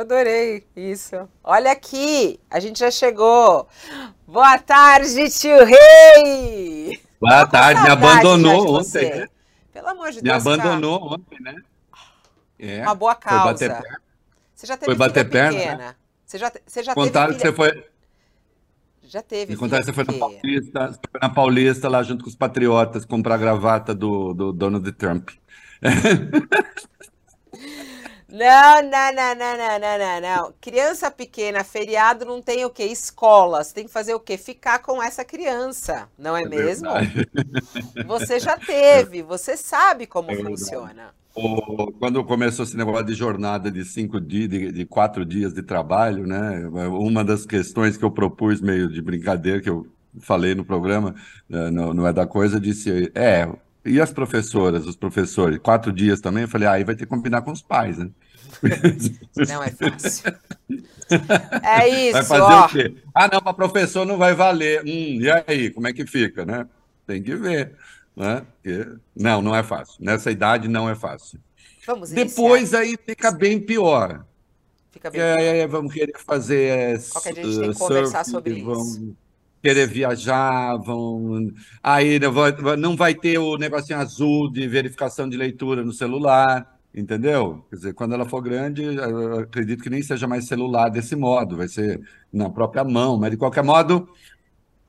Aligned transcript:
adorei 0.00 0.66
isso. 0.74 1.28
Olha 1.44 1.72
aqui, 1.72 2.40
a 2.50 2.58
gente 2.58 2.80
já 2.80 2.90
chegou. 2.90 3.68
Boa 4.26 4.58
tarde, 4.58 5.28
tio 5.30 5.64
Rei! 5.64 7.00
Boa 7.20 7.46
tarde, 7.46 7.82
me 7.82 7.88
abandonou 7.88 8.78
ontem, 8.78 9.10
né? 9.10 9.28
Pelo 9.72 9.88
amor 9.88 10.10
de 10.10 10.22
Deus. 10.22 10.22
Me 10.22 10.30
abandonou 10.30 11.00
cara. 11.00 11.14
ontem, 11.14 11.40
né? 11.40 11.54
É, 12.58 12.82
Uma 12.82 12.94
boa 12.94 13.14
causa. 13.14 13.42
Foi 13.42 13.52
bater 13.52 13.82
perna. 13.82 14.00
Você 14.54 14.66
já 14.66 14.76
teve 14.76 14.86
foi 14.86 14.94
bater 14.94 15.30
perna? 15.30 15.58
Né? 15.58 15.64
Pequena. 15.64 15.96
Você 16.26 16.38
já, 16.38 16.52
você 16.66 16.82
já 16.82 16.94
Contaram 16.94 17.34
teve 17.34 17.40
que 17.40 17.48
você 17.48 17.52
foi. 17.54 17.90
Já 19.02 19.22
teve. 19.22 19.52
Me 19.52 19.58
contaram 19.58 19.84
que 19.84 19.86
você 19.86 19.92
foi 19.92 20.04
na 20.04 20.18
Paulista, 20.18 20.86
você 20.88 21.00
foi 21.10 21.20
na 21.20 21.28
Paulista 21.28 21.88
lá 21.88 22.02
junto 22.02 22.24
com 22.24 22.30
os 22.30 22.36
patriotas 22.36 23.04
comprar 23.04 23.34
a 23.34 23.38
gravata 23.38 23.94
do, 23.94 24.32
do 24.32 24.52
Donald 24.52 24.92
Trump. 24.92 25.30
Não, 28.32 28.82
não, 28.82 29.14
não, 29.14 29.34
não, 29.34 29.56
não, 29.56 29.78
não, 29.80 29.98
não, 29.98 30.20
não. 30.20 30.54
Criança 30.60 31.10
pequena, 31.10 31.64
feriado 31.64 32.24
não 32.24 32.40
tem 32.40 32.64
o 32.64 32.70
quê? 32.70 32.84
Escola. 32.84 33.62
Você 33.62 33.74
tem 33.74 33.84
que 33.86 33.92
fazer 33.92 34.14
o 34.14 34.20
quê? 34.20 34.36
Ficar 34.36 34.78
com 34.80 35.02
essa 35.02 35.24
criança, 35.24 36.08
não 36.18 36.36
é, 36.36 36.42
é 36.42 36.48
mesmo? 36.48 36.90
Verdade. 36.92 37.28
Você 38.06 38.38
já 38.40 38.56
teve, 38.56 39.22
você 39.22 39.56
sabe 39.56 40.06
como 40.06 40.30
é 40.30 40.36
funciona. 40.36 41.14
O, 41.34 41.92
quando 41.92 42.24
começou 42.24 42.64
esse 42.64 42.76
negócio 42.76 43.06
de 43.06 43.14
jornada 43.14 43.70
de 43.70 43.84
cinco 43.84 44.20
dias, 44.20 44.48
de, 44.48 44.72
de, 44.72 44.84
quatro 44.84 45.24
dias 45.24 45.52
de 45.52 45.62
trabalho, 45.62 46.26
né? 46.26 46.66
Uma 46.88 47.22
das 47.22 47.46
questões 47.46 47.96
que 47.96 48.04
eu 48.04 48.10
propus 48.10 48.60
meio 48.60 48.88
de 48.88 49.00
brincadeira 49.00 49.60
que 49.60 49.70
eu 49.70 49.86
falei 50.20 50.54
no 50.54 50.64
programa, 50.64 51.14
eh, 51.48 51.70
não, 51.70 51.94
não 51.94 52.06
é 52.06 52.12
da 52.12 52.26
coisa, 52.26 52.60
disse 52.60 53.12
é 53.14 53.48
e 53.84 54.00
as 54.00 54.12
professoras, 54.12 54.86
os 54.86 54.96
professores? 54.96 55.58
Quatro 55.58 55.92
dias 55.92 56.20
também? 56.20 56.42
Eu 56.42 56.48
falei, 56.48 56.68
ah, 56.68 56.72
aí 56.72 56.84
vai 56.84 56.94
ter 56.94 57.04
que 57.04 57.10
combinar 57.10 57.42
com 57.42 57.52
os 57.52 57.62
pais, 57.62 57.98
né? 57.98 58.10
Não 59.48 59.62
é 59.62 59.70
fácil. 59.70 60.34
É 61.64 61.88
isso. 61.88 62.12
Vai 62.12 62.24
fazer 62.24 62.42
ó. 62.42 62.66
o 62.66 62.68
quê? 62.68 62.94
Ah, 63.12 63.26
não, 63.26 63.40
para 63.40 63.52
professor 63.52 64.06
não 64.06 64.16
vai 64.16 64.32
valer. 64.32 64.80
Hum, 64.84 65.20
e 65.20 65.28
aí, 65.28 65.68
como 65.70 65.88
é 65.88 65.92
que 65.92 66.06
fica, 66.06 66.44
né? 66.44 66.68
Tem 67.04 67.20
que 67.20 67.34
ver. 67.34 67.72
Né? 68.14 68.46
Não, 69.16 69.42
não 69.42 69.56
é 69.56 69.64
fácil. 69.64 69.96
Nessa 69.98 70.30
idade 70.30 70.68
não 70.68 70.88
é 70.88 70.94
fácil. 70.94 71.40
Vamos 71.84 72.10
Depois 72.10 72.72
aí 72.74 72.96
fica 73.04 73.32
bem 73.32 73.58
pior. 73.58 74.24
Fica 74.92 75.10
bem 75.10 75.20
pior. 75.20 75.68
vamos 75.68 75.92
querer 75.92 76.16
fazer. 76.24 77.02
Qualquer 77.10 77.32
dia 77.32 77.42
a 77.42 77.46
gente 77.46 77.60
tem 77.60 77.72
que 77.72 77.78
conversar 77.80 78.24
sobre 78.24 78.62
vamos... 78.62 78.94
isso 78.94 79.16
querer 79.62 79.86
viajar, 79.86 80.76
vão. 80.76 81.52
Aí 81.82 82.18
não 82.78 82.96
vai 82.96 83.14
ter 83.14 83.38
o 83.38 83.56
negocinho 83.56 83.98
azul 83.98 84.50
de 84.50 84.66
verificação 84.66 85.28
de 85.28 85.36
leitura 85.36 85.84
no 85.84 85.92
celular, 85.92 86.78
entendeu? 86.94 87.64
Quer 87.70 87.76
dizer, 87.76 87.94
quando 87.94 88.14
ela 88.14 88.24
for 88.24 88.40
grande, 88.40 88.82
acredito 89.40 89.82
que 89.82 89.90
nem 89.90 90.02
seja 90.02 90.26
mais 90.26 90.46
celular 90.46 90.88
desse 90.88 91.14
modo, 91.14 91.56
vai 91.56 91.68
ser 91.68 92.00
na 92.32 92.48
própria 92.48 92.84
mão, 92.84 93.18
mas 93.18 93.30
de 93.30 93.36
qualquer 93.36 93.62
modo. 93.62 94.08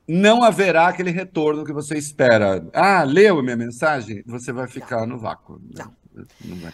Não 0.08 0.42
haverá 0.42 0.88
aquele 0.88 1.12
retorno 1.12 1.64
que 1.64 1.72
você 1.72 1.96
espera. 1.96 2.66
Ah, 2.74 3.04
leu 3.04 3.40
minha 3.40 3.56
mensagem? 3.56 4.22
Você 4.26 4.52
vai 4.52 4.66
ficar 4.66 5.06
no 5.06 5.16
vácuo. 5.16 5.60
Não. 5.72 5.92
não 6.44 6.56
vai. 6.56 6.72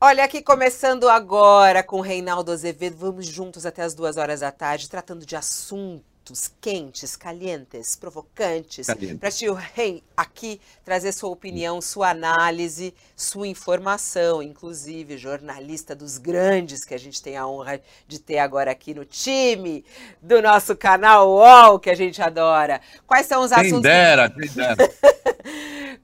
Olha, 0.00 0.24
aqui 0.24 0.40
começando 0.42 1.06
agora 1.06 1.82
com 1.82 2.00
Reinaldo 2.00 2.50
Azevedo, 2.50 2.96
vamos 2.96 3.26
juntos 3.26 3.66
até 3.66 3.82
as 3.82 3.92
duas 3.92 4.16
horas 4.16 4.40
da 4.40 4.50
tarde, 4.50 4.88
tratando 4.88 5.26
de 5.26 5.36
assuntos 5.36 6.09
assuntos 6.30 6.52
quentes, 6.60 7.16
calientes, 7.16 7.96
provocantes, 7.96 8.86
para 9.18 9.30
tio 9.30 9.54
Rei 9.54 10.02
aqui 10.16 10.60
trazer 10.84 11.12
sua 11.12 11.30
opinião, 11.30 11.80
sua 11.80 12.10
análise, 12.10 12.94
sua 13.16 13.48
informação, 13.48 14.42
inclusive 14.42 15.18
jornalista 15.18 15.94
dos 15.94 16.18
grandes 16.18 16.84
que 16.84 16.94
a 16.94 16.98
gente 16.98 17.20
tem 17.20 17.36
a 17.36 17.46
honra 17.46 17.80
de 18.06 18.18
ter 18.20 18.38
agora 18.38 18.70
aqui 18.70 18.94
no 18.94 19.04
time 19.04 19.84
do 20.22 20.40
nosso 20.40 20.76
canal 20.76 21.28
UOL, 21.28 21.80
que 21.80 21.90
a 21.90 21.96
gente 21.96 22.22
adora. 22.22 22.80
Quais 23.06 23.26
são 23.26 23.42
os 23.42 23.50
quem 23.50 23.66
assuntos? 23.66 23.82
Dera, 23.82 24.30
que... 24.30 24.40
Quem 24.40 24.50
dera, 24.50 24.76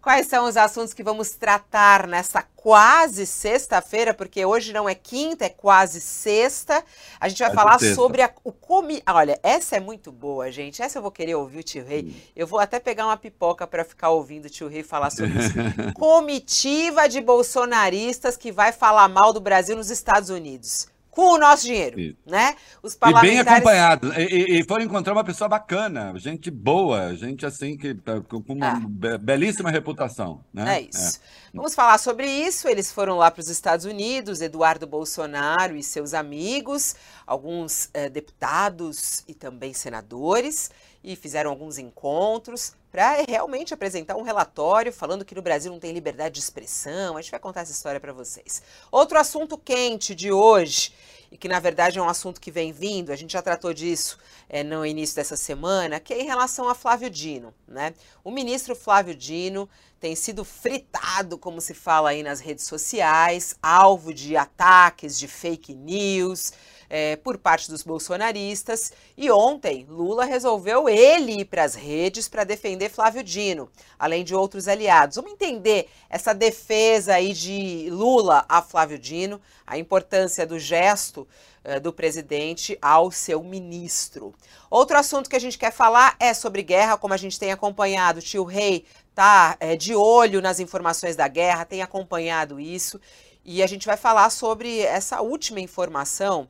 Quais 0.07 0.29
são 0.29 0.45
os 0.45 0.57
assuntos 0.57 0.95
que 0.95 1.03
vamos 1.03 1.31
tratar 1.31 2.07
nessa 2.07 2.41
quase 2.41 3.27
sexta-feira, 3.27 4.15
porque 4.15 4.47
hoje 4.47 4.73
não 4.73 4.89
é 4.89 4.95
quinta, 4.95 5.47
é 5.47 5.49
quase 5.49 6.01
sexta. 6.01 6.81
A 7.19 7.29
gente 7.29 7.41
vai 7.41 7.49
quase 7.49 7.57
falar 7.57 7.79
sexta. 7.81 7.97
sobre 7.97 8.23
a, 8.23 8.31
o 8.45 8.53
comi. 8.53 9.03
Olha, 9.05 9.37
essa 9.43 9.75
é 9.75 9.81
muito 9.81 10.13
boa, 10.13 10.49
gente. 10.53 10.81
Essa 10.81 10.99
eu 10.99 11.03
vou 11.03 11.11
querer 11.11 11.35
ouvir 11.35 11.59
o 11.59 11.63
tio 11.65 11.85
Rei. 11.85 12.05
Hum. 12.05 12.21
Eu 12.37 12.47
vou 12.47 12.61
até 12.61 12.79
pegar 12.79 13.07
uma 13.07 13.17
pipoca 13.17 13.67
para 13.67 13.85
ficar 13.85 14.11
ouvindo 14.11 14.45
o 14.45 14.49
tio 14.49 14.69
Rei 14.69 14.85
falar 14.85 15.11
sobre 15.11 15.41
isso. 15.41 15.55
Comitiva 15.99 17.09
de 17.09 17.21
bolsonaristas 17.21 18.37
que 18.37 18.53
vai 18.53 18.71
falar 18.71 19.09
mal 19.09 19.33
do 19.33 19.41
Brasil 19.41 19.75
nos 19.75 19.91
Estados 19.91 20.31
Unidos 20.31 20.87
com 21.17 21.33
o 21.33 21.39
nosso 21.39 21.65
dinheiro, 21.65 21.99
Isso. 21.99 22.19
né? 22.27 22.55
Os 22.83 22.95
parlamentares... 22.95 23.41
E 23.41 23.45
bem 23.45 23.55
acompanhado. 23.55 24.13
E, 24.21 24.61
e, 24.61 24.65
foram 24.65 24.85
encontrar 24.85 25.15
uma 25.15 25.25
pessoa 25.25 25.49
bacana, 25.49 26.13
gente 26.19 26.51
boa, 26.51 27.17
gente 27.17 27.47
assim 27.47 27.75
que 27.75 27.95
tá 27.95 28.21
com 28.21 28.45
uma 28.53 28.73
ah. 28.73 29.19
belíssima 29.19 29.71
reputação, 29.71 30.45
né? 30.53 30.77
É 30.77 30.81
isso. 30.83 31.17
É. 31.17 31.57
Vamos 31.57 31.75
falar 31.75 31.97
sobre 31.97 32.29
isso. 32.29 32.69
Eles 32.69 32.93
foram 32.93 33.17
lá 33.17 33.31
para 33.31 33.41
os 33.41 33.49
Estados 33.49 33.87
Unidos, 33.87 34.43
Eduardo 34.43 34.87
Bolsonaro 34.87 35.75
e 35.75 35.83
seus 35.83 36.13
amigos, 36.13 36.95
alguns 37.27 37.89
eh, 37.95 38.11
deputados 38.11 39.25
e 39.27 39.33
também 39.33 39.73
senadores, 39.73 40.71
e 41.03 41.17
fizeram 41.17 41.51
alguns 41.51 41.79
encontros 41.79 42.75
para 42.97 43.27
realmente 43.29 43.75
apresentar 43.75 44.17
um 44.17 44.23
relatório 44.23 44.91
falando 44.91 45.23
que 45.23 45.35
no 45.35 45.43
Brasil 45.43 45.71
não 45.71 45.79
tem 45.79 45.93
liberdade 45.93 46.37
de 46.37 46.41
expressão. 46.41 47.15
A 47.15 47.21
gente 47.21 47.31
vai 47.31 47.39
contar 47.39 47.61
essa 47.61 47.71
história 47.71 48.01
para 48.01 48.11
vocês. 48.11 48.63
Outro 48.91 49.19
assunto 49.19 49.59
quente 49.59 50.15
de 50.15 50.33
hoje 50.33 50.95
e 51.31 51.37
que 51.37 51.47
na 51.47 51.61
verdade 51.61 51.99
é 51.99 52.03
um 52.03 52.09
assunto 52.09 52.41
que 52.41 52.51
vem 52.51 52.73
vindo, 52.73 53.13
a 53.13 53.17
gente 53.17 53.35
já 53.35 53.43
tratou 53.43 53.75
disso 53.75 54.19
é, 54.49 54.65
no 54.65 54.87
início 54.87 55.15
dessa 55.15 55.37
semana, 55.37 56.01
que 56.01 56.15
é 56.15 56.23
em 56.23 56.25
relação 56.25 56.71
a 56.71 56.75
Flávio 56.75 57.11
Dino. 57.11 57.53
Né? 57.69 57.93
O 58.25 58.31
ministro 58.31 58.75
Flávio 58.75 59.15
Dino 59.15 59.69
tem 60.01 60.17
sido 60.17 60.43
fritado, 60.43 61.37
como 61.37 61.61
se 61.61 61.75
fala 61.75 62.11
aí 62.11 62.23
nas 62.23 62.41
redes 62.41 62.65
sociais, 62.65 63.57
alvo 63.63 64.15
de 64.15 64.39
ataques, 64.39 65.19
de 65.19 65.29
fake 65.29 65.75
news 65.75 66.51
é, 66.89 67.17
por 67.17 67.39
parte 67.39 67.71
dos 67.71 67.83
bolsonaristas. 67.83 68.93
E 69.17 69.31
ontem, 69.31 69.87
Lula 69.89 70.25
resolveu 70.25 70.89
ele 70.89 71.41
ir 71.41 71.45
para 71.45 71.65
as 71.65 71.75
redes 71.75 72.29
para 72.29 72.45
defender 72.45 72.91
Flávio 72.91 73.23
Dino, 73.23 73.71
além 73.99 74.25
de 74.25 74.35
outros 74.35 74.69
aliados. 74.69 75.17
Vamos 75.17 75.33
entender 75.33 75.89
essa 76.09 76.33
defesa 76.33 77.15
aí 77.15 77.33
de 77.33 77.89
Lula 77.91 78.45
a 78.49 78.63
Flávio 78.63 78.99
Dino, 78.99 79.41
a 79.67 79.79
importância 79.79 80.47
do 80.47 80.59
gesto 80.59 81.27
é, 81.65 81.81
do 81.81 81.93
presidente 81.93 82.79
ao 82.81 83.11
seu 83.11 83.43
ministro. 83.43 84.33
Outro 84.71 84.97
assunto 84.97 85.29
que 85.29 85.35
a 85.35 85.41
gente 85.41 85.59
quer 85.59 85.73
falar 85.73 86.17
é 86.21 86.33
sobre 86.33 86.63
guerra, 86.63 86.97
como 86.97 87.13
a 87.13 87.17
gente 87.17 87.39
tem 87.39 87.51
acompanhado, 87.51 88.23
tio 88.23 88.45
Rei 88.45 88.85
tá 89.17 89.57
é, 89.59 89.75
de 89.75 89.95
olho 89.95 90.43
nas 90.43 90.61
informações 90.61 91.17
da 91.17 91.27
guerra, 91.27 91.65
tem 91.65 91.83
acompanhado 91.83 92.61
isso. 92.61 93.01
E 93.45 93.63
a 93.63 93.67
gente 93.67 93.87
vai 93.87 93.97
falar 93.97 94.31
sobre 94.31 94.81
essa 94.81 95.21
última 95.23 95.59
informação 95.59 96.47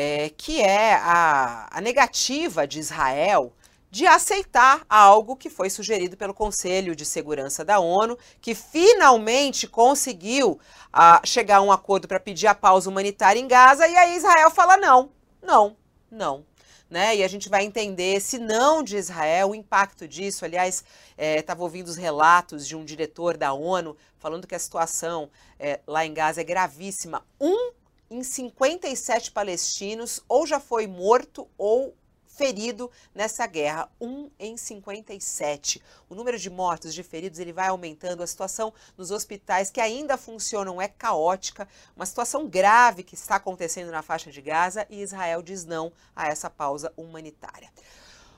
é, 0.00 0.30
que 0.30 0.62
é 0.62 0.94
a, 0.94 1.66
a 1.72 1.80
negativa 1.80 2.68
de 2.68 2.78
Israel 2.78 3.52
de 3.90 4.06
aceitar 4.06 4.86
algo 4.88 5.34
que 5.34 5.50
foi 5.50 5.68
sugerido 5.68 6.16
pelo 6.16 6.32
Conselho 6.32 6.94
de 6.94 7.04
Segurança 7.04 7.64
da 7.64 7.80
ONU, 7.80 8.16
que 8.40 8.54
finalmente 8.54 9.66
conseguiu 9.66 10.52
uh, 10.52 11.26
chegar 11.26 11.56
a 11.56 11.62
um 11.62 11.72
acordo 11.72 12.06
para 12.06 12.20
pedir 12.20 12.46
a 12.46 12.54
pausa 12.54 12.88
humanitária 12.88 13.40
em 13.40 13.48
Gaza, 13.48 13.88
e 13.88 13.96
aí 13.96 14.16
Israel 14.16 14.52
fala 14.52 14.76
não, 14.76 15.10
não, 15.42 15.76
não. 16.08 16.46
Né? 16.88 17.16
E 17.16 17.24
a 17.24 17.28
gente 17.28 17.48
vai 17.48 17.64
entender 17.64 18.14
esse 18.14 18.38
não 18.38 18.84
de 18.84 18.96
Israel, 18.96 19.50
o 19.50 19.54
impacto 19.54 20.06
disso. 20.06 20.44
Aliás, 20.44 20.84
estava 21.18 21.60
é, 21.60 21.64
ouvindo 21.64 21.88
os 21.88 21.96
relatos 21.96 22.68
de 22.68 22.76
um 22.76 22.84
diretor 22.84 23.36
da 23.36 23.52
ONU 23.52 23.96
falando 24.16 24.46
que 24.46 24.54
a 24.54 24.58
situação 24.58 25.28
é, 25.58 25.80
lá 25.86 26.06
em 26.06 26.14
Gaza 26.14 26.40
é 26.40 26.44
gravíssima. 26.44 27.26
Um 27.38 27.72
em 28.10 28.22
57 28.22 29.32
palestinos 29.32 30.20
ou 30.28 30.46
já 30.46 30.58
foi 30.58 30.86
morto 30.86 31.48
ou 31.56 31.94
ferido 32.38 32.88
nessa 33.12 33.44
guerra, 33.48 33.90
um 34.00 34.30
em 34.38 34.56
57. 34.56 35.82
O 36.08 36.14
número 36.14 36.38
de 36.38 36.48
mortos, 36.48 36.94
de 36.94 37.02
feridos, 37.02 37.40
ele 37.40 37.52
vai 37.52 37.66
aumentando. 37.66 38.22
A 38.22 38.26
situação 38.26 38.72
nos 38.96 39.10
hospitais 39.10 39.70
que 39.70 39.80
ainda 39.80 40.16
funcionam 40.16 40.80
é 40.80 40.86
caótica, 40.86 41.68
uma 41.96 42.06
situação 42.06 42.46
grave 42.46 43.02
que 43.02 43.16
está 43.16 43.34
acontecendo 43.34 43.90
na 43.90 44.02
faixa 44.02 44.30
de 44.30 44.40
Gaza 44.40 44.86
e 44.88 45.02
Israel 45.02 45.42
diz 45.42 45.64
não 45.64 45.92
a 46.14 46.28
essa 46.28 46.48
pausa 46.48 46.92
humanitária. 46.96 47.70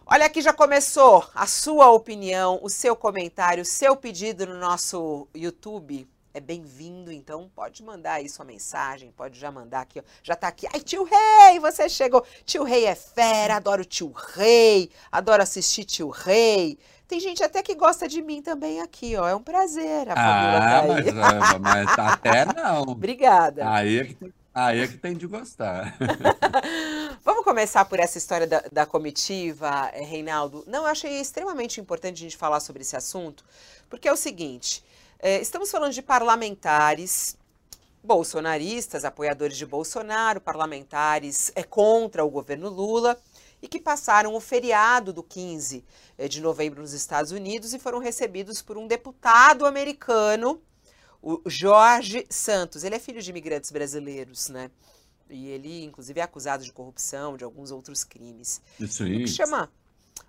Olha 0.07 0.25
aqui 0.25 0.41
já 0.41 0.53
começou 0.53 1.29
a 1.35 1.47
sua 1.47 1.91
opinião, 1.91 2.59
o 2.63 2.71
seu 2.71 2.97
comentário, 2.97 3.63
o 3.63 3.67
seu 3.67 3.95
pedido 3.95 4.47
no 4.47 4.59
nosso 4.59 5.29
YouTube 5.35 6.09
é 6.33 6.41
bem-vindo, 6.41 7.11
então 7.11 7.51
pode 7.55 7.83
mandar 7.83 8.15
aí 8.15 8.29
sua 8.29 8.45
mensagem, 8.45 9.11
pode 9.11 9.39
já 9.39 9.51
mandar 9.51 9.81
aqui, 9.81 9.99
ó. 9.99 10.03
Já 10.23 10.37
tá 10.37 10.49
aqui. 10.49 10.67
Ai, 10.73 10.81
tio 10.81 11.05
Rei, 11.05 11.59
você 11.59 11.89
chegou. 11.89 12.25
Tio 12.45 12.63
Rei 12.63 12.85
é 12.87 12.95
fera, 12.95 13.57
adoro 13.57 13.85
tio 13.85 14.13
Rei, 14.13 14.91
adoro 15.11 15.43
assistir 15.43 15.85
tio 15.85 16.09
Rei. 16.09 16.79
Tem 17.09 17.19
gente 17.19 17.43
até 17.43 17.61
que 17.61 17.75
gosta 17.75 18.07
de 18.07 18.23
mim 18.23 18.41
também 18.41 18.81
aqui, 18.81 19.17
ó. 19.17 19.29
É 19.29 19.35
um 19.35 19.43
prazer. 19.43 20.09
A 20.09 20.13
ah, 20.13 20.83
tá 20.83 21.59
mas, 21.59 21.87
mas, 21.87 21.99
até 21.99 22.45
não. 22.45 22.83
Obrigada. 22.93 23.69
Aí 23.69 23.99
é 23.99 24.05
que 24.05 24.15
tem 24.15 24.33
Ah, 24.55 24.77
é 24.77 24.87
que 24.87 24.97
tem 24.97 25.17
de 25.17 25.27
gostar. 25.27 25.97
Vamos 27.25 27.43
começar 27.43 27.85
por 27.87 27.99
essa 27.99 28.17
história 28.17 28.47
da, 28.47 28.63
da, 28.71 28.87
comitiva, 28.87 29.91
eh, 29.93 30.05
Reinaldo. 30.05 30.63
Não, 30.69 30.83
eu 30.83 30.87
achei 30.87 31.21
extremamente 31.21 31.81
importante 31.81 32.19
a 32.19 32.23
gente 32.23 32.37
falar 32.37 32.61
sobre 32.61 32.83
esse 32.83 32.95
assunto, 32.95 33.45
porque 33.89 34.09
é 34.09 34.13
o 34.13 34.17
seguinte: 34.17 34.85
é, 35.23 35.41
estamos 35.41 35.71
falando 35.71 35.93
de 35.93 36.03
parlamentares 36.03 37.37
bolsonaristas, 38.03 39.05
apoiadores 39.05 39.57
de 39.57 39.67
Bolsonaro, 39.67 40.41
parlamentares 40.41 41.53
é, 41.55 41.63
contra 41.63 42.25
o 42.25 42.31
governo 42.31 42.71
Lula 42.71 43.19
e 43.63 43.69
que 43.69 43.79
passaram 43.79 44.35
o 44.35 44.41
feriado 44.41 45.13
do 45.13 45.23
15 45.23 45.85
eh, 46.17 46.29
de 46.29 46.41
novembro 46.41 46.81
nos 46.81 46.95
Estados 46.95 47.31
Unidos 47.31 47.75
e 47.75 47.79
foram 47.79 47.99
recebidos 47.99 48.63
por 48.63 48.79
um 48.79 48.87
deputado 48.87 49.67
americano, 49.67 50.63
o 51.23 51.43
Jorge 51.45 52.27
Santos. 52.31 52.85
Ele 52.85 52.95
é 52.95 52.99
filho 52.99 53.21
de 53.21 53.29
imigrantes 53.29 53.71
brasileiros, 53.71 54.49
né? 54.49 54.71
E 55.29 55.49
ele, 55.49 55.85
inclusive, 55.85 56.19
é 56.19 56.23
acusado 56.23 56.65
de 56.65 56.73
corrupção, 56.73 57.37
de 57.37 57.45
alguns 57.45 57.71
outros 57.71 58.03
crimes. 58.03 58.63
Isso 58.81 59.03
aí. 59.03 59.17
O 59.17 59.19
que 59.19 59.29
chama 59.29 59.71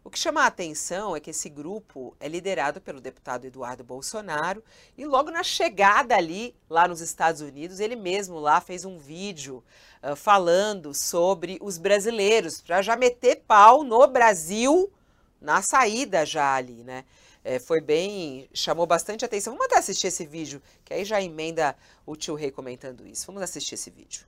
o 0.04 0.10
que 0.10 0.18
chama 0.18 0.42
a 0.42 0.48
atenção 0.48 1.16
é 1.16 1.20
que 1.20 1.30
esse 1.30 1.48
grupo 1.48 2.16
é 2.20 2.28
liderado 2.28 2.82
pelo 2.82 3.00
deputado 3.00 3.46
Eduardo 3.46 3.84
Bolsonaro 3.84 4.64
e 4.98 5.06
logo 5.06 5.30
na 5.30 5.44
chegada 5.44 6.16
ali, 6.16 6.56
lá 6.70 6.88
nos 6.88 7.02
Estados 7.02 7.42
Unidos, 7.42 7.80
ele 7.80 7.96
mesmo 7.96 8.40
lá 8.40 8.60
fez 8.60 8.84
um 8.84 8.98
vídeo 8.98 9.64
uh, 10.02 10.16
falando 10.16 10.94
sobre 10.94 11.60
os 11.62 11.78
brasileiros, 11.78 12.62
para 12.62 12.82
já 12.82 12.96
meter 12.96 13.44
pau 13.48 13.84
no 13.84 14.08
Brasil 14.08 14.92
na 15.40 15.62
saída 15.62 16.26
já 16.26 16.56
ali, 16.56 16.84
né? 16.84 17.06
É, 17.44 17.58
foi 17.58 17.82
bem, 17.82 18.48
chamou 18.54 18.86
bastante 18.86 19.26
atenção. 19.26 19.54
Vamos 19.54 19.66
até 19.66 19.80
assistir 19.80 20.08
esse 20.08 20.26
vídeo, 20.26 20.62
que 20.86 20.94
aí 20.94 21.04
já 21.04 21.20
emenda 21.20 21.76
o 22.06 22.16
tio 22.16 22.36
Rei 22.36 22.52
comentando 22.52 23.08
isso. 23.08 23.26
Vamos 23.26 23.42
assistir 23.42 23.74
esse 23.74 23.90
vídeo. 23.90 24.26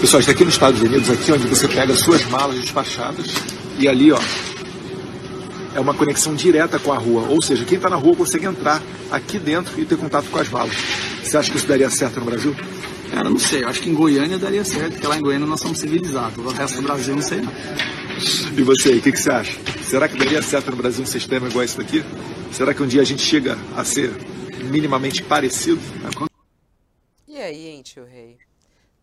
Pessoal, 0.00 0.18
está 0.18 0.32
aqui 0.32 0.44
nos 0.44 0.54
Estados 0.54 0.80
Unidos, 0.80 1.08
aqui 1.10 1.30
onde 1.30 1.46
você 1.46 1.68
pega 1.68 1.94
suas 1.94 2.24
malas 2.24 2.60
despachadas 2.60 3.61
e 3.82 3.88
ali, 3.88 4.12
ó, 4.12 4.20
é 5.74 5.80
uma 5.80 5.92
conexão 5.92 6.36
direta 6.36 6.78
com 6.78 6.92
a 6.92 6.98
rua. 6.98 7.22
Ou 7.28 7.42
seja, 7.42 7.64
quem 7.64 7.76
está 7.76 7.90
na 7.90 7.96
rua 7.96 8.14
consegue 8.14 8.46
entrar 8.46 8.80
aqui 9.10 9.40
dentro 9.40 9.80
e 9.80 9.84
ter 9.84 9.98
contato 9.98 10.26
com 10.30 10.38
as 10.38 10.48
malas. 10.48 10.72
Você 11.20 11.36
acha 11.36 11.50
que 11.50 11.56
isso 11.56 11.66
daria 11.66 11.90
certo 11.90 12.20
no 12.20 12.26
Brasil? 12.26 12.54
Cara, 13.10 13.28
não 13.28 13.40
sei. 13.40 13.64
Eu 13.64 13.68
acho 13.68 13.80
que 13.80 13.90
em 13.90 13.94
Goiânia 13.94 14.38
daria 14.38 14.64
certo, 14.64 14.92
porque 14.92 15.06
lá 15.08 15.18
em 15.18 15.20
Goiânia 15.20 15.48
nós 15.48 15.60
somos 15.60 15.80
civilizados. 15.80 16.38
O 16.38 16.50
resto 16.50 16.76
do 16.76 16.82
Brasil 16.82 17.16
não 17.16 17.22
sei 17.22 17.40
não. 17.40 17.52
E 18.56 18.62
você, 18.62 18.90
o 18.90 19.02
que, 19.02 19.10
que 19.10 19.20
você 19.20 19.30
acha? 19.32 19.58
Será 19.82 20.06
que 20.06 20.16
daria 20.16 20.40
certo 20.42 20.70
no 20.70 20.76
Brasil 20.76 21.02
um 21.02 21.06
sistema 21.06 21.48
igual 21.48 21.64
esse 21.64 21.76
daqui? 21.76 22.04
Será 22.52 22.72
que 22.72 22.84
um 22.84 22.86
dia 22.86 23.00
a 23.00 23.04
gente 23.04 23.22
chega 23.22 23.58
a 23.76 23.82
ser 23.82 24.12
minimamente 24.70 25.24
parecido? 25.24 25.80
E 27.26 27.36
aí, 27.36 27.66
hein, 27.66 27.82
tio 27.82 28.04
Rei? 28.04 28.36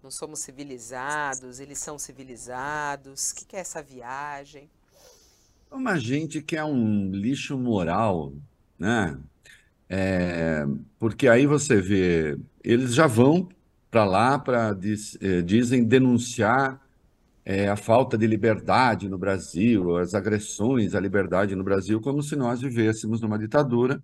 Não 0.02 0.10
somos 0.10 0.40
civilizados, 0.40 1.60
eles 1.60 1.78
são 1.80 2.00
civilizados. 2.00 3.32
O 3.32 3.36
que, 3.36 3.46
que 3.46 3.56
é 3.56 3.60
essa 3.60 3.82
viagem? 3.84 4.70
Uma 5.72 5.98
gente 5.98 6.42
que 6.42 6.56
é 6.56 6.64
um 6.64 7.12
lixo 7.12 7.58
moral, 7.58 8.34
né? 8.78 9.20
É, 9.90 10.66
porque 10.98 11.28
aí 11.28 11.46
você 11.46 11.82
vê, 11.82 12.38
eles 12.64 12.94
já 12.94 13.08
vão 13.08 13.50
para 13.90 14.06
lá 14.06 14.38
para, 14.40 14.74
diz, 14.74 15.18
eh, 15.22 15.42
dizem, 15.42 15.84
denunciar 15.84 16.80
é, 17.46 17.68
a 17.70 17.76
falta 17.76 18.18
de 18.18 18.28
liberdade 18.28 19.10
no 19.10 19.18
Brasil, 19.18 19.98
as 19.98 20.14
agressões 20.14 20.96
à 20.96 21.00
liberdade 21.00 21.56
no 21.56 21.64
Brasil, 21.64 22.00
como 22.02 22.22
se 22.24 22.36
nós 22.36 22.62
vivêssemos 22.62 23.22
numa 23.22 23.40
ditadura 23.40 24.04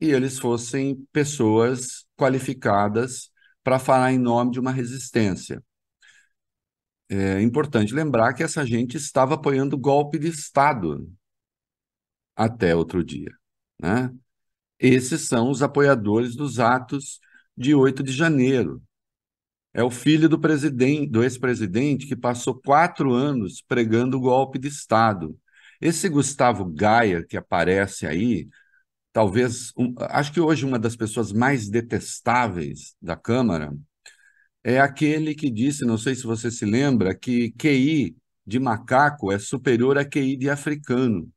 e 0.00 0.10
eles 0.12 0.38
fossem 0.38 0.96
pessoas 1.12 2.06
qualificadas 2.16 3.32
para 3.64 3.78
falar 3.78 4.12
em 4.12 4.18
nome 4.18 4.52
de 4.52 4.60
uma 4.60 4.70
resistência. 4.70 5.62
É 7.08 7.40
importante 7.42 7.94
lembrar 7.94 8.34
que 8.34 8.42
essa 8.42 8.64
gente 8.64 8.96
estava 8.96 9.34
apoiando 9.34 9.76
o 9.76 9.78
golpe 9.78 10.18
de 10.18 10.28
Estado 10.28 11.10
até 12.36 12.74
outro 12.74 13.04
dia. 13.04 13.30
Né? 13.80 14.12
Esses 14.78 15.22
são 15.22 15.50
os 15.50 15.62
apoiadores 15.62 16.36
dos 16.36 16.60
atos 16.60 17.20
de 17.56 17.74
8 17.74 18.02
de 18.02 18.12
janeiro. 18.12 18.82
É 19.72 19.82
o 19.82 19.90
filho 19.90 20.28
do 20.28 20.38
presidente, 20.38 21.10
do 21.10 21.22
ex-presidente, 21.22 22.06
que 22.06 22.16
passou 22.16 22.60
quatro 22.60 23.12
anos 23.12 23.62
pregando 23.66 24.16
o 24.16 24.20
golpe 24.20 24.58
de 24.58 24.68
Estado. 24.68 25.36
Esse 25.80 26.08
Gustavo 26.08 26.64
Gaia, 26.64 27.24
que 27.24 27.36
aparece 27.36 28.06
aí, 28.06 28.48
talvez, 29.14 29.72
um, 29.78 29.94
acho 30.10 30.32
que 30.32 30.40
hoje 30.40 30.66
uma 30.66 30.78
das 30.78 30.96
pessoas 30.96 31.32
mais 31.32 31.68
detestáveis 31.70 32.96
da 33.00 33.16
Câmara, 33.16 33.72
é 34.64 34.80
aquele 34.80 35.34
que 35.36 35.50
disse, 35.50 35.84
não 35.86 35.96
sei 35.98 36.16
se 36.16 36.24
você 36.24 36.50
se 36.50 36.64
lembra, 36.66 37.14
que 37.14 37.52
QI 37.52 38.16
de 38.46 38.58
macaco 38.58 39.32
é 39.32 39.38
superior 39.38 39.98
a 39.98 40.04
QI 40.04 40.36
de 40.36 40.50
africano. 40.50 41.30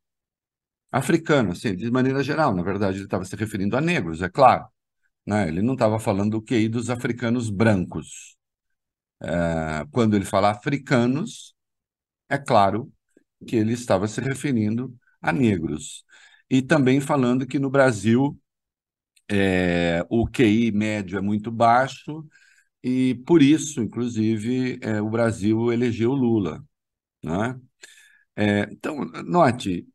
Africano, 0.91 1.51
assim, 1.51 1.75
de 1.75 1.91
maneira 1.91 2.23
geral, 2.23 2.55
na 2.55 2.63
verdade, 2.63 2.97
ele 2.97 3.05
estava 3.05 3.25
se 3.25 3.35
referindo 3.35 3.77
a 3.77 3.81
negros, 3.81 4.21
é 4.21 4.29
claro. 4.29 4.67
Né? 5.25 5.47
Ele 5.47 5.61
não 5.61 5.73
estava 5.73 5.99
falando 5.99 6.31
do 6.31 6.41
QI 6.41 6.69
dos 6.69 6.89
africanos 6.89 7.49
brancos. 7.49 8.37
É, 9.21 9.85
quando 9.91 10.15
ele 10.15 10.25
fala 10.25 10.51
africanos, 10.51 11.53
é 12.29 12.37
claro 12.39 12.91
que 13.47 13.55
ele 13.55 13.73
estava 13.73 14.07
se 14.07 14.21
referindo 14.21 14.95
a 15.21 15.31
negros 15.31 16.05
e 16.49 16.61
também 16.61 16.99
falando 17.01 17.47
que 17.47 17.59
no 17.59 17.69
Brasil 17.69 18.39
é, 19.29 20.05
o 20.09 20.27
QI 20.27 20.71
médio 20.71 21.17
é 21.17 21.21
muito 21.21 21.51
baixo 21.51 22.25
e 22.83 23.15
por 23.25 23.41
isso, 23.41 23.81
inclusive, 23.81 24.79
é, 24.81 25.01
o 25.01 25.09
Brasil 25.09 25.71
elegeu 25.73 26.13
Lula. 26.13 26.63
Né? 27.23 27.59
É, 28.35 28.61
então, 28.71 29.05
note, 29.25 29.87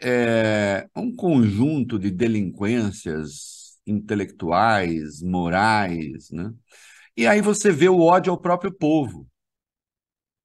é 0.00 0.88
um 0.96 1.14
conjunto 1.14 1.98
de 1.98 2.10
delinquências 2.10 3.78
intelectuais, 3.86 5.22
morais, 5.22 6.30
né? 6.30 6.52
E 7.16 7.26
aí 7.26 7.40
você 7.42 7.72
vê 7.72 7.88
o 7.88 8.00
ódio 8.00 8.32
ao 8.32 8.40
próprio 8.40 8.72
povo. 8.72 9.28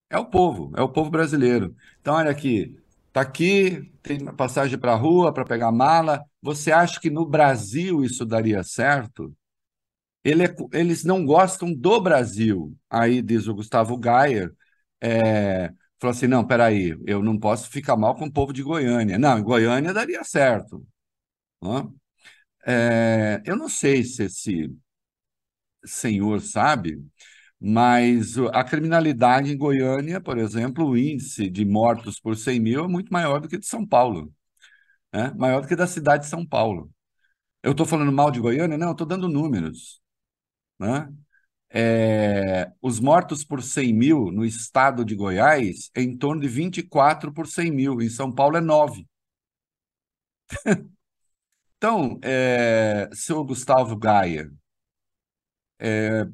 É 0.10 0.18
o 0.18 0.26
povo, 0.26 0.72
é 0.76 0.82
o 0.82 0.90
povo 0.90 1.10
brasileiro. 1.10 1.76
Então, 2.00 2.16
olha 2.16 2.32
aqui, 2.32 2.76
Está 3.18 3.28
aqui, 3.28 3.92
tem 4.04 4.24
passagem 4.36 4.78
para 4.78 4.92
a 4.94 4.96
rua 4.96 5.34
para 5.34 5.44
pegar 5.44 5.72
mala. 5.72 6.24
Você 6.40 6.72
acha 6.72 7.00
que 7.00 7.10
no 7.10 7.26
Brasil 7.26 8.04
isso 8.04 8.24
daria 8.24 8.62
certo? 8.64 9.36
Ele 10.24 10.44
é, 10.46 10.56
eles 10.74 11.04
não 11.04 11.26
gostam 11.26 11.74
do 11.74 12.00
Brasil. 12.00 12.78
Aí 12.88 13.24
diz 13.24 13.48
o 13.48 13.56
Gustavo 13.56 13.98
Gayer, 13.98 14.54
é, 15.02 15.70
falou 16.00 16.12
assim: 16.12 16.28
não, 16.28 16.46
peraí, 16.46 16.96
eu 17.08 17.24
não 17.24 17.40
posso 17.40 17.72
ficar 17.72 17.98
mal 17.98 18.16
com 18.16 18.26
o 18.26 18.32
povo 18.32 18.54
de 18.54 18.62
Goiânia. 18.62 19.18
Não, 19.18 19.40
em 19.40 19.44
Goiânia 19.44 19.92
daria 19.94 20.24
certo. 20.24 20.86
É, 22.66 23.42
eu 23.46 23.56
não 23.56 23.70
sei 23.70 24.04
se 24.04 24.24
esse 24.24 24.70
senhor 25.86 26.42
sabe, 26.42 27.02
mas 27.60 28.38
a 28.54 28.64
criminalidade 28.64 29.52
em 29.52 29.58
Goiânia, 29.58 30.22
por 30.22 30.38
exemplo, 30.38 30.86
o 30.86 30.98
índice 30.98 31.50
de 31.50 31.66
mortos 31.66 32.20
por 32.20 32.36
100 32.38 32.60
mil 32.60 32.86
é 32.86 32.88
muito 32.88 33.12
maior 33.12 33.40
do 33.42 33.48
que 33.50 33.58
de 33.58 33.66
São 33.66 33.86
Paulo, 33.86 34.32
né? 35.14 35.32
maior 35.36 35.62
do 35.62 35.68
que 35.68 35.76
da 35.76 35.88
cidade 35.88 36.24
de 36.24 36.30
São 36.30 36.46
Paulo. 36.46 36.92
Eu 37.64 37.72
estou 37.72 37.86
falando 37.86 38.12
mal 38.12 38.32
de 38.32 38.40
Goiânia? 38.40 38.78
Não, 38.78 38.92
estou 38.92 39.08
dando 39.08 39.28
números. 39.30 40.02
Né? 40.80 41.10
É, 41.70 42.72
os 42.82 43.00
mortos 43.00 43.44
por 43.44 43.62
100 43.62 43.94
mil 43.94 44.32
no 44.32 44.46
estado 44.46 45.04
de 45.06 45.16
Goiás 45.16 45.92
é 45.96 46.02
em 46.02 46.18
torno 46.18 46.42
de 46.42 46.48
24 46.48 47.34
por 47.34 47.48
100 47.48 47.72
mil, 47.72 48.02
em 48.02 48.10
São 48.10 48.32
Paulo 48.34 48.58
é 48.58 48.62
9. 48.62 49.06
então, 51.78 52.20
é, 52.24 53.10
seu 53.14 53.44
Gustavo 53.44 53.98
Gaia, 53.98 54.52
é, 55.80 56.26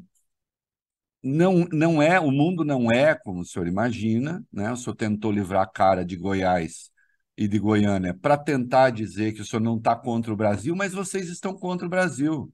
não, 1.23 1.65
não 1.71 2.01
é, 2.01 2.19
o 2.19 2.29
mundo 2.29 2.65
não 2.65 2.91
é 2.91 3.15
como 3.15 3.41
o 3.41 3.45
senhor 3.45 3.67
imagina, 3.67 4.45
né? 4.51 4.71
O 4.71 4.75
senhor 4.75 4.95
tentou 4.95 5.31
livrar 5.31 5.63
a 5.63 5.67
cara 5.67 6.03
de 6.03 6.17
Goiás 6.17 6.91
e 7.37 7.47
de 7.47 7.57
Goiânia 7.57 8.13
para 8.13 8.37
tentar 8.37 8.89
dizer 8.89 9.33
que 9.33 9.41
o 9.41 9.45
senhor 9.45 9.61
não 9.61 9.77
está 9.77 9.95
contra 9.95 10.33
o 10.33 10.35
Brasil, 10.35 10.75
mas 10.75 10.93
vocês 10.93 11.29
estão 11.29 11.55
contra 11.55 11.87
o 11.87 11.89
Brasil. 11.89 12.53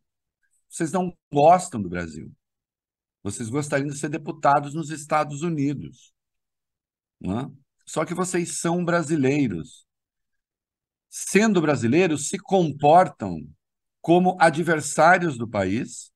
Vocês 0.69 0.91
não 0.91 1.11
gostam 1.33 1.81
do 1.81 1.89
Brasil. 1.89 2.31
Vocês 3.23 3.49
gostariam 3.49 3.89
de 3.89 3.97
ser 3.97 4.09
deputados 4.09 4.75
nos 4.75 4.91
Estados 4.91 5.41
Unidos. 5.41 6.13
Né? 7.19 7.49
Só 7.85 8.05
que 8.05 8.13
vocês 8.13 8.59
são 8.59 8.85
brasileiros. 8.85 9.85
Sendo 11.09 11.59
brasileiros, 11.59 12.27
se 12.29 12.37
comportam 12.37 13.41
como 13.99 14.37
adversários 14.39 15.37
do 15.37 15.47
país 15.47 16.11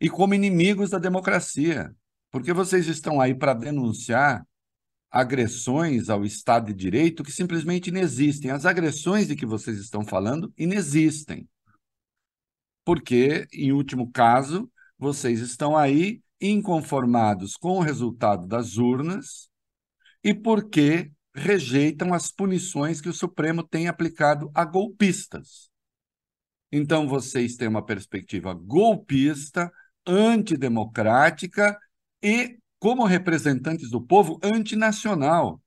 e 0.00 0.08
como 0.08 0.34
inimigos 0.34 0.90
da 0.90 0.98
democracia, 0.98 1.94
porque 2.30 2.52
vocês 2.52 2.86
estão 2.86 3.20
aí 3.20 3.34
para 3.34 3.54
denunciar 3.54 4.46
agressões 5.10 6.08
ao 6.08 6.24
Estado 6.24 6.68
de 6.68 6.74
Direito 6.74 7.24
que 7.24 7.32
simplesmente 7.32 7.88
inexistem. 7.88 8.50
As 8.50 8.64
agressões 8.64 9.26
de 9.26 9.34
que 9.34 9.44
vocês 9.44 9.78
estão 9.78 10.04
falando 10.04 10.52
inexistem. 10.56 11.48
Porque, 12.84 13.46
em 13.52 13.72
último 13.72 14.10
caso, 14.10 14.70
vocês 14.96 15.40
estão 15.40 15.76
aí 15.76 16.22
inconformados 16.40 17.56
com 17.56 17.78
o 17.78 17.80
resultado 17.80 18.46
das 18.46 18.76
urnas 18.76 19.50
e 20.22 20.32
porque 20.32 21.10
rejeitam 21.34 22.14
as 22.14 22.30
punições 22.30 23.00
que 23.00 23.08
o 23.08 23.12
Supremo 23.12 23.62
tem 23.62 23.88
aplicado 23.88 24.50
a 24.54 24.64
golpistas. 24.64 25.70
Então, 26.72 27.08
vocês 27.08 27.56
têm 27.56 27.68
uma 27.68 27.84
perspectiva 27.84 28.54
golpista, 28.54 29.70
antidemocrática 30.06 31.78
e, 32.22 32.58
como 32.78 33.04
representantes 33.04 33.90
do 33.90 34.00
povo, 34.00 34.38
antinacional. 34.42 35.60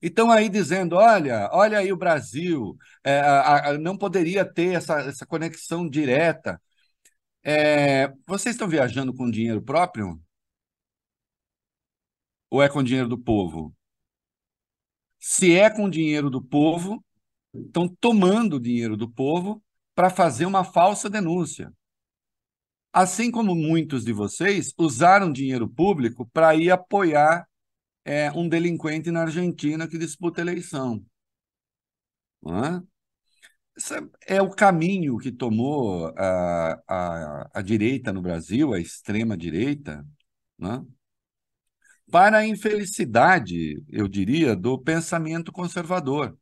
Então, 0.00 0.30
aí 0.30 0.48
dizendo: 0.48 0.96
olha, 0.96 1.48
olha 1.52 1.78
aí 1.78 1.92
o 1.92 1.96
Brasil, 1.96 2.76
é, 3.04 3.20
a, 3.20 3.70
a, 3.70 3.78
não 3.78 3.96
poderia 3.96 4.44
ter 4.44 4.74
essa, 4.74 5.00
essa 5.00 5.26
conexão 5.26 5.88
direta. 5.88 6.60
É, 7.44 8.08
vocês 8.26 8.54
estão 8.54 8.68
viajando 8.68 9.14
com 9.14 9.30
dinheiro 9.30 9.62
próprio? 9.62 10.20
Ou 12.50 12.62
é 12.62 12.68
com 12.68 12.82
dinheiro 12.84 13.08
do 13.08 13.18
povo? 13.18 13.74
Se 15.18 15.54
é 15.56 15.70
com 15.70 15.88
dinheiro 15.88 16.28
do 16.28 16.42
povo, 16.42 17.02
estão 17.54 17.88
tomando 17.88 18.56
o 18.56 18.60
dinheiro 18.60 18.96
do 18.96 19.08
povo 19.10 19.62
para 19.94 20.10
fazer 20.10 20.46
uma 20.46 20.64
falsa 20.64 21.08
denúncia. 21.08 21.72
Assim 22.92 23.30
como 23.30 23.54
muitos 23.54 24.04
de 24.04 24.12
vocês 24.12 24.72
usaram 24.76 25.32
dinheiro 25.32 25.68
público 25.68 26.28
para 26.32 26.54
ir 26.54 26.70
apoiar 26.70 27.48
é, 28.04 28.30
um 28.32 28.48
delinquente 28.48 29.10
na 29.10 29.22
Argentina 29.22 29.88
que 29.88 29.96
disputa 29.96 30.40
eleição. 30.40 31.02
É? 32.46 32.82
Esse 33.76 33.94
é 34.26 34.42
o 34.42 34.50
caminho 34.50 35.16
que 35.16 35.32
tomou 35.32 36.08
a, 36.18 36.82
a, 36.86 37.50
a 37.54 37.62
direita 37.62 38.12
no 38.12 38.20
Brasil, 38.20 38.74
a 38.74 38.80
extrema-direita, 38.80 40.04
né? 40.58 40.84
para 42.10 42.38
a 42.38 42.46
infelicidade, 42.46 43.82
eu 43.88 44.06
diria, 44.06 44.54
do 44.54 44.78
pensamento 44.78 45.50
conservador. 45.50 46.36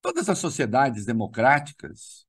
Todas 0.00 0.28
as 0.28 0.38
sociedades 0.38 1.04
democráticas 1.04 2.27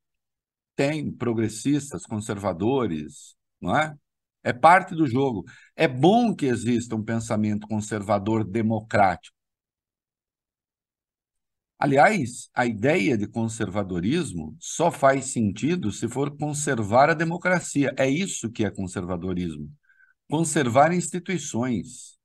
têm 0.79 1.11
progressistas, 1.11 2.05
conservadores, 2.05 3.35
não 3.59 3.75
é? 3.77 3.93
É 4.41 4.53
parte 4.53 4.95
do 4.95 5.05
jogo. 5.05 5.43
É 5.75 5.89
bom 5.89 6.33
que 6.33 6.45
exista 6.45 6.95
um 6.95 7.03
pensamento 7.03 7.67
conservador 7.67 8.45
democrático. 8.45 9.35
Aliás, 11.77 12.49
a 12.53 12.65
ideia 12.65 13.17
de 13.17 13.27
conservadorismo 13.27 14.55
só 14.57 14.89
faz 14.89 15.33
sentido 15.33 15.91
se 15.91 16.07
for 16.07 16.37
conservar 16.37 17.09
a 17.09 17.13
democracia. 17.13 17.93
É 17.97 18.09
isso 18.09 18.49
que 18.49 18.63
é 18.63 18.71
conservadorismo. 18.71 19.69
Conservar 20.29 20.93
instituições. 20.93 22.17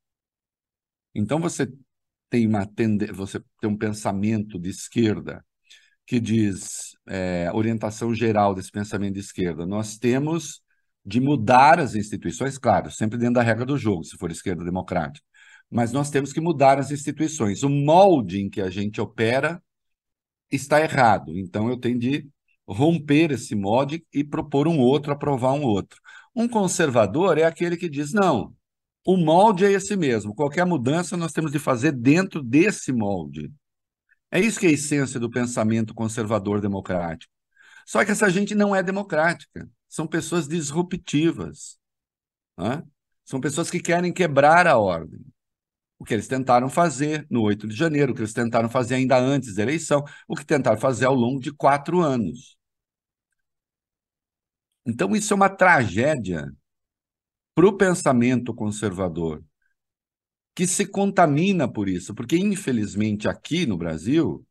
Então 1.13 1.41
você 1.41 1.67
tem 2.31 2.47
uma 2.47 2.65
tende... 2.67 3.11
você 3.13 3.41
tem 3.61 3.69
um 3.69 3.77
pensamento 3.77 4.61
de 4.61 4.71
esquerda 4.71 5.45
que 6.07 6.21
diz 6.21 6.94
é, 7.07 7.51
orientação 7.53 8.15
geral 8.15 8.55
desse 8.55 8.71
pensamento 8.71 9.15
de 9.15 9.21
esquerda. 9.21 9.67
Nós 9.67 9.99
temos 9.99 10.63
de 11.05 11.21
mudar 11.21 11.79
as 11.81 11.95
instituições, 11.95 12.59
claro, 12.59 12.91
sempre 12.91 13.19
dentro 13.19 13.35
da 13.35 13.43
regra 13.43 13.67
do 13.67 13.77
jogo, 13.77 14.05
se 14.05 14.17
for 14.17 14.31
esquerda 14.31 14.65
democrática. 14.65 15.25
Mas 15.71 15.93
nós 15.93 16.11
temos 16.11 16.33
que 16.33 16.41
mudar 16.41 16.79
as 16.79 16.91
instituições. 16.91 17.63
O 17.63 17.69
molde 17.69 18.41
em 18.41 18.49
que 18.51 18.61
a 18.61 18.71
gente 18.71 19.01
opera 19.01 19.63
está 20.51 20.81
errado. 20.81 21.37
Então 21.37 21.69
eu 21.69 21.79
tenho 21.79 21.99
de 21.99 22.29
romper 22.67 23.33
esse 23.33 23.55
molde 23.55 24.07
e 24.13 24.25
propor 24.25 24.69
um 24.69 24.79
outro, 24.79 25.13
aprovar 25.13 25.53
um 25.53 25.63
outro. 25.63 26.01
Um 26.35 26.49
conservador 26.49 27.39
é 27.39 27.45
aquele 27.45 27.77
que 27.77 27.89
diz: 27.89 28.13
não, 28.13 28.55
o 29.07 29.17
molde 29.17 29.65
é 29.65 29.73
esse 29.73 29.97
mesmo. 29.97 30.35
Qualquer 30.35 30.65
mudança 30.67 31.17
nós 31.17 31.33
temos 31.33 31.53
de 31.53 31.59
fazer 31.59 31.93
dentro 31.93 32.43
desse 32.43 32.93
molde. 32.93 33.53
É 34.35 34.41
isso 34.41 34.59
que 34.59 34.67
é 34.67 34.71
a 34.71 34.73
essência 34.73 35.21
do 35.21 35.31
pensamento 35.31 35.95
conservador 35.95 36.61
democrático. 36.61 37.33
Só 37.87 38.05
que 38.05 38.11
essa 38.11 38.29
gente 38.29 38.53
não 38.53 38.75
é 38.75 38.83
democrática. 38.83 39.71
São 39.89 40.09
pessoas 40.09 40.49
disruptivas. 40.49 41.79
Né? 42.59 42.83
São 43.25 43.41
pessoas 43.41 43.71
que 43.71 43.79
querem 43.79 44.13
quebrar 44.13 44.67
a 44.67 44.77
ordem. 44.77 45.25
O 46.01 46.05
que 46.05 46.13
eles 46.13 46.27
tentaram 46.27 46.69
fazer 46.69 47.25
no 47.31 47.43
8 47.43 47.69
de 47.69 47.77
janeiro, 47.77 48.11
o 48.11 48.15
que 48.15 48.23
eles 48.23 48.33
tentaram 48.33 48.69
fazer 48.69 48.97
ainda 48.97 49.17
antes 49.17 49.55
da 49.55 49.63
eleição, 49.63 50.05
o 50.27 50.35
que 50.35 50.45
tentaram 50.45 50.81
fazer 50.81 51.05
ao 51.05 51.15
longo 51.15 51.39
de 51.39 51.53
quatro 51.53 52.01
anos. 52.01 52.57
Então, 54.85 55.15
isso 55.15 55.33
é 55.33 55.37
uma 55.37 55.49
tragédia 55.49 56.53
para 57.55 57.69
o 57.69 57.77
pensamento 57.77 58.53
conservador, 58.53 59.45
que 60.55 60.67
se 60.67 60.87
contamina 60.87 61.71
por 61.71 61.89
isso, 61.89 62.15
porque, 62.15 62.37
infelizmente, 62.37 63.29
aqui 63.29 63.67
no 63.67 63.77
Brasil, 63.77 64.47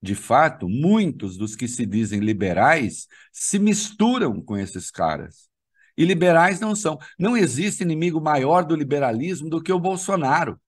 de 0.00 0.14
fato, 0.14 0.68
muitos 0.68 1.36
dos 1.36 1.56
que 1.56 1.66
se 1.66 1.84
dizem 1.84 2.20
liberais 2.20 3.08
se 3.32 3.58
misturam 3.58 4.40
com 4.40 4.56
esses 4.56 4.90
caras. 4.90 5.48
E 5.96 6.04
liberais 6.04 6.60
não 6.60 6.76
são. 6.76 6.96
Não 7.18 7.36
existe 7.36 7.82
inimigo 7.82 8.20
maior 8.20 8.64
do 8.64 8.76
liberalismo 8.76 9.50
do 9.50 9.60
que 9.60 9.72
o 9.72 9.80
Bolsonaro. 9.80 10.60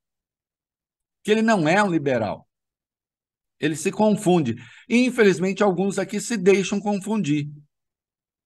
Que 1.22 1.30
ele 1.30 1.42
não 1.42 1.68
é 1.68 1.80
um 1.80 1.90
liberal. 1.90 2.48
Ele 3.60 3.76
se 3.76 3.92
confunde. 3.92 4.56
E, 4.88 5.04
infelizmente, 5.04 5.62
alguns 5.62 5.98
aqui 5.98 6.20
se 6.20 6.36
deixam 6.36 6.80
confundir. 6.80 7.48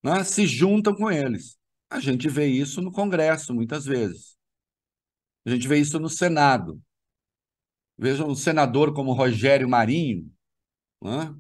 Né? 0.03 0.23
Se 0.25 0.47
juntam 0.47 0.95
com 0.95 1.11
eles. 1.11 1.57
A 1.89 2.01
gente 2.01 2.29
vê 2.29 2.47
isso 2.49 2.83
no 2.83 2.93
Congresso, 2.93 3.55
muitas 3.55 3.87
vezes. 3.87 4.34
A 5.45 5.51
gente 5.51 5.69
vê 5.69 5.79
isso 5.79 5.99
no 5.99 6.09
Senado. 6.09 6.81
Veja 7.97 8.25
um 8.25 8.35
senador 8.35 8.93
como 8.93 9.13
Rogério 9.13 9.69
Marinho, 9.69 10.31
né? 11.03 11.35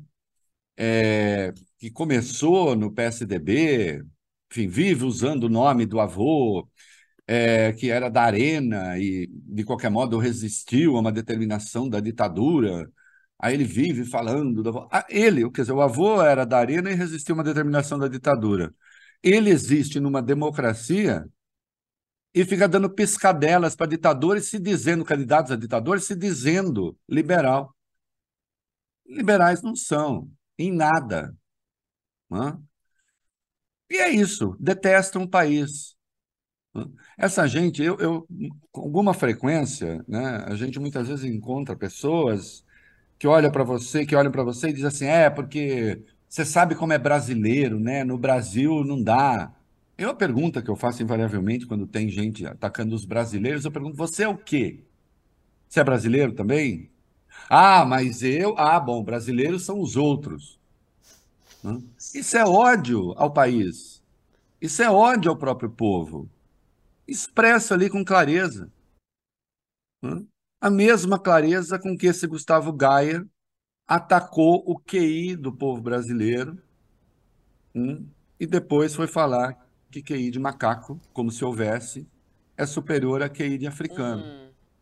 é, 0.77 1.53
que 1.79 1.91
começou 1.91 2.77
no 2.77 2.93
PSDB, 2.93 4.05
enfim, 4.51 4.69
vive 4.69 5.05
usando 5.05 5.45
o 5.45 5.49
nome 5.49 5.87
do 5.87 6.01
avô, 6.01 6.69
é, 7.27 7.73
que 7.73 7.91
era 7.91 8.09
da 8.11 8.23
Arena 8.25 8.99
e, 8.99 9.29
de 9.29 9.65
qualquer 9.65 9.91
modo, 9.91 10.19
resistiu 10.19 10.97
a 10.97 11.01
uma 11.01 11.13
determinação 11.13 11.89
da 11.89 12.01
ditadura. 12.01 12.91
Aí 13.39 13.55
ele 13.55 13.65
vive 13.65 14.05
falando 14.05 14.63
do. 14.63 14.89
Ah, 14.93 15.07
ele, 15.09 15.51
quer 15.51 15.63
dizer, 15.63 15.73
o 15.73 15.83
avô 15.83 16.23
era 16.23 16.45
da 16.47 16.59
Arena 16.59 16.91
e 16.91 16.95
resistiu 16.95 17.35
a 17.35 17.39
uma 17.39 17.45
determinação 17.45 17.99
da 17.99 18.09
ditadura. 18.09 18.75
Ele 19.23 19.51
existe 19.51 20.01
numa 20.01 20.23
democracia 20.23 21.27
e 22.35 22.45
fica 22.45 22.69
dando 22.69 22.91
piscadelas 22.91 23.77
para 23.77 23.87
ditadores, 23.87 24.49
se 24.49 24.59
dizendo 24.59 25.05
candidatos 25.05 25.53
a 25.53 25.57
ditadores, 25.57 26.05
se 26.05 26.17
dizendo 26.17 26.99
liberal. 27.09 27.75
Liberais 29.07 29.63
não 29.63 29.77
são, 29.77 30.31
em 30.59 30.73
nada. 30.73 31.35
E 33.91 33.97
é 33.97 34.09
isso, 34.11 34.57
detestam 34.59 35.23
o 35.23 35.29
país. 35.29 35.97
Essa 37.17 37.47
gente, 37.47 37.83
eu, 37.83 37.97
eu, 37.99 38.27
com 38.73 38.81
alguma 38.83 39.15
frequência, 39.15 40.05
né, 40.09 40.45
a 40.47 40.57
gente 40.57 40.81
muitas 40.81 41.09
vezes 41.09 41.25
encontra 41.25 41.77
pessoas 41.77 42.65
que 43.19 43.27
olham 43.29 43.51
para 43.53 43.65
você, 43.65 44.05
que 44.05 44.17
olham 44.17 44.33
para 44.33 44.43
você 44.43 44.69
e 44.69 44.73
dizem 44.73 44.89
assim, 44.89 45.07
é, 45.07 45.31
porque 45.31 46.03
você 46.29 46.45
sabe 46.45 46.75
como 46.75 46.93
é 46.93 46.99
brasileiro, 46.99 47.79
né? 47.79 48.03
No 48.05 48.19
Brasil 48.19 48.85
não 48.85 49.01
dá. 49.03 49.55
É 49.97 50.07
uma 50.07 50.15
pergunta 50.15 50.61
que 50.61 50.71
eu 50.71 50.77
faço 50.77 51.03
invariavelmente 51.03 51.67
quando 51.67 51.87
tem 51.87 52.09
gente 52.09 52.47
atacando 52.47 52.95
os 52.95 53.05
brasileiros. 53.05 53.65
Eu 53.65 53.73
pergunto: 53.73 53.97
você 53.97 54.25
é 54.25 54.29
o 54.29 54.37
quê? 54.37 54.85
Você 55.69 55.81
é 55.81 55.85
brasileiro 55.85 56.33
também? 56.33 56.91
Ah, 57.49 57.85
mas 57.85 58.23
eu. 58.23 58.59
Ah, 58.59 58.79
bom, 58.81 59.03
brasileiros 59.03 59.65
são 59.65 59.81
os 59.81 59.97
outros. 59.97 60.59
Isso 62.15 62.37
é 62.37 62.45
ódio 62.45 63.13
ao 63.17 63.33
país. 63.33 64.03
Isso 64.61 64.83
é 64.83 64.91
ódio 64.91 65.31
ao 65.31 65.37
próprio 65.37 65.71
povo. 65.71 66.29
Expresso 67.07 67.73
ali 67.73 67.89
com 67.89 68.05
clareza. 68.05 68.71
A 70.61 70.71
mesma 70.71 71.19
clareza 71.19 71.79
com 71.79 71.97
que 71.97 72.07
esse 72.07 72.27
Gustavo 72.27 72.73
Gaia 72.73 73.27
atacou 73.87 74.63
o 74.67 74.79
QI 74.79 75.37
do 75.37 75.53
povo 75.53 75.81
brasileiro 75.81 76.59
hum, 77.75 78.07
e 78.41 78.47
depois 78.47 78.95
foi 78.95 79.07
falar 79.07 79.64
que 79.95 80.15
QI 80.15 80.31
de 80.31 80.39
macaco, 80.39 81.01
como 81.13 81.31
se 81.31 81.45
houvesse, 81.45 82.07
é 82.57 82.67
superior 82.67 83.23
a 83.23 83.29
QI 83.29 83.59
de 83.59 83.67
africano. 83.67 84.25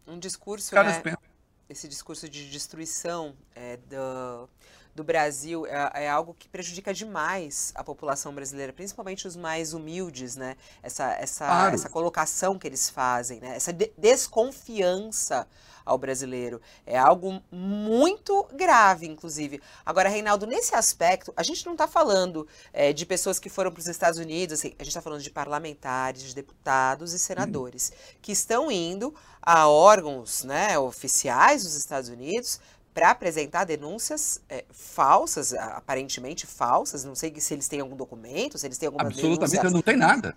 Um, 0.07 0.15
um 0.15 0.19
discurso, 0.19 0.75
né? 0.75 1.03
Esse 1.69 1.89
discurso 1.89 2.29
de 2.29 2.51
destruição 2.51 3.35
é, 3.55 3.79
do, 3.79 4.49
do 4.95 5.03
Brasil 5.03 5.67
é, 5.67 6.05
é, 6.05 6.11
algo 6.11 6.35
que 6.39 6.49
prejudica 6.49 6.93
demais 6.93 7.73
a 7.75 7.83
população 7.83 8.35
brasileira, 8.35 8.73
principalmente 8.73 9.27
os 9.27 9.37
mais 9.37 9.73
humildes, 9.73 10.37
né? 10.37 10.57
Essa, 10.83 11.13
essa, 11.15 11.47
claro. 11.47 11.75
essa 11.75 11.89
colocação 11.89 12.59
que 12.59 12.67
eles 12.67 12.91
fazem, 12.91 13.41
né? 13.41 13.57
Essa 13.57 13.73
de 13.73 13.91
desconfiança 13.97 15.47
ao 15.85 15.99
brasileiro. 15.99 16.61
É 16.87 16.99
algo 16.99 17.43
muito 17.51 18.47
grave, 18.55 19.07
inclusive. 19.07 19.61
Agora, 19.85 20.09
Reinaldo, 20.09 20.47
nesse 20.47 20.75
aspecto, 20.75 21.33
a 21.37 21.43
gente 21.43 21.65
não 21.67 21.73
está 21.73 21.87
falando 21.87 22.47
é, 22.73 22.93
de 22.93 23.07
pessoas 23.07 23.39
que 23.39 23.49
foram 23.49 23.71
para 23.71 23.81
os 23.81 23.89
Estados 23.89 24.19
Unidos, 24.19 24.59
assim, 24.59 24.69
a 24.79 24.83
gente 24.83 24.89
está 24.89 25.03
falando 25.03 25.23
de 25.23 25.31
parlamentares, 25.31 26.23
de 26.23 26.35
deputados 26.35 27.13
e 27.13 27.19
senadores, 27.19 27.93
hum. 27.93 28.17
que 28.21 28.33
estão 28.33 28.71
indo 28.71 29.15
a 29.41 29.69
órgãos 29.69 30.45
né, 30.45 30.79
oficiais 30.79 31.65
dos 31.65 31.75
Estados 31.75 32.09
Unidos 32.09 32.61
para 32.95 33.11
apresentar 33.11 33.65
denúncias 33.65 34.41
é, 34.49 34.65
falsas, 34.71 35.55
aparentemente 35.55 36.47
falsas. 36.47 37.05
Não 37.05 37.15
sei 37.15 37.33
se 37.41 37.55
eles 37.55 37.67
têm 37.67 37.81
algum 37.81 37.97
documento, 37.97 38.59
se 38.59 38.67
eles 38.67 38.79
têm 38.79 38.87
alguma 38.87 39.07
Absolutamente 39.07 39.51
denúncia. 39.51 39.71
não 39.71 39.83
tem 39.83 39.97
nada. 39.97 40.37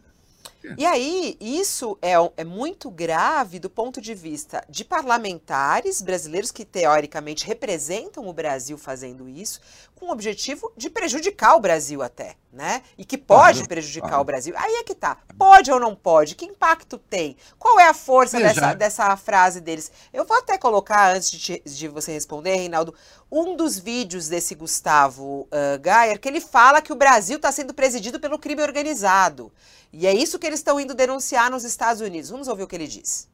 E 0.77 0.85
aí, 0.85 1.37
isso 1.39 1.97
é, 2.01 2.13
é 2.37 2.43
muito 2.43 2.89
grave 2.89 3.59
do 3.59 3.69
ponto 3.69 4.01
de 4.01 4.13
vista 4.13 4.63
de 4.69 4.83
parlamentares 4.83 6.01
brasileiros 6.01 6.51
que, 6.51 6.65
teoricamente, 6.65 7.45
representam 7.45 8.27
o 8.27 8.33
Brasil 8.33 8.77
fazendo 8.77 9.29
isso, 9.29 9.59
com 9.93 10.07
o 10.07 10.11
objetivo 10.11 10.71
de 10.75 10.89
prejudicar 10.89 11.55
o 11.55 11.59
Brasil 11.59 12.01
até, 12.01 12.35
né? 12.51 12.81
E 12.97 13.05
que 13.05 13.17
pode 13.17 13.65
prejudicar 13.67 14.19
o 14.19 14.23
Brasil. 14.23 14.53
Aí 14.57 14.73
é 14.75 14.83
que 14.83 14.93
tá. 14.93 15.17
Pode 15.37 15.71
ou 15.71 15.79
não 15.79 15.95
pode? 15.95 16.35
Que 16.35 16.45
impacto 16.45 16.97
tem? 16.97 17.37
Qual 17.57 17.79
é 17.79 17.87
a 17.87 17.93
força 17.93 18.37
dessa, 18.37 18.73
dessa 18.73 19.15
frase 19.15 19.61
deles? 19.61 19.91
Eu 20.11 20.25
vou 20.25 20.37
até 20.37 20.57
colocar, 20.57 21.15
antes 21.15 21.31
de, 21.31 21.61
de 21.63 21.87
você 21.87 22.11
responder, 22.11 22.55
Reinaldo, 22.55 22.93
um 23.31 23.55
dos 23.55 23.79
vídeos 23.79 24.27
desse 24.27 24.53
Gustavo 24.53 25.47
uh, 25.51 25.79
Gayer, 25.79 26.19
que 26.19 26.27
ele 26.27 26.41
fala 26.41 26.81
que 26.81 26.91
o 26.91 26.95
Brasil 26.95 27.37
está 27.37 27.51
sendo 27.51 27.73
presidido 27.73 28.19
pelo 28.19 28.39
crime 28.39 28.61
organizado. 28.61 29.51
E 29.97 30.05
é 30.05 30.13
isso 30.13 30.37
que 30.37 30.45
eles 30.45 30.59
estão 30.59 30.77
indo 30.77 30.93
denunciar 30.93 31.49
nos 31.49 31.63
Estados 31.63 32.01
Unidos. 32.01 32.29
Vamos 32.29 32.49
ouvir 32.49 32.63
o 32.63 32.67
que 32.67 32.75
ele 32.75 32.87
diz 32.87 33.29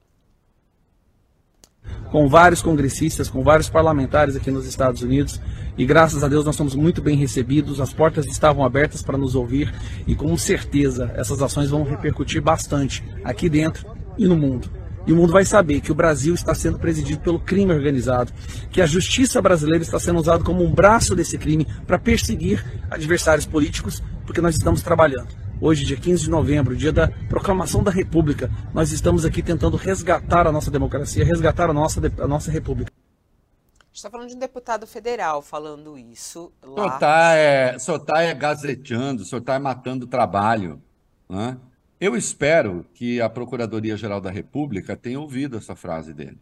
com 2.12 2.28
vários 2.28 2.62
congressistas, 2.62 3.30
com 3.30 3.42
vários 3.42 3.70
parlamentares 3.70 4.36
aqui 4.36 4.52
nos 4.52 4.68
Estados 4.68 5.02
Unidos. 5.02 5.42
E 5.78 5.86
graças 5.86 6.24
a 6.24 6.28
Deus 6.28 6.46
nós 6.46 6.56
somos 6.56 6.76
muito 6.76 7.02
bem 7.02 7.18
recebidos, 7.18 7.80
as 7.80 7.94
portas 7.94 8.26
estavam 8.26 8.66
abertas 8.66 9.02
para 9.02 9.18
nos 9.18 9.34
ouvir 9.34 9.74
e 10.06 10.14
com 10.14 10.38
certeza 10.38 11.12
essas 11.16 11.42
ações 11.42 11.70
vão 11.70 11.84
repercutir 11.84 12.42
bastante 12.42 13.04
aqui 13.24 13.50
dentro 13.50 13.88
e 14.18 14.28
no 14.28 14.36
mundo. 14.36 14.70
E 15.08 15.14
o 15.14 15.16
mundo 15.16 15.34
vai 15.34 15.46
saber 15.46 15.82
que 15.82 15.92
o 15.92 15.96
Brasil 15.96 16.36
está 16.36 16.54
sendo 16.54 16.78
presidido 16.78 17.22
pelo 17.22 17.40
crime 17.40 17.74
organizado, 17.74 18.32
que 18.70 18.82
a 18.82 18.86
justiça 18.86 19.42
brasileira 19.42 19.84
está 19.84 20.00
sendo 20.00 20.20
usada 20.20 20.44
como 20.44 20.64
um 20.64 20.72
braço 20.72 21.16
desse 21.16 21.38
crime 21.38 21.66
para 21.88 21.98
perseguir 21.98 22.64
adversários 22.92 23.46
políticos, 23.46 24.04
porque 24.26 24.42
nós 24.42 24.56
estamos 24.56 24.84
trabalhando. 24.84 25.30
Hoje, 25.64 25.86
dia 25.86 25.96
15 25.96 26.24
de 26.24 26.30
novembro, 26.32 26.76
dia 26.76 26.92
da 26.92 27.08
proclamação 27.30 27.84
da 27.84 27.92
República, 27.92 28.50
nós 28.74 28.92
estamos 28.92 29.24
aqui 29.24 29.44
tentando 29.44 29.78
resgatar 29.78 30.48
a 30.48 30.52
nossa 30.52 30.72
democracia, 30.72 31.24
resgatar 31.24 31.70
a 31.70 31.74
nossa, 31.74 32.02
a 32.20 32.28
nossa 32.28 32.50
República. 32.50 32.92
A 32.92 33.84
gente 33.86 33.96
está 33.96 34.10
falando 34.10 34.30
de 34.30 34.36
um 34.36 34.40
deputado 34.40 34.88
federal 34.88 35.40
falando 35.44 36.00
isso 36.00 36.52
lá. 36.64 36.76
Só 36.76 36.96
está 36.96 37.36
é, 37.36 37.78
só 37.78 38.00
tá 38.00 38.24
é 38.24 38.34
gazeteando, 38.34 39.24
só 39.24 39.38
está 39.38 39.60
matando 39.60 40.08
trabalho. 40.08 40.82
Né? 41.30 41.56
Eu 42.00 42.16
espero 42.16 42.84
que 42.96 43.22
a 43.22 43.30
Procuradoria-Geral 43.30 44.20
da 44.20 44.32
República 44.32 44.98
tenha 44.98 45.20
ouvido 45.20 45.58
essa 45.58 45.76
frase 45.76 46.12
dele. 46.12 46.42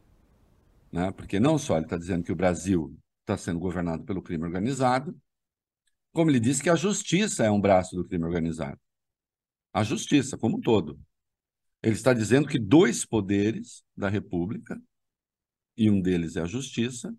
Né? 0.89 1.11
Porque 1.11 1.41
não 1.41 1.57
só 1.57 1.75
ele 1.75 1.87
está 1.87 1.97
dizendo 1.97 2.23
que 2.23 2.31
o 2.31 2.37
Brasil 2.37 2.95
está 3.19 3.35
sendo 3.35 3.59
governado 3.59 4.03
pelo 4.03 4.21
crime 4.21 4.45
organizado, 4.45 5.13
como 6.13 6.31
ele 6.31 6.39
disse 6.39 6.63
que 6.63 6.69
a 6.69 6.75
justiça 6.75 7.43
é 7.43 7.51
um 7.51 7.59
braço 7.59 7.97
do 7.97 8.05
crime 8.05 8.23
organizado 8.23 8.79
a 9.73 9.83
justiça 9.83 10.37
como 10.37 10.57
um 10.57 10.61
todo. 10.61 10.99
Ele 11.81 11.95
está 11.95 12.13
dizendo 12.13 12.47
que 12.47 12.59
dois 12.59 13.05
poderes 13.05 13.83
da 13.95 14.09
República, 14.09 14.81
e 15.77 15.89
um 15.89 16.01
deles 16.01 16.35
é 16.35 16.41
a 16.41 16.45
justiça, 16.45 17.13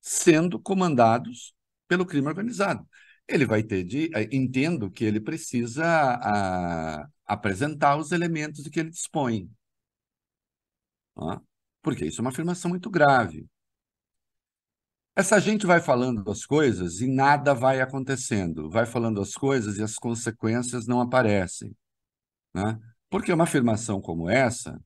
sendo 0.00 0.60
comandados 0.60 1.54
pelo 1.86 2.06
crime 2.06 2.28
organizado. 2.28 2.86
Ele 3.26 3.46
vai 3.46 3.62
ter 3.62 3.84
de. 3.84 4.10
Eh, 4.14 4.28
entendo 4.32 4.90
que 4.90 5.04
ele 5.04 5.20
precisa 5.20 5.84
a, 5.86 7.08
apresentar 7.26 7.96
os 7.96 8.12
elementos 8.12 8.62
de 8.64 8.70
que 8.70 8.80
ele 8.80 8.90
dispõe. 8.90 9.50
Porque 11.82 12.06
isso 12.06 12.20
é 12.20 12.22
uma 12.22 12.30
afirmação 12.30 12.68
muito 12.70 12.90
grave. 12.90 13.46
Essa 15.18 15.40
gente 15.40 15.66
vai 15.66 15.80
falando 15.80 16.30
as 16.30 16.46
coisas 16.46 17.00
e 17.00 17.08
nada 17.08 17.52
vai 17.52 17.80
acontecendo. 17.80 18.70
Vai 18.70 18.86
falando 18.86 19.20
as 19.20 19.34
coisas 19.34 19.76
e 19.76 19.82
as 19.82 19.96
consequências 19.96 20.86
não 20.86 21.00
aparecem. 21.00 21.76
Né? 22.54 22.78
Porque 23.10 23.32
uma 23.32 23.42
afirmação 23.42 24.00
como 24.00 24.30
essa, 24.30 24.80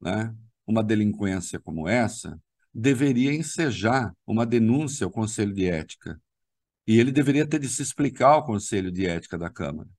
né, 0.00 0.34
uma 0.66 0.82
delinquência 0.82 1.60
como 1.60 1.86
essa, 1.86 2.40
deveria 2.72 3.34
ensejar 3.34 4.16
uma 4.26 4.46
denúncia 4.46 5.04
ao 5.04 5.10
Conselho 5.10 5.52
de 5.52 5.68
Ética. 5.68 6.18
E 6.86 6.98
ele 6.98 7.12
deveria 7.12 7.46
ter 7.46 7.58
de 7.58 7.68
se 7.68 7.82
explicar 7.82 8.28
ao 8.28 8.46
Conselho 8.46 8.90
de 8.90 9.06
Ética 9.06 9.36
da 9.36 9.50
Câmara. 9.50 9.90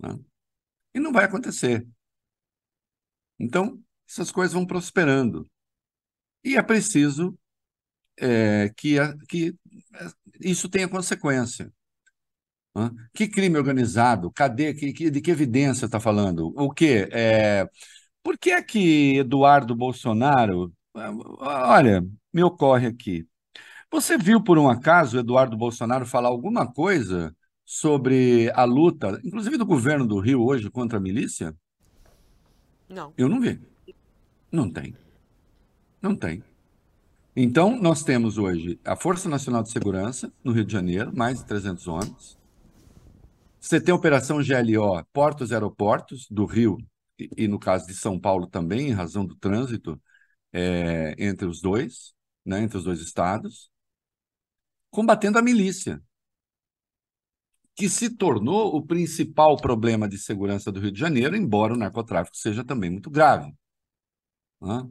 Né? 0.00 0.18
E 0.92 0.98
não 0.98 1.12
vai 1.12 1.26
acontecer. 1.26 1.86
Então, 3.38 3.80
essas 4.08 4.32
coisas 4.32 4.52
vão 4.52 4.66
prosperando. 4.66 5.48
E 6.42 6.56
é 6.56 6.62
preciso 6.62 7.38
é, 8.18 8.70
que, 8.76 8.96
que 9.28 9.54
isso 10.40 10.68
tenha 10.68 10.88
consequência. 10.88 11.72
Né? 12.74 12.90
Que 13.12 13.28
crime 13.28 13.56
organizado? 13.56 14.30
Cadê? 14.32 14.74
Que, 14.74 14.92
que, 14.92 15.10
de 15.10 15.20
que 15.20 15.30
evidência 15.30 15.86
está 15.86 16.00
falando? 16.00 16.52
O 16.56 16.70
quê? 16.70 17.08
É, 17.12 17.68
por 18.22 18.38
que 18.38 18.50
é 18.50 18.62
que 18.62 19.18
Eduardo 19.18 19.74
Bolsonaro. 19.74 20.72
Olha, 20.94 22.04
me 22.32 22.42
ocorre 22.42 22.86
aqui. 22.86 23.26
Você 23.90 24.18
viu, 24.18 24.42
por 24.42 24.58
um 24.58 24.68
acaso, 24.68 25.18
Eduardo 25.18 25.56
Bolsonaro 25.56 26.06
falar 26.06 26.28
alguma 26.28 26.66
coisa 26.66 27.34
sobre 27.64 28.50
a 28.54 28.64
luta, 28.64 29.20
inclusive 29.24 29.56
do 29.56 29.64
governo 29.64 30.06
do 30.06 30.18
Rio 30.18 30.44
hoje, 30.44 30.70
contra 30.70 30.98
a 30.98 31.00
milícia? 31.00 31.54
Não. 32.88 33.12
Eu 33.16 33.28
não 33.28 33.40
vi. 33.40 33.60
Não 34.50 34.70
tem. 34.70 34.94
Não 36.00 36.14
tem. 36.14 36.42
Então, 37.36 37.76
nós 37.80 38.04
temos 38.04 38.38
hoje 38.38 38.78
a 38.84 38.94
Força 38.94 39.28
Nacional 39.28 39.62
de 39.62 39.72
Segurança, 39.72 40.32
no 40.44 40.52
Rio 40.52 40.64
de 40.64 40.72
Janeiro, 40.72 41.14
mais 41.16 41.38
de 41.40 41.46
300 41.46 41.88
homens. 41.88 42.38
Você 43.60 43.80
tem 43.80 43.92
a 43.92 43.96
Operação 43.96 44.38
GLO, 44.38 45.04
portos 45.12 45.50
e 45.50 45.54
aeroportos 45.54 46.28
do 46.30 46.44
Rio, 46.46 46.78
e, 47.18 47.28
e, 47.38 47.48
no 47.48 47.58
caso 47.58 47.86
de 47.86 47.94
São 47.94 48.20
Paulo 48.20 48.46
também, 48.46 48.88
em 48.88 48.92
razão 48.92 49.26
do 49.26 49.34
trânsito 49.34 50.00
é, 50.52 51.14
entre 51.18 51.46
os 51.46 51.60
dois, 51.60 52.14
né, 52.44 52.60
entre 52.62 52.78
os 52.78 52.84
dois 52.84 53.00
estados, 53.00 53.68
combatendo 54.90 55.38
a 55.38 55.42
milícia, 55.42 56.00
que 57.74 57.88
se 57.88 58.16
tornou 58.16 58.76
o 58.76 58.86
principal 58.86 59.56
problema 59.56 60.08
de 60.08 60.18
segurança 60.18 60.70
do 60.70 60.78
Rio 60.78 60.92
de 60.92 61.00
Janeiro, 61.00 61.36
embora 61.36 61.74
o 61.74 61.76
narcotráfico 61.76 62.36
seja 62.36 62.64
também 62.64 62.90
muito 62.90 63.10
grave. 63.10 63.52
Né? 64.60 64.88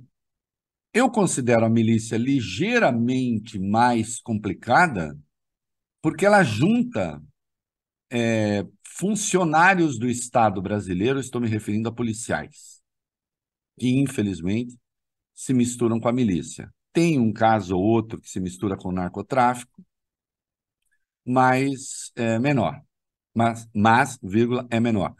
Eu 0.93 1.09
considero 1.09 1.65
a 1.65 1.69
milícia 1.69 2.17
ligeiramente 2.17 3.57
mais 3.57 4.21
complicada 4.21 5.17
porque 6.01 6.25
ela 6.25 6.43
junta 6.43 7.21
é, 8.11 8.65
funcionários 8.85 9.97
do 9.97 10.07
Estado 10.09 10.61
brasileiro, 10.61 11.19
estou 11.19 11.41
me 11.41 11.47
referindo 11.47 11.89
a 11.89 11.93
policiais, 11.93 12.81
que 13.79 13.89
infelizmente 13.89 14.77
se 15.33 15.53
misturam 15.53 15.99
com 15.99 16.07
a 16.07 16.13
milícia. 16.13 16.73
Tem 16.93 17.19
um 17.19 17.33
caso 17.33 17.75
ou 17.77 17.83
outro 17.83 18.21
que 18.21 18.29
se 18.29 18.39
mistura 18.39 18.77
com 18.77 18.89
o 18.89 18.93
narcotráfico, 18.93 19.83
mas 21.25 22.11
é 22.15 22.39
menor. 22.39 22.81
Mas, 23.33 23.67
mas, 23.73 24.19
vírgula, 24.21 24.67
é 24.69 24.79
menor. 24.79 25.15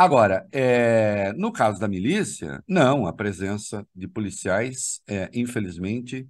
Agora, 0.00 0.46
é, 0.52 1.32
no 1.32 1.50
caso 1.52 1.80
da 1.80 1.88
milícia, 1.88 2.62
não, 2.68 3.04
a 3.04 3.12
presença 3.12 3.84
de 3.92 4.06
policiais, 4.06 5.02
é, 5.08 5.28
infelizmente, 5.34 6.24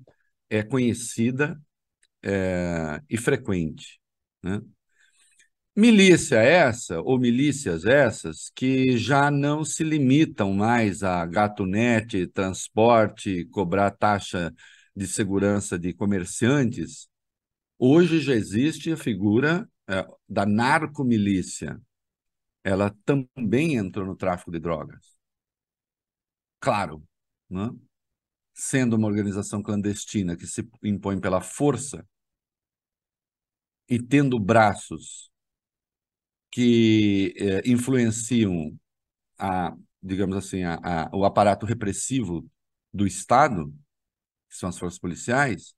é 0.49 0.63
conhecida 0.63 1.61
é, 2.23 3.03
e 3.11 3.19
frequente. 3.19 4.01
Né? 4.43 4.63
Milícia 5.77 6.39
essa, 6.39 7.01
ou 7.03 7.19
milícias 7.19 7.85
essas, 7.85 8.51
que 8.57 8.97
já 8.97 9.31
não 9.31 9.63
se 9.65 9.85
limitam 9.85 10.55
mais 10.55 11.03
a 11.03 11.27
gatunete, 11.27 12.27
transporte, 12.27 13.45
cobrar 13.51 13.91
taxa 13.91 14.51
de 14.97 15.07
segurança 15.07 15.79
de 15.79 15.93
comerciantes, 15.93 17.07
hoje 17.79 18.21
já 18.21 18.35
existe 18.35 18.91
a 18.93 18.97
figura 18.97 19.69
é, 19.89 20.07
da 20.29 20.47
narcomilícia, 20.47 21.79
ela 22.65 22.95
também 23.05 23.77
entrou 23.77 24.07
no 24.07 24.17
tráfico 24.17 24.51
de 24.53 24.61
drogas. 24.61 25.19
Claro, 26.61 27.03
né? 27.51 27.71
sendo 28.55 28.97
uma 28.97 29.09
organização 29.09 29.63
clandestina 29.63 30.37
que 30.37 30.47
se 30.47 30.69
impõe 30.85 31.21
pela 31.21 31.41
força, 31.43 32.07
e 33.89 33.99
tendo 34.01 34.39
braços 34.39 35.31
que 36.51 37.35
eh, 37.37 37.63
influenciam 37.67 38.79
a, 39.39 39.75
digamos 40.03 40.37
assim, 40.37 40.65
a, 40.65 40.77
a, 41.07 41.17
o 41.17 41.25
aparato 41.27 41.67
repressivo 41.67 42.47
do 42.95 43.07
Estado, 43.07 43.73
que 44.51 44.57
são 44.57 44.69
as 44.71 44.79
forças 44.79 45.01
policiais, 45.01 45.75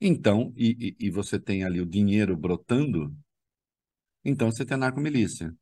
então, 0.00 0.52
e, 0.56 0.96
e, 1.00 1.06
e 1.08 1.10
você 1.10 1.40
tem 1.40 1.64
ali 1.64 1.80
o 1.80 1.86
dinheiro 1.86 2.36
brotando, 2.36 3.14
então 4.24 4.50
você 4.50 4.64
tem 4.64 4.74
a 4.74 4.78
narcomilícia. 4.78 5.54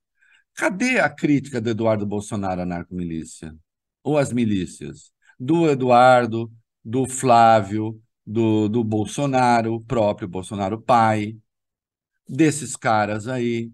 Cadê 0.59 0.99
a 0.99 1.09
crítica 1.09 1.61
do 1.61 1.71
Eduardo 1.71 2.05
Bolsonaro 2.05 2.63
à 2.63 2.67
narcomilícia? 2.67 3.57
Ou 4.03 4.19
às 4.19 4.33
milícias? 4.33 5.13
Do 5.39 5.71
Eduardo, 5.71 6.53
do 6.85 7.09
Flávio, 7.09 8.03
do, 8.27 8.69
do 8.69 8.83
Bolsonaro, 8.83 9.81
próprio 9.83 10.27
Bolsonaro 10.27 10.83
pai, 10.83 11.39
desses 12.29 12.75
caras 12.75 13.29
aí. 13.29 13.71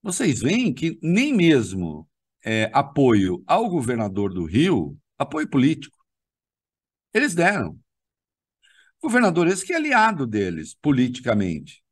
Vocês 0.00 0.38
veem 0.38 0.72
que 0.72 0.96
nem 1.02 1.34
mesmo 1.34 2.08
é, 2.44 2.70
apoio 2.72 3.42
ao 3.44 3.68
governador 3.68 4.32
do 4.32 4.44
Rio, 4.44 4.96
apoio 5.18 5.50
político, 5.50 5.96
eles 7.12 7.34
deram. 7.34 7.76
Governador 9.02 9.48
esse 9.48 9.66
que 9.66 9.72
é 9.72 9.76
aliado 9.76 10.28
deles 10.28 10.76
politicamente. 10.80 11.82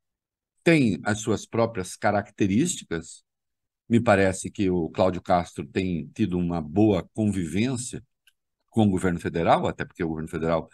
Tem 0.63 1.01
as 1.05 1.19
suas 1.19 1.45
próprias 1.45 1.97
características. 1.97 3.29
Me 3.91 4.01
parece 4.01 4.51
que 4.51 4.71
o 4.71 4.89
Cláudio 4.89 5.21
Castro 5.21 5.67
tem 5.67 6.09
tido 6.15 6.39
uma 6.39 6.63
boa 6.63 7.03
convivência 7.13 8.03
com 8.71 8.85
o 8.87 8.91
governo 8.91 9.21
federal, 9.21 9.67
até 9.67 9.85
porque 9.85 10.05
o 10.05 10.09
governo 10.09 10.29
federal 10.31 10.71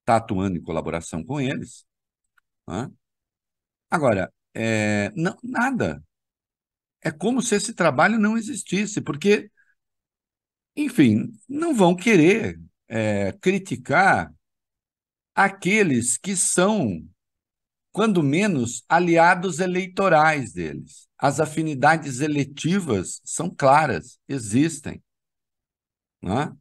está 0.00 0.16
atuando 0.16 0.58
em 0.58 0.62
colaboração 0.62 1.24
com 1.24 1.40
eles. 1.40 1.84
Né? 2.68 2.90
Agora, 3.90 4.32
é, 4.54 5.10
não, 5.16 5.36
nada. 5.42 6.02
É 7.00 7.10
como 7.10 7.42
se 7.42 7.56
esse 7.56 7.74
trabalho 7.74 8.18
não 8.18 8.38
existisse, 8.38 9.00
porque, 9.00 9.50
enfim, 10.76 11.32
não 11.48 11.74
vão 11.74 11.96
querer 11.96 12.60
é, 12.88 13.32
criticar 13.40 14.32
aqueles 15.34 16.16
que 16.18 16.36
são, 16.36 17.04
quando 17.92 18.22
menos, 18.22 18.84
aliados 18.88 19.60
eleitorais 19.60 20.52
deles. 20.52 21.08
As 21.18 21.38
afinidades 21.40 22.20
eletivas 22.20 23.20
são 23.24 23.50
claras, 23.50 24.18
existem. 24.28 25.02
Não 26.20 26.40
é? 26.40 26.52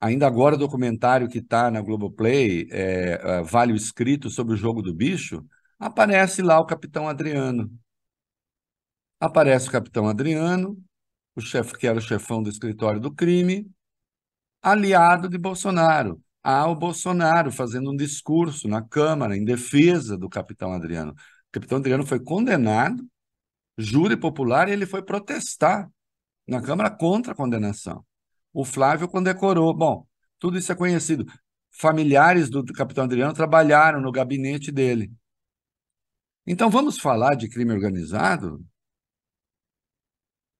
Ainda 0.00 0.26
agora, 0.26 0.56
o 0.56 0.58
documentário 0.58 1.28
que 1.28 1.38
está 1.38 1.70
na 1.70 1.80
Globoplay, 1.80 2.68
é, 2.70 3.12
é, 3.38 3.42
Vale 3.42 3.72
o 3.72 3.76
Escrito 3.76 4.30
sobre 4.30 4.54
o 4.54 4.56
Jogo 4.56 4.82
do 4.82 4.92
Bicho, 4.92 5.46
aparece 5.78 6.42
lá 6.42 6.58
o 6.60 6.66
Capitão 6.66 7.08
Adriano. 7.08 7.70
Aparece 9.20 9.68
o 9.68 9.72
Capitão 9.72 10.08
Adriano, 10.08 10.76
o 11.36 11.40
chefe 11.40 11.78
que 11.78 11.86
era 11.86 11.98
o 11.98 12.02
chefão 12.02 12.42
do 12.42 12.50
escritório 12.50 13.00
do 13.00 13.14
crime, 13.14 13.70
aliado 14.60 15.28
de 15.28 15.38
Bolsonaro. 15.38 16.20
Há 16.42 16.66
o 16.68 16.74
Bolsonaro 16.74 17.52
fazendo 17.52 17.90
um 17.90 17.96
discurso 17.96 18.66
na 18.66 18.82
Câmara 18.82 19.36
em 19.36 19.44
defesa 19.44 20.16
do 20.18 20.28
Capitão 20.28 20.72
Adriano. 20.72 21.12
O 21.12 21.52
Capitão 21.52 21.78
Adriano 21.78 22.04
foi 22.04 22.18
condenado, 22.18 23.06
júri 23.78 24.16
popular, 24.16 24.68
e 24.68 24.72
ele 24.72 24.86
foi 24.86 25.02
protestar 25.02 25.88
na 26.46 26.60
Câmara 26.60 26.90
contra 26.90 27.32
a 27.32 27.36
condenação. 27.36 28.04
O 28.52 28.64
Flávio 28.64 29.08
condecorou. 29.08 29.72
Bom, 29.74 30.06
tudo 30.38 30.58
isso 30.58 30.72
é 30.72 30.74
conhecido. 30.74 31.24
Familiares 31.70 32.50
do 32.50 32.64
capitão 32.64 33.04
Adriano 33.04 33.32
trabalharam 33.32 34.00
no 34.00 34.12
gabinete 34.12 34.70
dele. 34.70 35.10
Então, 36.46 36.68
vamos 36.68 36.98
falar 36.98 37.34
de 37.36 37.48
crime 37.48 37.72
organizado? 37.72 38.64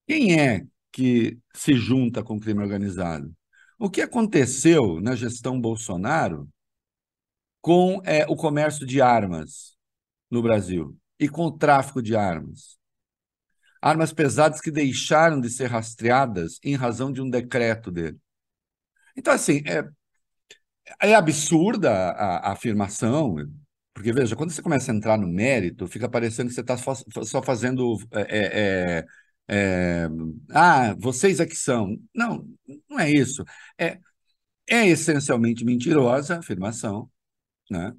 Quem 0.06 0.38
é 0.38 0.64
que 0.92 1.38
se 1.54 1.74
junta 1.74 2.22
com 2.22 2.38
crime 2.38 2.62
organizado? 2.62 3.34
O 3.82 3.90
que 3.90 4.00
aconteceu 4.00 5.00
na 5.00 5.16
gestão 5.16 5.60
Bolsonaro 5.60 6.48
com 7.60 8.00
é, 8.04 8.24
o 8.28 8.36
comércio 8.36 8.86
de 8.86 9.02
armas 9.02 9.76
no 10.30 10.40
Brasil 10.40 10.96
e 11.18 11.28
com 11.28 11.46
o 11.46 11.58
tráfico 11.58 12.00
de 12.00 12.14
armas? 12.14 12.78
armas 13.80 14.12
pesadas 14.12 14.60
que 14.60 14.70
deixaram 14.70 15.40
de 15.40 15.50
ser 15.50 15.66
rastreadas 15.66 16.60
em 16.62 16.76
razão 16.76 17.12
de 17.12 17.20
um 17.20 17.28
decreto 17.28 17.90
dele. 17.90 18.16
Então, 19.16 19.34
assim, 19.34 19.64
é, 19.66 19.84
é 21.02 21.16
absurda 21.16 21.90
a, 21.90 22.50
a, 22.50 22.52
afirmação, 22.52 23.34
porque, 23.92 24.12
veja, 24.12 24.36
quando 24.36 24.52
você 24.52 24.62
começa 24.62 24.92
a 24.92 24.94
entrar 24.94 25.18
no 25.18 25.26
mérito, 25.26 25.88
fica 25.88 26.08
parecendo 26.08 26.50
que 26.50 26.54
você 26.54 26.60
está 26.60 26.76
só, 26.76 27.42
fazendo. 27.42 27.96
É, 28.12 29.00
é, 29.00 29.06
é, 29.48 30.08
ah, 30.50 30.94
vocês 30.98 31.40
é 31.40 31.46
que 31.46 31.56
são. 31.56 31.98
Não, 32.14 32.46
não 32.88 32.98
é 33.00 33.10
isso. 33.10 33.44
É, 33.78 33.98
é 34.68 34.88
essencialmente 34.88 35.64
mentirosa 35.64 36.36
a 36.36 36.38
afirmação, 36.40 37.10
né? 37.70 37.92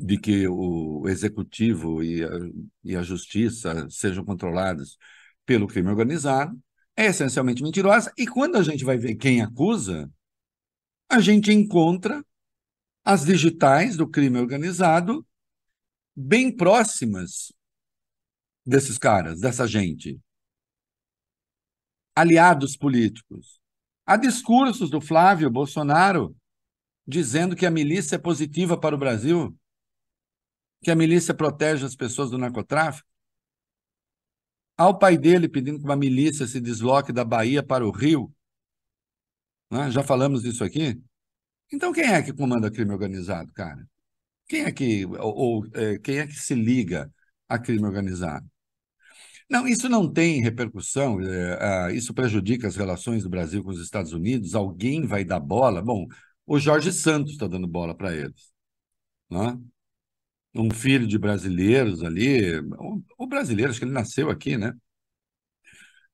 de 0.00 0.18
que 0.18 0.48
o 0.48 1.06
executivo 1.08 2.02
e 2.02 2.24
a, 2.24 2.28
e 2.82 2.96
a 2.96 3.02
justiça 3.02 3.86
sejam 3.90 4.24
controlados 4.24 4.96
pelo 5.44 5.66
crime 5.66 5.90
organizado 5.90 6.58
é 6.96 7.06
essencialmente 7.06 7.62
mentirosa. 7.62 8.12
E 8.16 8.26
quando 8.26 8.56
a 8.56 8.62
gente 8.62 8.84
vai 8.84 8.96
ver 8.96 9.14
quem 9.16 9.42
acusa, 9.42 10.10
a 11.08 11.20
gente 11.20 11.52
encontra 11.52 12.24
as 13.04 13.24
digitais 13.24 13.96
do 13.96 14.08
crime 14.08 14.38
organizado 14.38 15.26
bem 16.16 16.54
próximas 16.54 17.52
desses 18.64 18.96
caras, 18.98 19.40
dessa 19.40 19.66
gente. 19.66 20.18
Aliados 22.20 22.76
políticos. 22.76 23.58
Há 24.04 24.14
discursos 24.14 24.90
do 24.90 25.00
Flávio 25.00 25.48
Bolsonaro 25.48 26.36
dizendo 27.06 27.56
que 27.56 27.64
a 27.64 27.70
milícia 27.70 28.16
é 28.16 28.18
positiva 28.18 28.78
para 28.78 28.94
o 28.94 28.98
Brasil 28.98 29.56
que 30.82 30.90
a 30.90 30.94
milícia 30.94 31.32
protege 31.32 31.86
as 31.86 31.96
pessoas 31.96 32.30
do 32.30 32.36
narcotráfico? 32.36 33.08
Ao 34.76 34.98
pai 34.98 35.16
dele 35.16 35.48
pedindo 35.48 35.78
que 35.78 35.84
uma 35.84 35.96
milícia 35.96 36.46
se 36.46 36.60
desloque 36.60 37.10
da 37.10 37.24
Bahia 37.24 37.62
para 37.62 37.86
o 37.86 37.90
Rio? 37.90 38.30
Né? 39.70 39.90
Já 39.90 40.02
falamos 40.02 40.42
disso 40.42 40.62
aqui? 40.62 41.00
Então 41.72 41.90
quem 41.90 42.04
é 42.04 42.22
que 42.22 42.34
comanda 42.34 42.70
crime 42.70 42.92
organizado, 42.92 43.50
cara? 43.54 43.88
Quem 44.46 44.64
é 44.64 44.72
que 44.72 45.06
ou, 45.06 45.34
ou 45.34 45.66
é, 45.72 45.98
quem 45.98 46.18
é 46.18 46.26
que 46.26 46.34
se 46.34 46.54
liga 46.54 47.10
a 47.48 47.58
crime 47.58 47.86
organizado? 47.86 48.46
Não, 49.50 49.66
isso 49.66 49.88
não 49.88 50.10
tem 50.10 50.40
repercussão, 50.40 51.20
é, 51.20 51.92
isso 51.94 52.14
prejudica 52.14 52.68
as 52.68 52.76
relações 52.76 53.24
do 53.24 53.30
Brasil 53.30 53.62
com 53.64 53.70
os 53.70 53.80
Estados 53.80 54.12
Unidos. 54.12 54.54
Alguém 54.54 55.06
vai 55.06 55.24
dar 55.24 55.40
bola? 55.40 55.82
Bom, 55.82 56.06
o 56.46 56.58
Jorge 56.58 56.92
Santos 56.92 57.32
está 57.32 57.46
dando 57.48 57.66
bola 57.66 57.94
para 57.94 58.14
eles. 58.14 58.52
Né? 59.30 59.58
um 60.54 60.70
filho 60.70 61.06
de 61.06 61.18
brasileiros 61.18 62.02
ali, 62.02 62.58
o 63.18 63.26
brasileiro, 63.26 63.70
acho 63.70 63.78
que 63.78 63.84
ele 63.84 63.92
nasceu 63.92 64.30
aqui, 64.30 64.56
né? 64.56 64.74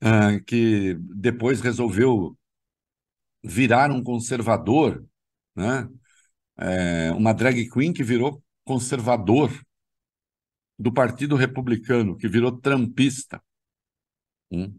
Ah, 0.01 0.39
que 0.47 0.95
depois 1.01 1.61
resolveu 1.61 2.37
virar 3.43 3.91
um 3.91 4.03
conservador, 4.03 5.05
né? 5.55 5.89
É, 6.59 7.13
uma 7.13 7.33
drag 7.33 7.69
queen 7.71 7.93
que 7.93 8.05
virou 8.05 8.43
conservador 8.65 9.51
do 10.79 10.93
Partido 10.93 11.37
Republicano, 11.37 12.17
que 12.17 12.29
virou 12.29 12.53
trampista, 12.61 13.43
hum, 14.51 14.79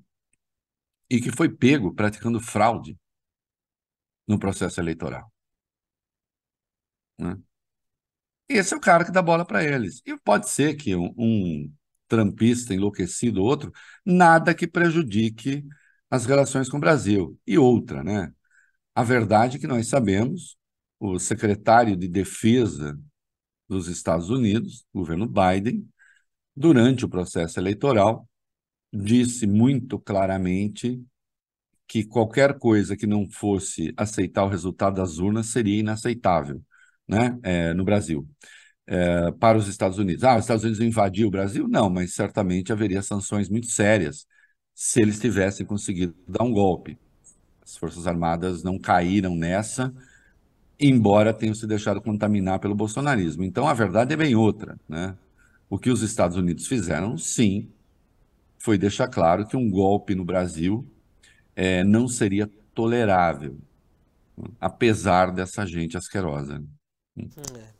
e 1.09 1.21
que 1.21 1.31
foi 1.31 1.49
pego 1.49 1.93
praticando 1.93 2.39
fraude 2.39 2.97
no 4.27 4.37
processo 4.39 4.79
eleitoral. 4.79 5.31
Né? 7.17 7.37
Esse 8.49 8.73
é 8.73 8.77
o 8.77 8.81
cara 8.81 9.05
que 9.05 9.11
dá 9.11 9.21
bola 9.21 9.45
para 9.45 9.63
eles. 9.63 10.01
E 10.05 10.17
pode 10.17 10.49
ser 10.49 10.75
que 10.75 10.95
um, 10.95 11.13
um 11.17 11.73
trampista 12.07 12.73
enlouquecido, 12.73 13.43
outro, 13.43 13.71
nada 14.05 14.53
que 14.53 14.67
prejudique 14.67 15.65
as 16.09 16.25
relações 16.25 16.69
com 16.69 16.77
o 16.77 16.79
Brasil. 16.79 17.37
E 17.45 17.57
outra, 17.57 18.03
né? 18.03 18.31
A 18.95 19.03
verdade 19.03 19.57
é 19.57 19.59
que 19.59 19.67
nós 19.67 19.87
sabemos, 19.89 20.57
o 20.99 21.19
secretário 21.19 21.95
de 21.95 22.07
Defesa 22.07 22.97
dos 23.67 23.87
Estados 23.87 24.29
Unidos, 24.29 24.85
governo 24.93 25.27
Biden, 25.27 25.87
durante 26.55 27.05
o 27.05 27.09
processo 27.09 27.59
eleitoral, 27.59 28.27
disse 28.91 29.45
muito 29.47 29.99
claramente 29.99 31.01
que 31.87 32.03
qualquer 32.03 32.57
coisa 32.59 32.97
que 32.97 33.07
não 33.07 33.29
fosse 33.29 33.93
aceitar 33.95 34.43
o 34.43 34.49
resultado 34.49 34.95
das 34.95 35.19
urnas 35.19 35.47
seria 35.47 35.79
inaceitável 35.79 36.61
né, 37.07 37.37
é, 37.43 37.73
no 37.73 37.85
Brasil. 37.85 38.27
É, 38.85 39.31
para 39.33 39.57
os 39.57 39.67
Estados 39.67 39.97
Unidos. 39.97 40.23
Ah, 40.23 40.35
os 40.35 40.43
Estados 40.43 40.63
Unidos 40.63 40.81
invadiu 40.81 41.27
o 41.27 41.31
Brasil? 41.31 41.67
Não, 41.67 41.89
mas 41.89 42.13
certamente 42.13 42.71
haveria 42.71 43.01
sanções 43.01 43.49
muito 43.49 43.67
sérias 43.67 44.25
se 44.73 45.01
eles 45.01 45.19
tivessem 45.19 45.65
conseguido 45.65 46.15
dar 46.27 46.43
um 46.43 46.51
golpe. 46.53 46.97
As 47.61 47.75
Forças 47.75 48.07
Armadas 48.07 48.63
não 48.63 48.79
caíram 48.79 49.35
nessa, 49.35 49.93
embora 50.79 51.33
tenham 51.33 51.55
se 51.55 51.65
deixado 51.65 52.01
contaminar 52.01 52.59
pelo 52.59 52.75
bolsonarismo. 52.75 53.43
Então, 53.43 53.67
a 53.67 53.73
verdade 53.73 54.13
é 54.13 54.17
bem 54.17 54.35
outra. 54.35 54.77
Né? 54.87 55.15
O 55.69 55.77
que 55.77 55.89
os 55.89 56.01
Estados 56.01 56.37
Unidos 56.37 56.67
fizeram, 56.67 57.17
sim, 57.17 57.69
foi 58.57 58.77
deixar 58.77 59.07
claro 59.07 59.47
que 59.47 59.57
um 59.57 59.69
golpe 59.69 60.13
no 60.15 60.25
Brasil 60.25 60.85
é, 61.55 61.83
não 61.83 62.07
seria 62.07 62.49
tolerável, 62.73 63.57
apesar 64.59 65.31
dessa 65.31 65.65
gente 65.65 65.97
asquerosa. 65.97 66.63
Hum, 67.17 67.29
é. 67.57 67.77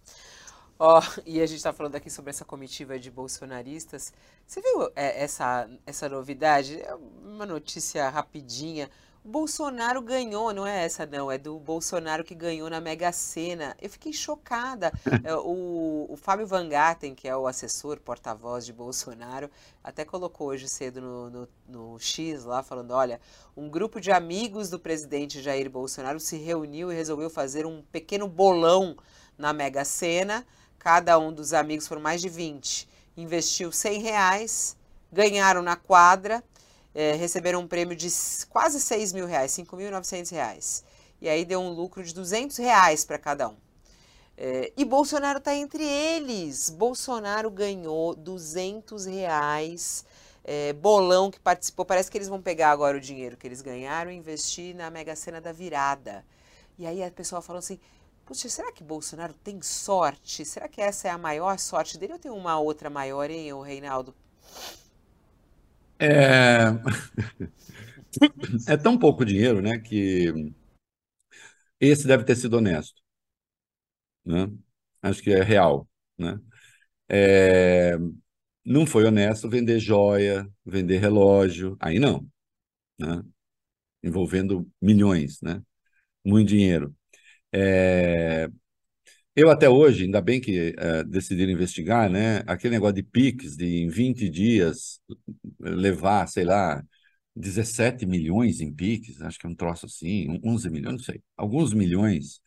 Ó, 0.79 0.99
oh, 0.99 1.21
e 1.25 1.41
a 1.41 1.45
gente 1.45 1.57
está 1.57 1.73
falando 1.73 1.95
aqui 1.95 2.09
sobre 2.09 2.29
essa 2.29 2.45
comitiva 2.45 2.99
de 2.99 3.09
bolsonaristas. 3.09 4.13
Você 4.45 4.61
viu 4.61 4.91
é, 4.95 5.23
essa, 5.23 5.67
essa 5.85 6.07
novidade? 6.07 6.79
É 6.79 6.93
uma 7.23 7.47
notícia 7.47 8.07
rapidinha. 8.09 8.89
Bolsonaro 9.27 10.01
ganhou, 10.01 10.53
não 10.53 10.65
é 10.65 10.85
essa 10.85 11.05
não, 11.05 11.31
é 11.31 11.37
do 11.37 11.59
Bolsonaro 11.59 12.23
que 12.23 12.33
ganhou 12.33 12.69
na 12.69 12.79
Mega 12.79 13.11
Sena. 13.11 13.75
Eu 13.81 13.89
fiquei 13.89 14.13
chocada. 14.13 14.91
É, 15.23 15.35
o, 15.35 16.05
o 16.09 16.15
Fábio 16.15 16.47
Van 16.47 16.69
Gaten, 16.69 17.13
que 17.13 17.27
é 17.27 17.35
o 17.35 17.47
assessor, 17.47 17.99
porta-voz 17.99 18.65
de 18.65 18.71
Bolsonaro, 18.71 19.49
até 19.83 20.05
colocou 20.05 20.47
hoje 20.47 20.69
cedo 20.69 21.01
no, 21.01 21.29
no, 21.29 21.49
no 21.67 21.99
X 21.99 22.45
lá, 22.45 22.63
falando, 22.63 22.91
olha, 22.91 23.19
um 23.57 23.67
grupo 23.67 23.99
de 23.99 24.11
amigos 24.11 24.69
do 24.69 24.79
presidente 24.79 25.41
Jair 25.41 25.69
Bolsonaro 25.69 26.19
se 26.19 26.37
reuniu 26.37 26.91
e 26.91 26.95
resolveu 26.95 27.29
fazer 27.29 27.65
um 27.65 27.81
pequeno 27.91 28.27
bolão 28.27 28.95
na 29.37 29.51
Mega 29.51 29.83
Sena 29.83 30.45
Cada 30.87 31.17
um 31.17 31.33
dos 31.33 31.53
amigos, 31.53 31.87
foram 31.87 32.01
mais 32.01 32.21
de 32.21 32.29
20, 32.29 32.87
investiu 33.17 33.71
100 33.71 34.01
reais, 34.01 34.77
ganharam 35.11 35.61
na 35.61 35.75
quadra, 35.75 36.43
é, 36.93 37.13
receberam 37.13 37.61
um 37.61 37.67
prêmio 37.67 37.95
de 37.95 38.07
quase 38.49 38.79
6 38.79 39.13
mil 39.13 39.25
reais, 39.25 39.51
5.900 39.51 40.31
reais. 40.31 40.83
E 41.21 41.27
aí 41.27 41.45
deu 41.45 41.59
um 41.59 41.69
lucro 41.69 42.03
de 42.03 42.13
200 42.13 42.57
reais 42.57 43.03
para 43.03 43.17
cada 43.17 43.49
um. 43.49 43.57
É, 44.37 44.71
e 44.77 44.85
Bolsonaro 44.85 45.39
está 45.39 45.55
entre 45.55 45.83
eles. 45.83 46.69
Bolsonaro 46.69 47.49
ganhou 47.49 48.15
200 48.15 49.05
reais, 49.05 50.05
é, 50.43 50.73
bolão 50.73 51.31
que 51.31 51.39
participou. 51.39 51.85
Parece 51.85 52.11
que 52.11 52.17
eles 52.17 52.27
vão 52.27 52.41
pegar 52.41 52.71
agora 52.71 52.97
o 52.97 53.01
dinheiro 53.01 53.35
que 53.35 53.47
eles 53.47 53.61
ganharam 53.61 54.11
e 54.11 54.15
investir 54.15 54.75
na 54.75 54.91
Mega 54.91 55.15
Sena 55.15 55.41
da 55.41 55.51
virada. 55.51 56.23
E 56.77 56.85
aí 56.85 57.03
a 57.03 57.09
pessoa 57.09 57.41
falou 57.41 57.59
assim: 57.59 57.79
Puxa, 58.27 58.49
será 58.49 58.71
que 58.71 58.83
Bolsonaro 58.83 59.33
tem 59.33 59.61
sorte? 59.61 60.43
Será 60.45 60.67
que 60.67 60.81
essa 60.81 61.07
é 61.07 61.11
a 61.11 61.17
maior 61.17 61.57
sorte 61.57 61.97
dele 61.97 62.13
ou 62.13 62.19
tem 62.19 62.29
uma 62.29 62.59
outra 62.59 62.89
maior, 62.89 63.31
hein, 63.31 63.53
o 63.53 63.61
Reinaldo? 63.61 64.13
É... 65.99 66.67
é 68.67 68.77
tão 68.77 68.97
pouco 68.97 69.25
dinheiro, 69.25 69.61
né, 69.61 69.79
que 69.79 70.31
esse 71.79 72.07
deve 72.07 72.23
ter 72.23 72.35
sido 72.35 72.57
honesto. 72.57 73.01
Né? 74.25 74.51
Acho 75.01 75.21
que 75.23 75.31
é 75.31 75.41
real. 75.43 75.87
Né? 76.17 76.39
É... 77.09 77.97
Não 78.65 78.85
foi 78.87 79.05
honesto 79.05 79.49
vender 79.49 79.79
joia, 79.79 80.49
vender 80.65 80.99
relógio, 80.99 81.77
aí 81.79 81.99
não. 81.99 82.27
Né? 82.99 83.23
Envolvendo 84.03 84.69
milhões, 84.81 85.41
né? 85.41 85.61
muito 86.25 86.49
dinheiro. 86.49 86.95
É, 87.53 88.49
eu 89.37 89.51
até 89.51 89.69
hoje, 89.69 90.05
ainda 90.05 90.19
bem 90.19 90.41
que 90.41 90.73
é, 90.75 91.03
decidiram 91.03 91.51
investigar, 91.51 92.09
né? 92.09 92.43
Aquele 92.47 92.73
negócio 92.73 92.95
de 92.95 93.03
PIX, 93.03 93.55
de 93.55 93.83
em 93.83 93.87
20 93.87 94.27
dias 94.29 94.99
levar, 95.59 96.27
sei 96.27 96.43
lá, 96.43 96.83
17 97.35 98.07
milhões 98.07 98.59
em 98.61 98.73
PIX, 98.73 99.21
acho 99.21 99.37
que 99.37 99.45
é 99.45 99.49
um 99.49 99.55
troço 99.55 99.85
assim, 99.85 100.41
11 100.43 100.69
milhões, 100.71 100.93
não 100.97 101.03
sei, 101.03 101.21
alguns 101.37 101.71
milhões 101.71 102.41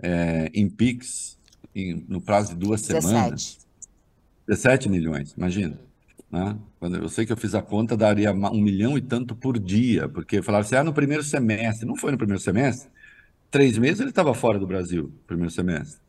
é, 0.00 0.48
em 0.54 0.70
PIX 0.70 1.36
em, 1.74 2.06
no 2.08 2.20
prazo 2.20 2.50
de 2.50 2.60
duas 2.60 2.80
17. 2.82 3.06
semanas. 3.06 3.66
17 4.46 4.88
milhões, 4.88 5.32
imagina. 5.32 5.80
Né? 6.30 6.56
Quando 6.78 6.96
eu 6.96 7.08
sei 7.08 7.26
que 7.26 7.32
eu 7.32 7.36
fiz 7.36 7.56
a 7.56 7.62
conta, 7.62 7.96
daria 7.96 8.32
um 8.32 8.60
milhão 8.60 8.96
e 8.96 9.00
tanto 9.00 9.34
por 9.34 9.58
dia, 9.58 10.08
porque 10.08 10.40
falaram 10.42 10.64
assim, 10.64 10.76
ah, 10.76 10.84
no 10.84 10.94
primeiro 10.94 11.24
semestre. 11.24 11.84
Não 11.84 11.96
foi 11.96 12.12
no 12.12 12.18
primeiro 12.18 12.40
semestre? 12.40 12.88
três 13.50 13.78
meses 13.78 14.00
ele 14.00 14.10
estava 14.10 14.34
fora 14.34 14.58
do 14.58 14.66
Brasil, 14.66 15.12
primeiro 15.26 15.50
semestre. 15.50 16.00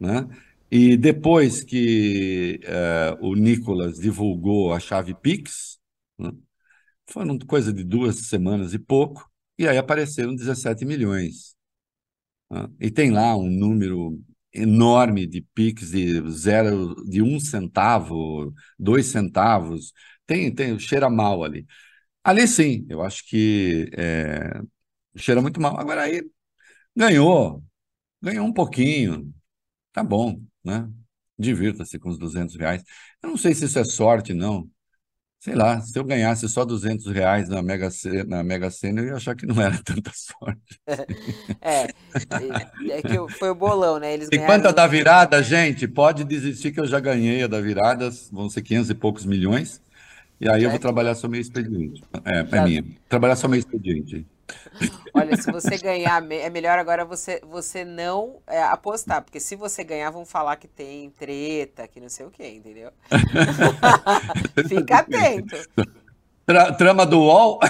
Né? 0.00 0.28
E 0.70 0.96
depois 0.96 1.64
que 1.64 2.60
uh, 2.64 3.26
o 3.26 3.34
Nicolas 3.36 3.98
divulgou 3.98 4.72
a 4.74 4.80
chave 4.80 5.14
Pix, 5.14 5.78
né? 6.18 6.32
foram 7.06 7.38
coisa 7.40 7.72
de 7.72 7.84
duas 7.84 8.28
semanas 8.28 8.74
e 8.74 8.78
pouco, 8.78 9.30
e 9.58 9.68
aí 9.68 9.78
apareceram 9.78 10.34
17 10.34 10.84
milhões. 10.84 11.56
Né? 12.50 12.68
E 12.80 12.90
tem 12.90 13.10
lá 13.10 13.36
um 13.36 13.50
número 13.50 14.20
enorme 14.52 15.26
de 15.26 15.42
Pix 15.54 15.90
de 15.90 16.28
zero, 16.30 16.94
de 17.08 17.22
um 17.22 17.38
centavo, 17.40 18.52
dois 18.78 19.06
centavos, 19.06 19.92
tem, 20.26 20.54
tem 20.54 20.78
cheira 20.78 21.08
mal 21.10 21.44
ali. 21.44 21.66
Ali 22.24 22.46
sim, 22.48 22.86
eu 22.90 23.02
acho 23.02 23.26
que 23.28 23.90
é, 23.96 24.60
cheira 25.16 25.42
muito 25.42 25.60
mal. 25.60 25.78
Agora 25.80 26.02
aí 26.02 26.22
Ganhou, 26.96 27.62
ganhou 28.22 28.46
um 28.46 28.52
pouquinho, 28.52 29.32
tá 29.92 30.02
bom, 30.02 30.40
né? 30.64 30.88
Divirta-se 31.38 31.98
com 31.98 32.10
os 32.10 32.18
200 32.18 32.56
reais. 32.56 32.82
Eu 33.22 33.30
não 33.30 33.36
sei 33.36 33.54
se 33.54 33.64
isso 33.64 33.78
é 33.78 33.84
sorte, 33.84 34.34
não. 34.34 34.68
Sei 35.40 35.54
lá, 35.54 35.80
se 35.80 35.98
eu 35.98 36.04
ganhasse 36.04 36.46
só 36.50 36.66
200 36.66 37.06
reais 37.06 37.48
na 37.48 37.62
Mega, 37.62 37.90
Sena, 37.90 38.24
na 38.24 38.44
Mega 38.44 38.70
Sena, 38.70 39.00
eu 39.00 39.06
ia 39.06 39.14
achar 39.14 39.34
que 39.34 39.46
não 39.46 39.58
era 39.60 39.76
tanta 39.82 40.10
sorte. 40.14 40.78
É, 41.62 41.88
é 42.90 43.02
que 43.02 43.34
foi 43.38 43.50
o 43.50 43.54
bolão, 43.54 43.98
né? 43.98 44.12
Eles 44.12 44.28
ganharam... 44.28 44.46
quanto 44.46 44.68
a 44.68 44.72
da 44.72 44.86
virada, 44.86 45.42
gente, 45.42 45.88
pode 45.88 46.24
desistir 46.24 46.72
que 46.72 46.80
eu 46.80 46.86
já 46.86 47.00
ganhei 47.00 47.42
a 47.42 47.46
da 47.46 47.60
virada, 47.60 48.10
vão 48.30 48.50
ser 48.50 48.62
500 48.62 48.90
e 48.90 48.94
poucos 48.94 49.24
milhões, 49.24 49.80
e 50.40 50.48
aí 50.48 50.62
eu 50.62 50.70
vou 50.70 50.78
trabalhar 50.78 51.14
só 51.14 51.28
meio 51.28 51.40
expediente. 51.40 52.02
É, 52.24 52.56
é 52.56 52.64
minha. 52.64 52.84
Trabalhar 53.08 53.36
só 53.36 53.46
meio 53.46 53.60
expediente. 53.60 54.26
Olha, 55.14 55.36
se 55.36 55.50
você 55.50 55.76
ganhar, 55.76 56.22
é 56.30 56.50
melhor 56.50 56.78
agora 56.78 57.04
você, 57.04 57.40
você 57.44 57.84
não 57.84 58.40
é, 58.46 58.62
apostar, 58.62 59.22
porque 59.22 59.40
se 59.40 59.56
você 59.56 59.82
ganhar, 59.84 60.10
vão 60.10 60.24
falar 60.24 60.56
que 60.56 60.68
tem 60.68 61.10
treta, 61.10 61.86
que 61.88 62.00
não 62.00 62.08
sei 62.08 62.26
o 62.26 62.30
que, 62.30 62.46
entendeu? 62.46 62.90
Fica 64.68 64.98
atento. 64.98 65.56
Tra 66.50 66.72
trama 66.72 67.06
do 67.06 67.20
UOL? 67.20 67.60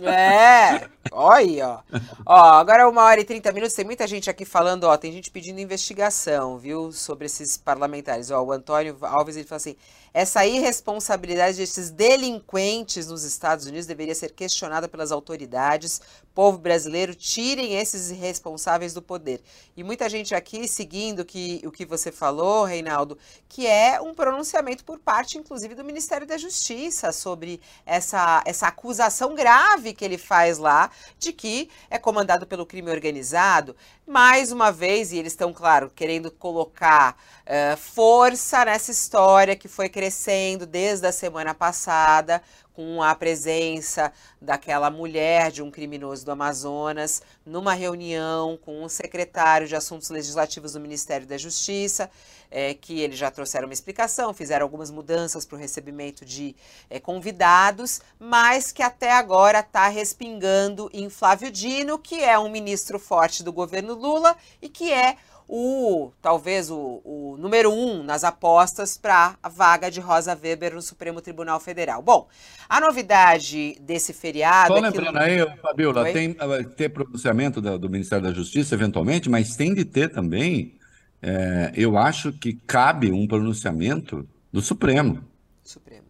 É, 0.00 0.88
olha 1.12 1.36
aí, 1.36 1.60
ó. 1.60 1.80
Ó, 2.24 2.34
agora 2.34 2.82
é 2.82 2.86
uma 2.86 3.02
hora 3.02 3.20
e 3.20 3.24
30 3.24 3.52
minutos, 3.52 3.74
tem 3.74 3.84
muita 3.84 4.06
gente 4.06 4.30
aqui 4.30 4.44
falando, 4.44 4.84
ó, 4.84 4.96
tem 4.96 5.12
gente 5.12 5.30
pedindo 5.30 5.60
investigação, 5.60 6.56
viu, 6.58 6.92
sobre 6.92 7.26
esses 7.26 7.58
parlamentares. 7.58 8.30
Ó, 8.30 8.42
o 8.42 8.52
Antônio 8.52 8.96
Alves, 9.02 9.36
ele 9.36 9.46
fala 9.46 9.58
assim, 9.58 9.76
essa 10.16 10.46
irresponsabilidade 10.46 11.58
desses 11.58 11.90
delinquentes 11.90 13.06
nos 13.06 13.22
Estados 13.22 13.66
Unidos 13.66 13.84
deveria 13.84 14.14
ser 14.14 14.32
questionada 14.32 14.88
pelas 14.88 15.12
autoridades. 15.12 16.00
Povo 16.34 16.56
brasileiro, 16.56 17.14
tirem 17.14 17.74
esses 17.74 18.10
irresponsáveis 18.10 18.94
do 18.94 19.02
poder. 19.02 19.42
E 19.76 19.84
muita 19.84 20.08
gente 20.08 20.34
aqui 20.34 20.66
seguindo 20.66 21.22
que, 21.22 21.60
o 21.66 21.70
que 21.70 21.84
você 21.84 22.10
falou, 22.10 22.64
Reinaldo, 22.64 23.18
que 23.46 23.66
é 23.66 24.00
um 24.00 24.14
pronunciamento 24.14 24.86
por 24.86 24.98
parte, 24.98 25.36
inclusive, 25.36 25.74
do 25.74 25.84
Ministério 25.84 26.26
da 26.26 26.38
Justiça 26.38 27.12
sobre 27.12 27.60
essa, 27.84 28.42
essa 28.46 28.68
acusação 28.68 29.34
grave 29.34 29.92
que 29.92 30.04
ele 30.04 30.16
faz 30.16 30.56
lá 30.56 30.90
de 31.18 31.30
que 31.30 31.68
é 31.90 31.98
comandado 31.98 32.46
pelo 32.46 32.64
crime 32.64 32.90
organizado. 32.90 33.76
Mais 34.08 34.52
uma 34.52 34.70
vez, 34.70 35.10
e 35.10 35.16
eles 35.16 35.32
estão, 35.32 35.52
claro, 35.52 35.90
querendo 35.92 36.30
colocar 36.30 37.20
uh, 37.42 37.76
força 37.76 38.64
nessa 38.64 38.92
história 38.92 39.56
que 39.56 39.66
foi 39.66 39.88
crescendo 39.88 40.64
desde 40.64 41.08
a 41.08 41.10
semana 41.10 41.52
passada, 41.52 42.40
com 42.72 43.02
a 43.02 43.12
presença 43.16 44.12
daquela 44.40 44.90
mulher 44.90 45.50
de 45.50 45.60
um 45.60 45.72
criminoso 45.72 46.24
do 46.24 46.30
Amazonas, 46.30 47.20
numa 47.44 47.72
reunião 47.72 48.56
com 48.56 48.84
o 48.84 48.88
secretário 48.88 49.66
de 49.66 49.74
Assuntos 49.74 50.08
Legislativos 50.08 50.74
do 50.74 50.80
Ministério 50.80 51.26
da 51.26 51.36
Justiça, 51.36 52.08
é, 52.50 52.74
que 52.74 53.00
eles 53.00 53.18
já 53.18 53.30
trouxeram 53.30 53.66
uma 53.66 53.74
explicação, 53.74 54.32
fizeram 54.32 54.64
algumas 54.64 54.90
mudanças 54.90 55.44
para 55.44 55.56
o 55.56 55.58
recebimento 55.58 56.24
de 56.24 56.54
é, 56.88 56.98
convidados, 56.98 58.00
mas 58.18 58.72
que 58.72 58.82
até 58.82 59.12
agora 59.12 59.60
está 59.60 59.88
respingando 59.88 60.90
em 60.92 61.08
Flávio 61.08 61.50
Dino, 61.50 61.98
que 61.98 62.22
é 62.22 62.38
um 62.38 62.50
ministro 62.50 62.98
forte 62.98 63.42
do 63.42 63.52
governo 63.52 63.94
Lula 63.94 64.36
e 64.60 64.68
que 64.68 64.92
é 64.92 65.16
o 65.48 66.10
talvez 66.20 66.70
o, 66.70 67.00
o 67.04 67.36
número 67.38 67.70
um 67.70 68.02
nas 68.02 68.24
apostas 68.24 68.98
para 68.98 69.36
a 69.42 69.48
vaga 69.48 69.90
de 69.90 70.00
Rosa 70.00 70.36
Weber 70.40 70.74
no 70.74 70.82
Supremo 70.82 71.20
Tribunal 71.20 71.60
Federal. 71.60 72.02
Bom, 72.02 72.26
a 72.68 72.80
novidade 72.80 73.76
desse 73.80 74.12
feriado. 74.12 74.72
Só 74.72 74.78
é 74.78 74.80
lembrando 74.80 75.18
aí, 75.18 75.58
Fabiola, 75.60 76.12
tem 76.12 76.34
vai 76.34 76.64
ter 76.64 76.88
pronunciamento 76.88 77.60
do, 77.60 77.88
Ministério 77.88 78.24
da 78.24 78.32
Justiça, 78.32 78.74
eventualmente, 78.74 79.30
mas 79.30 79.56
tem 79.56 79.72
de 79.72 79.84
ter 79.84 80.10
também. 80.10 80.74
É, 81.22 81.72
eu 81.74 81.96
acho 81.96 82.32
que 82.32 82.52
cabe 82.52 83.10
um 83.10 83.26
pronunciamento 83.26 84.28
do 84.52 84.60
Supremo. 84.60 85.24
Supremo. 85.62 86.06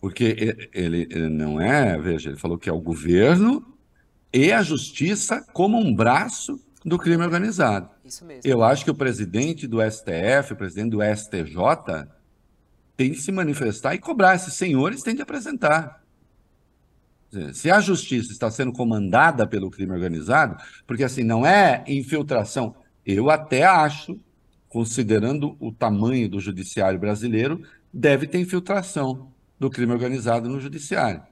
Porque 0.00 0.68
ele, 0.72 1.08
ele, 1.10 1.28
não 1.28 1.60
é, 1.60 1.98
veja, 1.98 2.30
ele 2.30 2.38
falou 2.38 2.58
que 2.58 2.68
é 2.68 2.72
o 2.72 2.80
governo 2.80 3.64
e 4.32 4.52
a 4.52 4.62
justiça 4.62 5.44
como 5.52 5.78
um 5.78 5.94
braço 5.94 6.60
do 6.84 6.98
crime 6.98 7.24
organizado. 7.24 7.88
Isso 8.04 8.24
mesmo. 8.24 8.42
Eu 8.44 8.62
acho 8.62 8.84
que 8.84 8.90
o 8.90 8.94
presidente 8.94 9.66
do 9.66 9.78
STF, 9.80 10.52
o 10.52 10.56
presidente 10.56 10.90
do 10.90 11.02
STJ, 11.02 12.06
tem 12.96 13.12
de 13.12 13.20
se 13.20 13.32
manifestar 13.32 13.94
e 13.94 13.98
cobrar. 13.98 14.34
Esses 14.34 14.54
senhores 14.54 15.02
têm 15.02 15.14
de 15.14 15.22
apresentar. 15.22 16.02
Se 17.52 17.70
a 17.70 17.80
justiça 17.80 18.30
está 18.30 18.50
sendo 18.50 18.72
comandada 18.72 19.46
pelo 19.46 19.70
crime 19.70 19.92
organizado, 19.92 20.56
porque 20.86 21.02
assim, 21.02 21.24
não 21.24 21.44
é 21.44 21.82
infiltração. 21.88 22.76
Eu 23.04 23.30
até 23.30 23.64
acho, 23.64 24.20
considerando 24.74 25.56
o 25.60 25.70
tamanho 25.70 26.28
do 26.28 26.40
judiciário 26.40 26.98
brasileiro, 26.98 27.62
deve 27.92 28.26
ter 28.26 28.40
infiltração 28.40 29.32
do 29.56 29.70
crime 29.70 29.92
organizado 29.92 30.48
no 30.48 30.60
judiciário. 30.60 31.22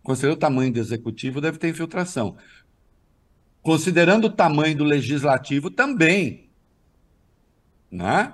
Considerando 0.00 0.36
o 0.36 0.38
tamanho 0.38 0.72
do 0.72 0.78
executivo, 0.78 1.40
deve 1.40 1.58
ter 1.58 1.70
infiltração. 1.70 2.36
Considerando 3.62 4.26
o 4.26 4.30
tamanho 4.30 4.76
do 4.76 4.84
legislativo, 4.84 5.72
também. 5.72 6.50
Né? 7.90 8.32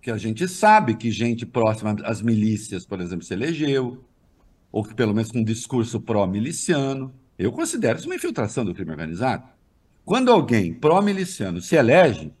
Que 0.00 0.10
a 0.10 0.16
gente 0.16 0.48
sabe 0.48 0.96
que 0.96 1.10
gente 1.10 1.44
próxima 1.44 1.94
às 2.04 2.22
milícias, 2.22 2.86
por 2.86 3.02
exemplo, 3.02 3.26
se 3.26 3.34
elegeu, 3.34 4.02
ou 4.72 4.82
que 4.82 4.94
pelo 4.94 5.12
menos 5.12 5.30
com 5.30 5.40
um 5.40 5.44
discurso 5.44 6.00
pró-miliciano. 6.00 7.14
Eu 7.38 7.52
considero 7.52 7.98
isso 7.98 8.08
uma 8.08 8.14
infiltração 8.14 8.64
do 8.64 8.74
crime 8.74 8.92
organizado. 8.92 9.46
Quando 10.06 10.32
alguém 10.32 10.72
pró-miliciano 10.72 11.60
se 11.60 11.76
elege, 11.76 12.32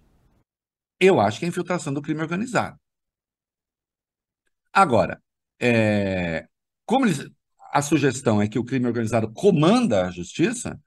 eu 1.00 1.20
acho 1.20 1.38
que 1.38 1.44
é 1.44 1.48
infiltração 1.48 1.92
do 1.92 2.02
crime 2.02 2.20
organizado. 2.20 2.78
Agora, 4.72 5.20
é, 5.58 6.46
como 6.84 7.06
eles, 7.06 7.28
a 7.72 7.82
sugestão 7.82 8.40
é 8.40 8.48
que 8.48 8.58
o 8.58 8.64
crime 8.64 8.86
organizado 8.86 9.32
comanda 9.32 10.06
a 10.06 10.10
justiça, 10.10 10.80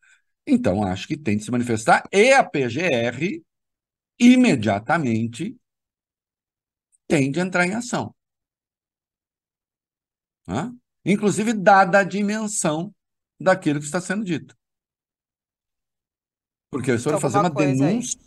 então 0.47 0.83
acho 0.83 1.07
que 1.07 1.17
tem 1.17 1.37
de 1.37 1.43
se 1.43 1.51
manifestar 1.51 2.03
e 2.11 2.31
a 2.31 2.43
PGR 2.43 3.41
imediatamente 4.19 5.57
tem 7.07 7.31
de 7.31 7.39
entrar 7.39 7.65
em 7.65 7.73
ação. 7.73 8.13
Hã? 10.47 10.75
inclusive 11.05 11.53
dada 11.53 11.99
a 11.99 12.03
dimensão 12.03 12.93
daquilo 13.39 13.79
que 13.79 13.85
está 13.85 13.99
sendo 13.99 14.23
dito. 14.23 14.55
Porque 16.71 16.91
eles 16.91 17.03
foram 17.03 17.19
fazer 17.19 17.39
uma 17.39 17.49
denúncia. 17.49 18.19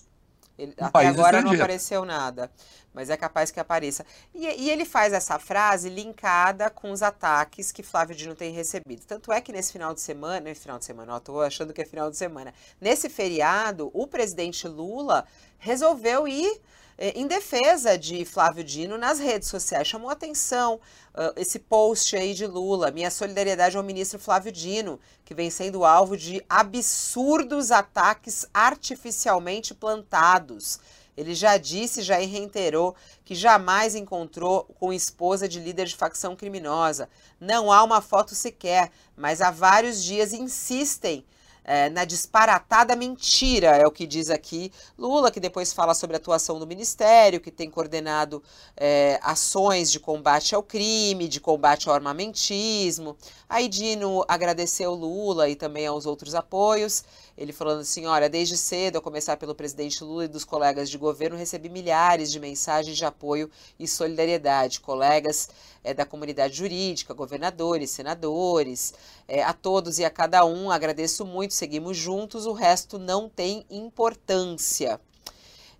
Ele, 0.58 0.74
até 0.78 1.06
agora 1.06 1.42
não 1.42 1.52
apareceu 1.52 2.04
nada, 2.04 2.50
mas 2.94 3.10
é 3.10 3.16
capaz 3.16 3.50
que 3.50 3.60
apareça. 3.60 4.06
E, 4.34 4.46
e, 4.46 4.70
ele 4.70 4.84
faz 4.84 5.12
essa 5.12 5.38
frase 5.38 5.90
linkada 5.90 6.70
com 6.70 6.90
os 6.90 7.02
ataques 7.02 7.70
que 7.70 7.82
Flávio 7.82 8.16
Dino 8.16 8.34
tem 8.34 8.52
recebido. 8.52 9.04
Tanto 9.06 9.30
é 9.32 9.40
que 9.40 9.52
nesse 9.52 9.72
final 9.72 9.92
de 9.92 10.00
semana, 10.00 10.40
nesse 10.40 10.62
final 10.62 10.78
de 10.78 10.84
semana, 10.84 11.16
estou 11.16 11.42
achando 11.42 11.74
que 11.74 11.82
é 11.82 11.84
final 11.84 12.10
de 12.10 12.16
semana, 12.16 12.54
nesse 12.80 13.10
feriado, 13.10 13.90
o 13.92 14.06
presidente 14.06 14.66
Lula 14.66 15.26
resolveu 15.58 16.26
ir 16.26 16.60
em 16.98 17.26
defesa 17.26 17.98
de 17.98 18.24
Flávio 18.24 18.64
Dino 18.64 18.96
nas 18.96 19.18
redes 19.18 19.48
sociais. 19.48 19.86
Chamou 19.86 20.08
atenção 20.08 20.80
uh, 21.14 21.32
esse 21.36 21.58
post 21.58 22.16
aí 22.16 22.32
de 22.32 22.46
Lula. 22.46 22.90
Minha 22.90 23.10
solidariedade 23.10 23.76
ao 23.76 23.82
ministro 23.82 24.18
Flávio 24.18 24.50
Dino, 24.50 24.98
que 25.24 25.34
vem 25.34 25.50
sendo 25.50 25.84
alvo 25.84 26.16
de 26.16 26.42
absurdos 26.48 27.70
ataques 27.70 28.46
artificialmente 28.54 29.74
plantados. 29.74 30.80
Ele 31.16 31.34
já 31.34 31.56
disse, 31.56 32.02
já 32.02 32.16
reiterou 32.16 32.94
que 33.24 33.34
jamais 33.34 33.94
encontrou 33.94 34.64
com 34.78 34.92
esposa 34.92 35.48
de 35.48 35.58
líder 35.58 35.86
de 35.86 35.96
facção 35.96 36.36
criminosa. 36.36 37.08
Não 37.40 37.72
há 37.72 37.82
uma 37.82 38.02
foto 38.02 38.34
sequer, 38.34 38.90
mas 39.16 39.40
há 39.40 39.50
vários 39.50 40.02
dias 40.02 40.32
insistem 40.32 41.24
é, 41.66 41.90
na 41.90 42.04
disparatada 42.04 42.94
mentira, 42.94 43.76
é 43.76 43.84
o 43.84 43.90
que 43.90 44.06
diz 44.06 44.30
aqui 44.30 44.70
Lula, 44.96 45.32
que 45.32 45.40
depois 45.40 45.72
fala 45.72 45.94
sobre 45.94 46.14
a 46.14 46.18
atuação 46.18 46.60
do 46.60 46.66
Ministério, 46.66 47.40
que 47.40 47.50
tem 47.50 47.68
coordenado 47.68 48.40
é, 48.76 49.18
ações 49.20 49.90
de 49.90 49.98
combate 49.98 50.54
ao 50.54 50.62
crime, 50.62 51.26
de 51.26 51.40
combate 51.40 51.88
ao 51.88 51.94
armamentismo. 51.94 53.16
Aí 53.48 53.66
Dino 53.66 54.24
agradeceu 54.28 54.94
Lula 54.94 55.48
e 55.48 55.56
também 55.56 55.86
aos 55.86 56.06
outros 56.06 56.36
apoios. 56.36 57.04
Ele 57.36 57.52
falando 57.52 57.80
assim: 57.80 58.06
olha, 58.06 58.28
desde 58.28 58.56
cedo, 58.56 58.98
a 58.98 59.02
começar 59.02 59.36
pelo 59.36 59.54
presidente 59.54 60.02
Lula 60.02 60.24
e 60.24 60.28
dos 60.28 60.44
colegas 60.44 60.88
de 60.88 60.96
governo, 60.96 61.36
recebi 61.36 61.68
milhares 61.68 62.32
de 62.32 62.40
mensagens 62.40 62.96
de 62.96 63.04
apoio 63.04 63.50
e 63.78 63.86
solidariedade. 63.86 64.80
Colegas 64.80 65.48
é, 65.84 65.92
da 65.92 66.06
comunidade 66.06 66.56
jurídica, 66.56 67.12
governadores, 67.12 67.90
senadores, 67.90 68.94
é, 69.28 69.42
a 69.42 69.52
todos 69.52 69.98
e 69.98 70.04
a 70.04 70.10
cada 70.10 70.44
um, 70.44 70.70
agradeço 70.70 71.24
muito, 71.26 71.52
seguimos 71.52 71.96
juntos, 71.96 72.46
o 72.46 72.52
resto 72.52 72.98
não 72.98 73.28
tem 73.28 73.66
importância. 73.70 75.00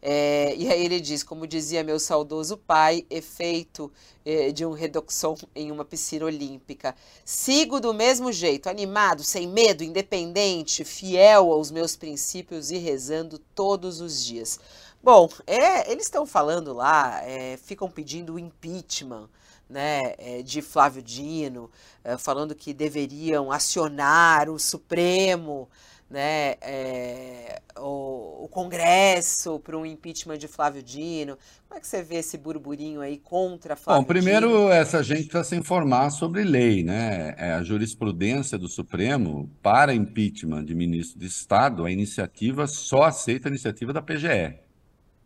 É, 0.09 0.55
e 0.57 0.71
aí 0.71 0.85
ele 0.85 1.01
diz, 1.01 1.25
como 1.25 1.49
dizia 1.49 1.83
meu 1.83 1.99
saudoso 1.99 2.57
pai, 2.57 3.05
efeito 3.11 3.91
é, 4.25 4.53
de 4.53 4.65
um 4.65 4.71
redoxon 4.71 5.37
em 5.53 5.73
uma 5.73 5.85
piscina 5.85 6.27
olímpica. 6.27 6.95
Sigo 7.25 7.81
do 7.81 7.93
mesmo 7.93 8.31
jeito, 8.31 8.69
animado, 8.69 9.25
sem 9.25 9.49
medo, 9.49 9.83
independente, 9.83 10.85
fiel 10.85 11.51
aos 11.51 11.73
meus 11.73 11.97
princípios 11.97 12.71
e 12.71 12.77
rezando 12.77 13.37
todos 13.53 14.01
os 14.01 14.25
dias. 14.25 14.61
Bom, 15.03 15.29
é, 15.45 15.91
eles 15.91 16.05
estão 16.05 16.25
falando 16.25 16.73
lá, 16.73 17.21
é, 17.25 17.57
ficam 17.57 17.91
pedindo 17.91 18.35
o 18.35 18.39
impeachment 18.39 19.29
né, 19.69 20.15
é, 20.19 20.41
de 20.41 20.63
Flávio 20.63 21.03
Dino, 21.03 21.69
é, 22.05 22.17
falando 22.17 22.55
que 22.55 22.73
deveriam 22.73 23.51
acionar 23.51 24.49
o 24.49 24.57
Supremo 24.57 25.69
né, 26.09 26.53
é, 26.63 27.61
o, 27.79 28.45
o, 28.45 28.49
Congresso 28.49 29.59
para 29.59 29.77
um 29.77 29.85
impeachment 29.85 30.39
de 30.39 30.47
Flávio 30.47 30.83
Dino. 30.83 31.37
Como 31.69 31.77
é 31.77 31.81
que 31.81 31.87
você 31.87 32.03
vê 32.03 32.17
esse 32.17 32.39
burburinho 32.39 33.01
aí 33.01 33.19
contra 33.19 33.75
Flávio 33.75 34.03
Bom, 34.03 34.07
primeiro, 34.07 34.49
Dino? 34.49 34.71
essa 34.71 35.03
gente 35.03 35.25
precisa 35.25 35.43
se 35.43 35.57
informar 35.57 36.11
sobre 36.11 36.45
lei, 36.45 36.85
né? 36.85 37.35
É 37.37 37.53
a 37.53 37.63
jurisprudência 37.63 38.57
do 38.57 38.69
Supremo 38.69 39.51
para 39.61 39.95
impeachment 39.95 40.65
de 40.65 40.75
ministro 40.75 41.19
de 41.19 41.27
Estado, 41.27 41.85
a 41.85 41.91
iniciativa 41.91 42.69
só 42.69 43.03
aceita 43.03 43.49
a 43.49 43.51
iniciativa 43.51 43.93
da 43.93 44.01
PGR, 44.01 44.61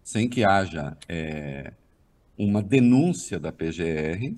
sem 0.02 0.28
que 0.30 0.44
haja 0.44 0.96
é, 1.06 1.74
uma 2.38 2.62
denúncia 2.62 3.38
da 3.38 3.52
PGR, 3.52 4.34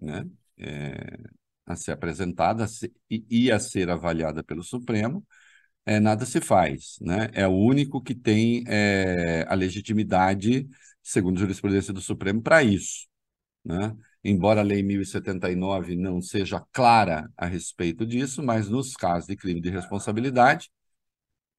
né? 0.00 0.26
É, 0.58 1.18
a 1.66 1.76
ser 1.76 1.92
apresentada 1.92 2.66
e 3.10 3.50
a 3.50 3.58
ser 3.58 3.88
avaliada 3.88 4.42
pelo 4.44 4.62
Supremo, 4.62 5.24
é, 5.86 6.00
nada 6.00 6.24
se 6.26 6.40
faz. 6.40 6.98
Né? 7.00 7.28
É 7.32 7.46
o 7.46 7.52
único 7.52 8.00
que 8.02 8.14
tem 8.14 8.64
é, 8.66 9.44
a 9.48 9.54
legitimidade, 9.54 10.68
segundo 11.02 11.36
a 11.36 11.40
jurisprudência 11.40 11.92
do 11.92 12.00
Supremo, 12.00 12.42
para 12.42 12.62
isso. 12.62 13.06
Né? 13.64 13.94
Embora 14.22 14.60
a 14.60 14.64
Lei 14.64 14.82
1079 14.82 15.96
não 15.96 16.20
seja 16.20 16.60
clara 16.72 17.30
a 17.36 17.46
respeito 17.46 18.06
disso, 18.06 18.42
mas 18.42 18.68
nos 18.68 18.94
casos 18.94 19.28
de 19.28 19.36
crime 19.36 19.60
de 19.60 19.70
responsabilidade, 19.70 20.70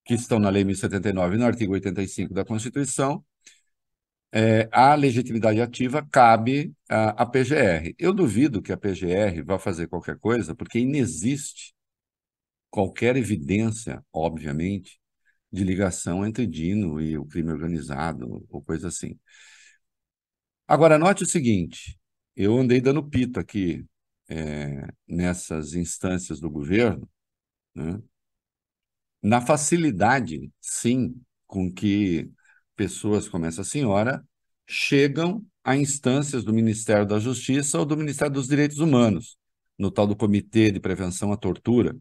que 0.06 0.14
estão 0.14 0.40
na 0.40 0.50
Lei 0.50 0.64
1079 0.64 1.38
no 1.38 1.46
artigo 1.46 1.74
85 1.74 2.34
da 2.34 2.46
Constituição, 2.46 3.24
é, 4.32 4.68
a 4.72 4.96
legitimidade 4.96 5.62
ativa 5.62 6.06
cabe 6.12 6.74
à 6.90 7.26
PGR. 7.26 7.96
Eu 7.98 8.14
duvido 8.14 8.62
que 8.62 8.74
a 8.74 8.78
PGR 8.78 9.44
vá 9.46 9.58
fazer 9.58 9.88
qualquer 9.88 10.18
coisa, 10.20 10.56
porque 10.56 10.80
inexiste 10.80 11.75
qualquer 12.76 13.16
evidência, 13.16 14.04
obviamente, 14.12 15.00
de 15.50 15.64
ligação 15.64 16.26
entre 16.26 16.46
Dino 16.46 17.00
e 17.00 17.18
o 17.18 17.26
crime 17.26 17.50
organizado 17.50 18.46
ou 18.50 18.62
coisa 18.62 18.90
assim. 18.90 19.18
Agora, 20.68 20.98
note 20.98 21.24
o 21.24 21.26
seguinte: 21.26 21.98
eu 22.36 22.58
andei 22.58 22.82
dando 22.82 23.08
pito 23.08 23.40
aqui 23.40 23.86
é, 24.28 24.86
nessas 25.08 25.74
instâncias 25.74 26.42
do 26.42 26.50
governo, 26.50 27.10
né, 27.74 27.98
na 29.22 29.40
facilidade, 29.40 30.52
sim, 30.60 31.16
com 31.48 31.72
que 31.72 32.30
pessoas 32.76 33.30
como 33.30 33.46
essa 33.46 33.64
senhora 33.64 34.22
chegam 34.68 35.46
a 35.64 35.78
instâncias 35.78 36.44
do 36.44 36.54
Ministério 36.54 37.06
da 37.06 37.20
Justiça 37.20 37.80
ou 37.80 37.86
do 37.86 37.96
Ministério 37.96 38.34
dos 38.34 38.50
Direitos 38.50 38.80
Humanos, 38.80 39.38
no 39.80 39.90
tal 39.90 40.06
do 40.06 40.16
Comitê 40.16 40.72
de 40.72 40.82
Prevenção 40.82 41.32
à 41.32 41.38
Tortura, 41.38 41.96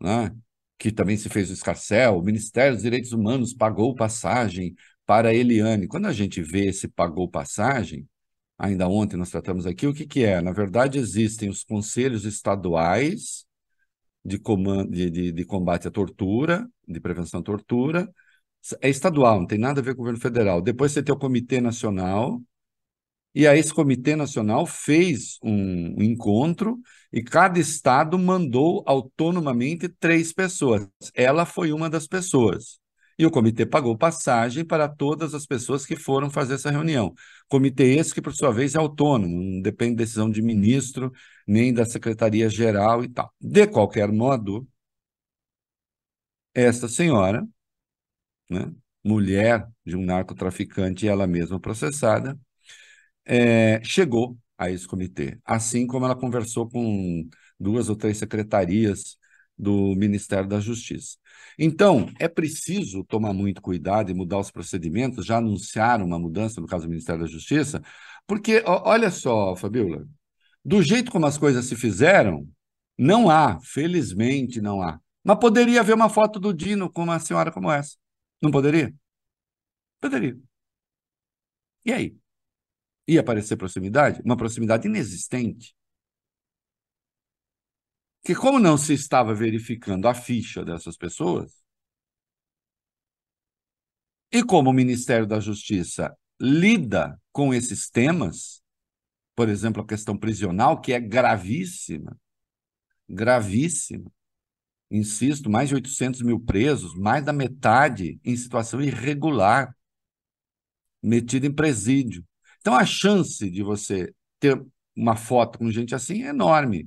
né? 0.00 0.34
que 0.78 0.92
também 0.92 1.16
se 1.16 1.28
fez 1.28 1.50
o 1.50 1.52
escarcel, 1.52 2.18
o 2.18 2.22
Ministério 2.22 2.74
dos 2.74 2.82
Direitos 2.84 3.12
Humanos 3.12 3.52
pagou 3.52 3.94
passagem 3.94 4.74
para 5.04 5.34
Eliane. 5.34 5.88
Quando 5.88 6.06
a 6.06 6.12
gente 6.12 6.40
vê 6.40 6.66
esse 6.66 6.86
pagou 6.86 7.28
passagem, 7.28 8.08
ainda 8.56 8.88
ontem 8.88 9.16
nós 9.16 9.30
tratamos 9.30 9.66
aqui, 9.66 9.86
o 9.86 9.94
que, 9.94 10.06
que 10.06 10.24
é? 10.24 10.40
Na 10.40 10.52
verdade, 10.52 10.98
existem 10.98 11.48
os 11.48 11.64
conselhos 11.64 12.24
estaduais 12.24 13.44
de, 14.24 14.38
comando, 14.38 14.90
de, 14.90 15.10
de, 15.10 15.32
de 15.32 15.44
combate 15.44 15.88
à 15.88 15.90
tortura, 15.90 16.68
de 16.86 17.00
prevenção 17.00 17.40
à 17.40 17.42
tortura, 17.42 18.08
é 18.80 18.88
estadual, 18.88 19.40
não 19.40 19.46
tem 19.46 19.58
nada 19.58 19.80
a 19.80 19.84
ver 19.84 19.94
com 19.94 20.02
o 20.02 20.04
governo 20.04 20.20
federal. 20.20 20.60
Depois 20.60 20.92
você 20.92 21.02
tem 21.02 21.14
o 21.14 21.18
Comitê 21.18 21.60
Nacional, 21.60 22.40
e 23.34 23.46
aí 23.46 23.58
esse 23.58 23.72
Comitê 23.72 24.16
Nacional 24.16 24.66
fez 24.66 25.38
um, 25.42 26.02
encontro 26.02 26.80
e 27.12 27.22
cada 27.22 27.58
estado 27.58 28.18
mandou 28.18 28.82
autonomamente 28.86 29.88
três 29.88 30.32
pessoas. 30.32 30.88
Ela 31.14 31.46
foi 31.46 31.72
uma 31.72 31.88
das 31.88 32.06
pessoas. 32.06 32.80
E 33.18 33.26
o 33.26 33.30
comitê 33.32 33.66
pagou 33.66 33.98
passagem 33.98 34.64
para 34.64 34.88
todas 34.88 35.34
as 35.34 35.44
pessoas 35.44 35.84
que 35.84 35.96
foram 35.96 36.30
fazer 36.30 36.54
essa 36.54 36.70
reunião. 36.70 37.12
Comitê 37.48 37.96
esse 37.96 38.14
que, 38.14 38.22
por 38.22 38.32
sua 38.32 38.52
vez, 38.52 38.76
é 38.76 38.78
autônomo, 38.78 39.42
não 39.42 39.60
depende 39.60 39.92
de 39.92 39.96
decisão 39.96 40.30
de 40.30 40.40
ministro, 40.40 41.12
nem 41.46 41.72
da 41.74 41.84
Secretaria-Geral 41.84 43.02
e 43.04 43.08
tal. 43.08 43.32
De 43.40 43.66
qualquer 43.66 44.12
modo, 44.12 44.68
esta 46.54 46.88
senhora, 46.88 47.46
né, 48.50 48.72
mulher 49.04 49.66
de 49.84 49.96
um 49.96 50.04
narcotraficante 50.04 51.06
e 51.06 51.08
ela 51.08 51.26
mesma 51.26 51.60
processada, 51.60 52.38
é, 53.28 53.80
chegou 53.84 54.36
a 54.56 54.70
esse 54.70 54.86
comitê, 54.88 55.38
assim 55.44 55.86
como 55.86 56.04
ela 56.04 56.16
conversou 56.16 56.68
com 56.68 57.28
duas 57.60 57.88
ou 57.88 57.96
três 57.96 58.18
secretarias 58.18 59.16
do 59.56 59.94
Ministério 59.96 60.48
da 60.48 60.60
Justiça. 60.60 61.16
Então, 61.58 62.10
é 62.18 62.28
preciso 62.28 63.04
tomar 63.04 63.32
muito 63.32 63.60
cuidado 63.60 64.10
e 64.10 64.14
mudar 64.14 64.38
os 64.38 64.50
procedimentos, 64.50 65.26
já 65.26 65.38
anunciaram 65.38 66.06
uma 66.06 66.18
mudança 66.18 66.60
no 66.60 66.66
caso 66.66 66.84
do 66.86 66.90
Ministério 66.90 67.22
da 67.22 67.28
Justiça, 67.28 67.82
porque, 68.26 68.62
olha 68.66 69.10
só, 69.10 69.56
Fabiola, 69.56 70.06
do 70.64 70.82
jeito 70.82 71.10
como 71.10 71.26
as 71.26 71.38
coisas 71.38 71.66
se 71.66 71.76
fizeram, 71.76 72.48
não 72.96 73.30
há, 73.30 73.60
felizmente 73.62 74.60
não 74.60 74.82
há. 74.82 75.00
Mas 75.24 75.38
poderia 75.38 75.80
haver 75.80 75.94
uma 75.94 76.08
foto 76.08 76.40
do 76.40 76.52
Dino 76.54 76.90
com 76.90 77.02
uma 77.02 77.18
senhora 77.18 77.52
como 77.52 77.70
essa. 77.70 77.96
Não 78.40 78.50
poderia? 78.50 78.94
Poderia. 80.00 80.36
E 81.84 81.92
aí? 81.92 82.16
Ia 83.08 83.20
aparecer 83.20 83.56
proximidade? 83.56 84.20
Uma 84.24 84.36
proximidade 84.36 84.86
inexistente. 84.86 85.74
Que 88.22 88.34
como 88.34 88.58
não 88.58 88.76
se 88.76 88.92
estava 88.92 89.34
verificando 89.34 90.06
a 90.06 90.14
ficha 90.14 90.64
dessas 90.64 90.96
pessoas, 90.96 91.64
e 94.30 94.44
como 94.44 94.70
o 94.70 94.74
Ministério 94.74 95.26
da 95.26 95.40
Justiça 95.40 96.14
lida 96.40 97.18
com 97.32 97.54
esses 97.54 97.88
temas, 97.88 98.62
por 99.34 99.48
exemplo, 99.48 99.82
a 99.82 99.86
questão 99.86 100.16
prisional, 100.18 100.80
que 100.80 100.92
é 100.92 101.00
gravíssima, 101.00 102.16
gravíssima. 103.08 104.12
Insisto, 104.90 105.50
mais 105.50 105.68
de 105.68 105.74
800 105.74 106.22
mil 106.22 106.40
presos, 106.40 106.94
mais 106.94 107.24
da 107.24 107.32
metade 107.32 108.20
em 108.24 108.36
situação 108.36 108.80
irregular, 108.80 109.74
metido 111.02 111.46
em 111.46 111.54
presídio. 111.54 112.24
Então, 112.68 112.78
a 112.78 112.84
chance 112.84 113.50
de 113.50 113.62
você 113.62 114.14
ter 114.38 114.62
uma 114.94 115.16
foto 115.16 115.58
com 115.58 115.70
gente 115.70 115.94
assim 115.94 116.24
é 116.24 116.28
enorme. 116.28 116.86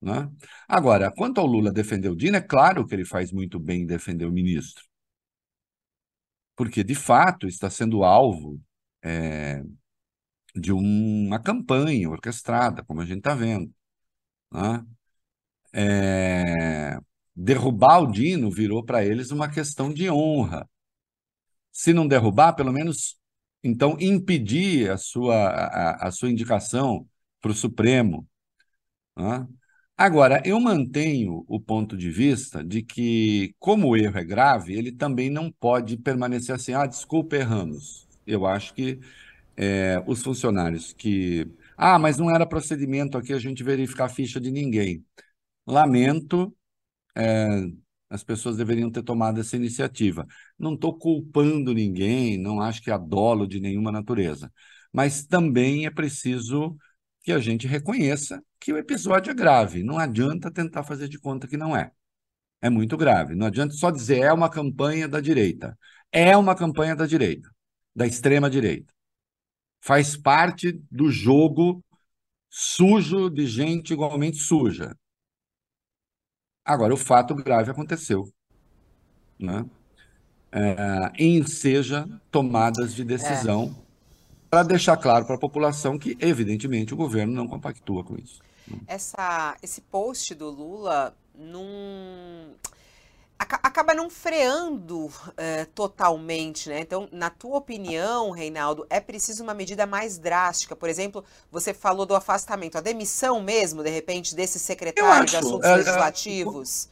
Né? 0.00 0.30
Agora, 0.68 1.10
quanto 1.10 1.40
ao 1.40 1.46
Lula 1.48 1.72
defender 1.72 2.08
o 2.08 2.14
Dino, 2.14 2.36
é 2.36 2.40
claro 2.40 2.86
que 2.86 2.94
ele 2.94 3.04
faz 3.04 3.32
muito 3.32 3.58
bem 3.58 3.82
em 3.82 3.86
defender 3.86 4.24
o 4.24 4.30
ministro. 4.30 4.84
Porque, 6.54 6.84
de 6.84 6.94
fato, 6.94 7.48
está 7.48 7.68
sendo 7.68 8.04
alvo 8.04 8.60
é, 9.02 9.64
de 10.54 10.72
uma 10.72 11.40
campanha 11.40 12.08
orquestrada, 12.08 12.84
como 12.84 13.00
a 13.00 13.04
gente 13.04 13.18
está 13.18 13.34
vendo. 13.34 13.74
Né? 14.52 14.86
É, 15.72 17.00
derrubar 17.34 17.98
o 18.00 18.12
Dino 18.12 18.48
virou 18.48 18.84
para 18.84 19.04
eles 19.04 19.32
uma 19.32 19.50
questão 19.50 19.92
de 19.92 20.08
honra. 20.08 20.68
Se 21.72 21.92
não 21.92 22.06
derrubar, 22.06 22.52
pelo 22.54 22.72
menos 22.72 23.15
então 23.66 23.96
impedir 24.00 24.90
a 24.90 24.96
sua, 24.96 25.34
a, 25.36 26.08
a 26.08 26.10
sua 26.10 26.30
indicação 26.30 27.08
para 27.40 27.50
o 27.50 27.54
Supremo. 27.54 28.28
Né? 29.16 29.46
Agora, 29.96 30.42
eu 30.44 30.60
mantenho 30.60 31.44
o 31.48 31.60
ponto 31.60 31.96
de 31.96 32.10
vista 32.10 32.62
de 32.62 32.82
que, 32.82 33.54
como 33.58 33.88
o 33.88 33.96
erro 33.96 34.18
é 34.18 34.24
grave, 34.24 34.74
ele 34.74 34.92
também 34.92 35.30
não 35.30 35.50
pode 35.50 35.96
permanecer 35.96 36.54
assim, 36.54 36.74
ah, 36.74 36.86
desculpa, 36.86 37.36
erramos. 37.36 38.06
Eu 38.26 38.46
acho 38.46 38.74
que 38.74 39.00
é, 39.56 40.02
os 40.06 40.22
funcionários 40.22 40.92
que. 40.92 41.46
Ah, 41.76 41.98
mas 41.98 42.18
não 42.18 42.30
era 42.30 42.46
procedimento 42.46 43.18
aqui 43.18 43.32
a 43.32 43.38
gente 43.38 43.62
verificar 43.64 44.06
a 44.06 44.08
ficha 44.08 44.40
de 44.40 44.50
ninguém. 44.50 45.04
Lamento, 45.66 46.54
é, 47.16 47.66
as 48.08 48.22
pessoas 48.22 48.56
deveriam 48.56 48.90
ter 48.90 49.02
tomado 49.02 49.40
essa 49.40 49.56
iniciativa. 49.56 50.26
Não 50.58 50.74
estou 50.74 50.96
culpando 50.98 51.74
ninguém, 51.74 52.38
não 52.38 52.60
acho 52.60 52.82
que 52.82 52.90
há 52.90 52.98
dolo 52.98 53.46
de 53.46 53.60
nenhuma 53.60 53.92
natureza. 53.92 54.52
Mas 54.92 55.26
também 55.26 55.86
é 55.86 55.90
preciso 55.90 56.76
que 57.22 57.32
a 57.32 57.38
gente 57.38 57.66
reconheça 57.66 58.42
que 58.60 58.72
o 58.72 58.78
episódio 58.78 59.30
é 59.30 59.34
grave. 59.34 59.82
Não 59.82 59.98
adianta 59.98 60.50
tentar 60.50 60.84
fazer 60.84 61.08
de 61.08 61.18
conta 61.18 61.48
que 61.48 61.56
não 61.56 61.76
é. 61.76 61.90
É 62.62 62.70
muito 62.70 62.96
grave. 62.96 63.34
Não 63.34 63.46
adianta 63.46 63.74
só 63.74 63.90
dizer 63.90 64.20
é 64.22 64.32
uma 64.32 64.48
campanha 64.50 65.08
da 65.08 65.20
direita. 65.20 65.78
É 66.12 66.36
uma 66.36 66.54
campanha 66.54 66.96
da 66.96 67.06
direita, 67.06 67.50
da 67.94 68.06
extrema 68.06 68.48
direita 68.48 68.96
faz 69.86 70.16
parte 70.16 70.72
do 70.90 71.12
jogo 71.12 71.80
sujo 72.50 73.30
de 73.30 73.46
gente 73.46 73.92
igualmente 73.92 74.38
suja. 74.38 74.96
Agora, 76.66 76.92
o 76.92 76.96
fato 76.96 77.32
grave 77.34 77.70
aconteceu. 77.70 78.28
Né? 79.38 79.64
É, 80.50 81.12
enseja 81.22 82.08
tomadas 82.30 82.92
de 82.92 83.04
decisão 83.04 83.74
é. 83.78 83.82
para 84.50 84.62
deixar 84.64 84.96
claro 84.96 85.24
para 85.24 85.36
a 85.36 85.38
população 85.38 85.98
que, 85.98 86.16
evidentemente, 86.18 86.92
o 86.92 86.96
governo 86.96 87.32
não 87.32 87.46
compactua 87.46 88.02
com 88.02 88.16
isso. 88.16 88.40
Essa, 88.86 89.56
esse 89.62 89.80
post 89.80 90.34
do 90.34 90.50
Lula 90.50 91.14
não 91.32 92.50
acaba 93.38 93.94
não 93.94 94.08
freando 94.08 95.10
é, 95.36 95.66
totalmente, 95.66 96.68
né? 96.68 96.80
Então, 96.80 97.08
na 97.12 97.28
tua 97.28 97.58
opinião, 97.58 98.30
Reinaldo, 98.30 98.86
é 98.88 98.98
preciso 98.98 99.42
uma 99.42 99.52
medida 99.52 99.86
mais 99.86 100.18
drástica? 100.18 100.74
Por 100.74 100.88
exemplo, 100.88 101.22
você 101.50 101.74
falou 101.74 102.06
do 102.06 102.14
afastamento, 102.14 102.78
a 102.78 102.80
demissão 102.80 103.42
mesmo, 103.42 103.82
de 103.82 103.90
repente, 103.90 104.34
desse 104.34 104.58
secretário 104.58 105.22
acho, 105.22 105.26
de 105.26 105.36
Assuntos 105.36 105.68
é, 105.68 105.76
Legislativos? 105.76 106.88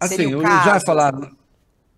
É, 0.00 0.04
assim, 0.04 0.30
já 0.64 0.80
falaram, 0.80 1.34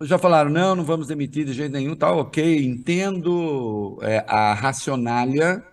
já 0.01 0.19
falaram, 0.19 0.51
não, 0.51 0.77
não 0.77 0.85
vamos 0.85 1.09
demitir 1.09 1.45
de 1.45 1.53
jeito 1.53 1.73
nenhum, 1.73 1.97
tá 1.97 2.13
ok, 2.13 2.65
entendo 2.65 3.99
é, 4.03 4.25
a 4.29 4.55
racionalha, 4.55 5.65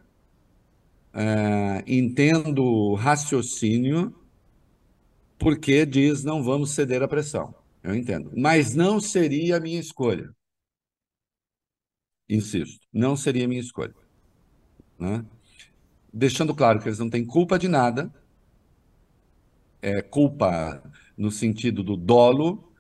é, 1.14 1.84
entendo 1.86 2.64
o 2.64 2.96
raciocínio, 2.96 4.16
porque 5.38 5.86
diz 5.86 6.24
não 6.24 6.44
vamos 6.44 6.72
ceder 6.72 7.04
à 7.04 7.08
pressão. 7.08 7.61
Eu 7.84 7.96
entendo. 7.96 8.32
Mas 8.36 8.76
não 8.76 9.00
seria 9.00 9.58
a 9.58 9.60
minha 9.60 9.80
escolha. 9.80 10.34
Insisto, 12.30 12.88
não 12.94 13.16
seria 13.16 13.46
a 13.46 13.48
minha 13.48 13.60
escolha. 13.60 13.94
Né? 14.98 15.26
Deixando 16.14 16.56
claro 16.56 16.80
que 16.80 16.88
eles 16.88 17.00
não 17.00 17.10
têm 17.10 17.26
culpa 17.26 17.58
de 17.58 17.68
nada, 17.68 18.14
é 19.82 20.02
culpa 20.02 20.82
no 21.18 21.32
sentido 21.32 21.84
do 21.84 21.98
dolo, 21.98 22.72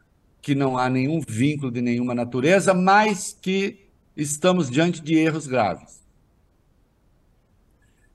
que 0.42 0.56
não 0.56 0.78
há 0.78 0.90
nenhum 0.90 1.20
vínculo 1.22 1.72
de 1.72 1.82
nenhuma 1.82 2.16
natureza, 2.16 2.74
mas 2.74 3.38
que 3.42 3.90
estamos 4.16 4.70
diante 4.70 5.02
de 5.02 5.16
erros 5.16 5.48
graves. 5.48 6.02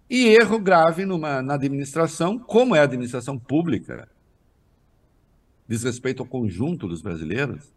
E 0.08 0.28
erro 0.28 0.58
grave 0.58 1.04
numa, 1.04 1.42
na 1.42 1.54
administração, 1.54 2.38
como 2.38 2.74
é 2.74 2.80
a 2.80 2.84
administração 2.84 3.38
pública, 3.38 4.08
diz 5.68 5.82
respeito 5.82 6.22
ao 6.22 6.28
conjunto 6.28 6.86
dos 6.86 7.02
brasileiros, 7.02 7.72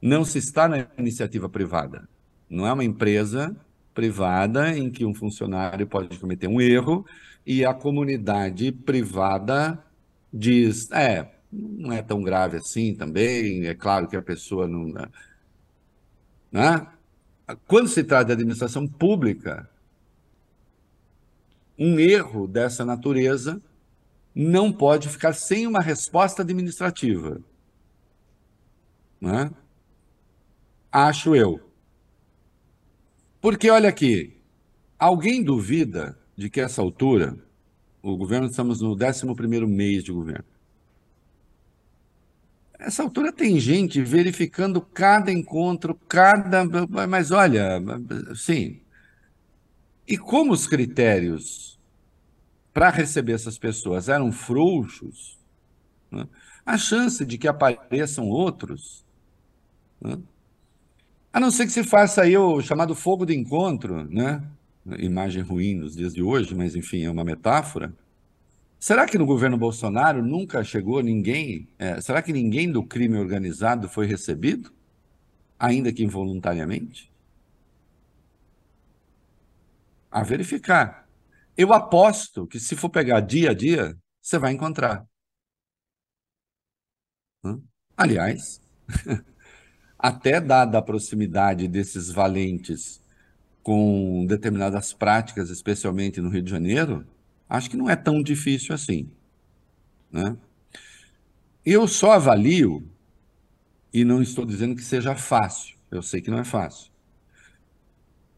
não 0.00 0.24
se 0.24 0.38
está 0.38 0.68
na 0.68 0.86
iniciativa 0.98 1.48
privada. 1.48 2.08
Não 2.48 2.66
é 2.66 2.72
uma 2.72 2.84
empresa 2.84 3.56
privada 3.94 4.76
em 4.76 4.90
que 4.90 5.04
um 5.04 5.14
funcionário 5.14 5.86
pode 5.86 6.18
cometer 6.18 6.48
um 6.48 6.60
erro 6.60 7.06
e 7.46 7.64
a 7.64 7.74
comunidade 7.74 8.72
privada 8.72 9.82
diz: 10.32 10.90
é, 10.90 11.30
não 11.52 11.92
é 11.92 12.02
tão 12.02 12.22
grave 12.22 12.56
assim 12.56 12.94
também, 12.94 13.66
é 13.66 13.74
claro 13.74 14.08
que 14.08 14.16
a 14.16 14.22
pessoa 14.22 14.66
não. 14.66 14.92
Né? 16.50 16.86
Quando 17.66 17.88
se 17.88 18.02
trata 18.04 18.26
de 18.26 18.32
administração 18.32 18.86
pública, 18.86 19.68
um 21.78 21.98
erro 21.98 22.46
dessa 22.46 22.84
natureza 22.84 23.60
não 24.34 24.72
pode 24.72 25.08
ficar 25.08 25.32
sem 25.34 25.66
uma 25.66 25.80
resposta 25.80 26.42
administrativa. 26.42 27.40
Né? 29.20 29.50
Acho 30.90 31.34
eu. 31.34 31.60
Porque, 33.40 33.70
olha 33.70 33.88
aqui, 33.88 34.36
alguém 34.98 35.42
duvida 35.42 36.18
de 36.36 36.48
que 36.48 36.60
essa 36.60 36.80
altura, 36.80 37.36
o 38.02 38.16
governo, 38.16 38.46
estamos 38.46 38.80
no 38.80 38.92
11 38.92 39.66
mês 39.66 40.04
de 40.04 40.12
governo, 40.12 40.44
essa 42.78 43.02
altura 43.02 43.32
tem 43.32 43.60
gente 43.60 44.02
verificando 44.02 44.80
cada 44.80 45.30
encontro, 45.30 45.94
cada. 46.08 46.64
Mas 47.08 47.30
olha, 47.30 47.80
sim. 48.34 48.80
E 50.06 50.18
como 50.18 50.52
os 50.52 50.66
critérios 50.66 51.78
para 52.72 52.90
receber 52.90 53.32
essas 53.32 53.58
pessoas 53.58 54.08
eram 54.08 54.32
frouxos, 54.32 55.38
né? 56.10 56.26
a 56.64 56.78
chance 56.78 57.24
de 57.24 57.36
que 57.36 57.48
apareçam 57.48 58.28
outros 58.28 59.02
né? 60.02 60.18
A 61.32 61.40
não 61.40 61.50
ser 61.50 61.64
que 61.64 61.72
se 61.72 61.84
faça 61.84 62.22
aí 62.22 62.36
o 62.36 62.60
chamado 62.60 62.94
fogo 62.94 63.24
de 63.24 63.34
encontro, 63.34 64.04
né? 64.04 64.42
Imagem 64.98 65.42
ruim 65.42 65.76
nos 65.76 65.94
dias 65.94 66.12
de 66.12 66.22
hoje, 66.22 66.54
mas 66.54 66.74
enfim, 66.74 67.04
é 67.04 67.10
uma 67.10 67.24
metáfora. 67.24 67.94
Será 68.78 69.06
que 69.06 69.16
no 69.16 69.24
governo 69.24 69.56
Bolsonaro 69.56 70.22
nunca 70.24 70.64
chegou 70.64 71.00
ninguém? 71.00 71.68
É, 71.78 72.00
será 72.00 72.20
que 72.20 72.32
ninguém 72.32 72.70
do 72.70 72.82
crime 72.82 73.16
organizado 73.16 73.88
foi 73.88 74.06
recebido? 74.06 74.72
Ainda 75.58 75.92
que 75.92 76.02
involuntariamente? 76.02 77.10
A 80.10 80.22
verificar. 80.24 81.01
Eu 81.56 81.72
aposto 81.72 82.46
que 82.46 82.58
se 82.58 82.76
for 82.76 82.88
pegar 82.88 83.20
dia 83.20 83.50
a 83.50 83.54
dia, 83.54 83.96
você 84.20 84.38
vai 84.38 84.52
encontrar. 84.52 85.06
Aliás, 87.96 88.60
até 89.98 90.40
dada 90.40 90.78
a 90.78 90.82
proximidade 90.82 91.68
desses 91.68 92.10
valentes 92.10 93.02
com 93.62 94.26
determinadas 94.26 94.92
práticas, 94.92 95.50
especialmente 95.50 96.20
no 96.20 96.28
Rio 96.28 96.42
de 96.42 96.50
Janeiro, 96.50 97.06
acho 97.48 97.70
que 97.70 97.76
não 97.76 97.88
é 97.88 97.96
tão 97.96 98.22
difícil 98.22 98.74
assim. 98.74 99.10
Né? 100.10 100.36
Eu 101.64 101.86
só 101.88 102.12
avalio, 102.12 102.88
e 103.92 104.04
não 104.04 104.22
estou 104.22 104.44
dizendo 104.44 104.74
que 104.74 104.82
seja 104.82 105.14
fácil, 105.14 105.76
eu 105.90 106.02
sei 106.02 106.20
que 106.20 106.30
não 106.30 106.38
é 106.38 106.44
fácil. 106.44 106.91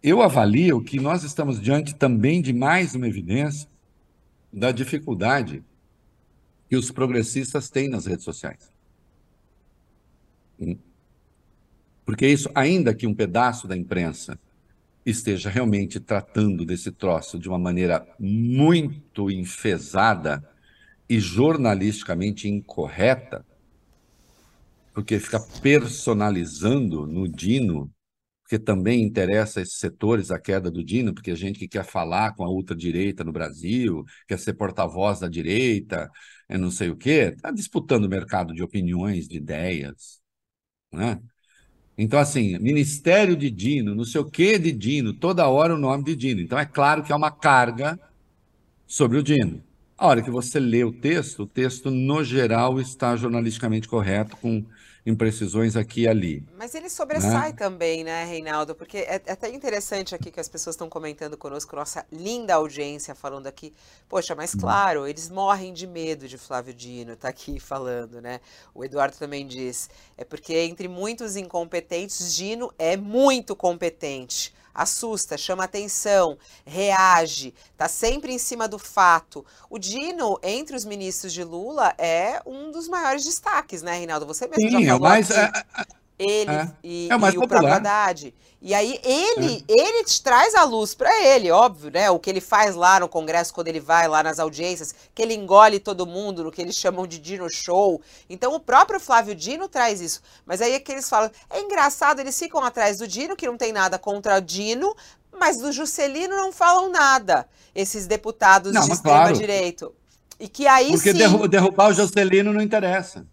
Eu 0.07 0.21
avalio 0.21 0.83
que 0.83 1.01
nós 1.01 1.25
estamos 1.25 1.59
diante 1.59 1.95
também 1.95 2.43
de 2.43 2.53
mais 2.53 2.95
uma 2.95 3.09
evidência 3.09 3.67
da 4.53 4.71
dificuldade 4.71 5.65
que 6.69 6.77
os 6.77 6.91
progressistas 6.91 7.71
têm 7.71 7.89
nas 7.89 8.05
redes 8.05 8.23
sociais. 8.23 8.71
Hum. 10.61 10.77
Porque 12.05 12.27
isso, 12.27 12.51
ainda 12.55 12.95
que 12.95 13.07
um 13.07 13.15
pedaço 13.15 13.67
da 13.67 13.75
imprensa 13.75 14.39
esteja 15.07 15.49
realmente 15.49 15.99
tratando 15.99 16.67
desse 16.67 16.93
troço 16.93 17.39
de 17.39 17.49
uma 17.49 17.59
maneira 17.59 18.07
muito 18.21 19.31
enfesada 19.31 20.47
e 21.09 21.19
jornalisticamente 21.19 22.47
incorreta, 22.47 23.43
porque 24.93 25.19
fica 25.19 25.41
personalizando 25.41 27.07
no 27.07 27.27
Dino, 27.27 27.91
porque 28.45 28.59
também 28.59 29.03
interessa 29.03 29.63
esses 29.63 29.79
setores 29.79 30.31
a 30.31 30.39
queda 30.39 30.71
do 30.71 30.85
Dino, 30.85 31.15
porque 31.15 31.31
a 31.31 31.35
gente 31.35 31.59
que 31.59 31.67
quer 31.67 31.85
falar 31.85 32.35
com 32.35 32.45
a 32.45 32.51
ultradireita 32.51 33.25
no 33.25 33.33
Brasil, 33.33 34.05
quer 34.29 34.39
ser 34.39 34.53
porta-voz 34.53 35.21
da 35.21 35.29
direita, 35.29 36.11
é 36.47 36.59
não 36.59 36.71
sei 36.71 36.91
o 36.91 36.97
quê, 36.97 37.33
está 37.35 37.51
disputando 37.51 38.05
o 38.05 38.09
mercado 38.09 38.55
de 38.55 38.63
opiniões, 38.63 39.27
de 39.27 39.39
ideias, 39.39 40.21
né? 40.93 41.21
Então, 41.97 42.19
assim, 42.19 42.59
Ministério 42.59 43.37
de 43.37 43.51
Dino, 43.51 43.95
não 43.95 44.05
sei 44.05 44.21
o 44.21 44.31
que 44.31 44.59
de 44.59 44.73
Dino, 44.73 45.15
toda 45.15 45.49
hora 45.49 45.75
o 45.75 45.79
nome 45.79 46.05
de 46.05 46.17
Dino. 46.17 46.41
Então, 46.41 46.59
é 46.59 46.67
claro 46.67 47.05
que 47.05 47.13
é 47.13 47.17
uma 47.17 47.31
carga 47.31 47.99
sobre 48.87 49.17
o 49.19 49.23
Dino. 49.23 49.63
A 49.97 50.09
hora 50.09 50.23
que 50.23 50.31
você 50.31 50.59
lê 50.59 50.83
o 50.83 50.93
texto, 50.93 51.45
o 51.45 51.47
texto, 51.47 51.91
no 51.91 52.25
geral, 52.25 52.81
está 52.81 53.17
jornalisticamente 53.17 53.89
correto, 53.89 54.37
com 54.37 54.65
imprecisões 55.07 55.77
aqui 55.77 56.03
e 56.03 56.09
ali. 56.09 56.43
Mas 56.57 56.75
ele 56.75 56.89
sobressai 56.89 57.51
né? 57.51 57.57
também, 57.57 58.03
né, 58.03 58.25
Reinaldo? 58.25 58.75
Porque 58.75 58.99
é, 58.99 59.21
é, 59.27 59.33
até 59.33 59.51
interessante 59.51 60.15
aqui 60.15 60.31
que 60.31 60.41
as 60.41 60.49
pessoas 60.49 60.75
estão 60.75 60.89
comentando 60.89 61.37
conosco, 61.37 61.77
nossa 61.77 62.07
linda 62.11 62.55
audiência 62.55 63.15
falando 63.15 63.47
aqui. 63.47 63.75
Poxa, 64.09 64.35
mas 64.35 64.55
hum. 64.55 64.61
claro, 64.61 65.07
eles 65.07 65.29
morrem 65.29 65.73
de 65.73 65.87
medo 65.87 66.27
de 66.27 66.39
Flávio 66.39 66.73
Dino, 66.73 67.17
tá 67.17 67.29
aqui 67.29 67.61
falando, 67.61 68.21
né? 68.23 68.41
O 68.75 68.85
Eduardo 68.85 69.17
também 69.17 69.47
diz. 69.47 69.91
É 70.17 70.25
porque 70.25 70.55
entre 70.55 70.89
muitos 70.89 71.37
incompetentes, 71.37 72.35
Dino 72.35 72.73
é 72.79 72.97
muito 72.97 73.55
competente 73.55 74.54
assusta, 74.75 75.39
chama 75.39 75.65
atenção, 75.65 76.37
reage, 76.67 77.55
está 77.73 77.89
sempre 77.89 78.33
em 78.33 78.39
cima 78.39 78.67
do 78.67 78.79
fato. 78.79 79.45
O 79.71 79.79
Dino, 79.79 80.39
entre 80.43 80.77
os 80.77 80.85
ministros 80.85 81.33
de 81.33 81.45
Lula, 81.45 81.95
é 81.97 82.43
um 82.45 82.71
dos 82.73 82.89
maiores 82.89 83.25
destaques, 83.25 83.83
né, 83.83 83.97
Reinaldo? 83.97 84.27
Você 84.27 84.47
mesmo 84.49 84.71
Sim, 84.71 84.85
já 84.85 84.93
falou 84.95 85.09
é, 85.09 85.65
ele 86.19 86.51
é, 86.51 86.71
e, 86.83 87.09
é 87.11 87.17
o, 87.17 87.21
mais 87.21 87.35
e 87.35 87.39
o 87.39 87.47
próprio 87.47 87.73
Haddad. 87.73 88.35
E 88.63 88.73
aí 88.73 88.99
ele, 89.05 89.63
é. 89.69 89.73
ele 89.73 90.05
traz 90.23 90.55
a 90.55 90.65
luz 90.65 90.95
para 90.95 91.23
ele, 91.23 91.51
óbvio, 91.51 91.91
né? 91.91 92.11
O 92.11 92.19
que 92.19 92.31
ele 92.31 92.41
faz 92.41 92.75
lá 92.75 92.99
no 92.99 93.07
Congresso 93.07 93.53
quando 93.53 93.69
ele 93.69 93.81
vai 93.81 94.09
lá 94.09 94.23
nas 94.23 94.39
audiências, 94.39 94.95
que 95.15 95.21
ele 95.21 95.35
engole 95.35 95.79
todo 95.79 96.07
mundo 96.07 96.45
no 96.45 96.51
que 96.51 96.63
eles 96.63 96.75
chamam 96.75 97.07
de 97.07 97.19
Dino 97.19 97.51
Show. 97.51 98.01
Então 98.29 98.55
o 98.55 98.61
próprio 98.61 98.99
Flávio 98.99 99.35
Dino 99.35 99.69
traz 99.69 100.01
isso. 100.01 100.23
Mas 100.47 100.63
aí 100.63 100.73
é 100.73 100.81
que 100.81 100.93
eles 100.93 101.09
falam, 101.09 101.31
é 101.51 101.61
engraçado, 101.61 102.21
eles 102.21 102.39
ficam 102.39 102.65
atrás 102.65 102.97
do 102.97 103.07
Dino, 103.07 103.37
que 103.37 103.47
não 103.47 103.59
tem 103.59 103.71
nada 103.71 103.99
contra 103.99 104.39
o 104.39 104.41
Dino, 104.41 104.97
mas 105.39 105.59
do 105.59 105.71
Juscelino 105.71 106.35
não 106.35 106.51
falam 106.51 106.91
nada, 106.91 107.47
esses 107.75 108.07
deputados 108.07 108.73
não, 108.73 108.81
de 108.81 108.93
extrema-direito. 108.93 109.87
Claro. 109.87 109.95
E 110.41 110.49
que 110.49 110.67
aí 110.67 110.91
Porque 110.91 111.13
sim... 111.13 111.49
derrubar 111.49 111.91
o 111.91 111.93
Juscelino 111.93 112.53
não 112.53 112.63
interessa 112.63 113.27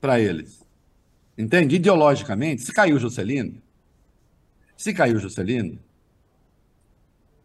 para 0.00 0.18
eles. 0.18 0.61
Entende? 1.42 1.74
Ideologicamente, 1.74 2.62
se 2.62 2.72
caiu 2.72 3.00
Juscelino, 3.00 3.60
se 4.76 4.94
caiu 4.94 5.18
Juscelino, 5.18 5.76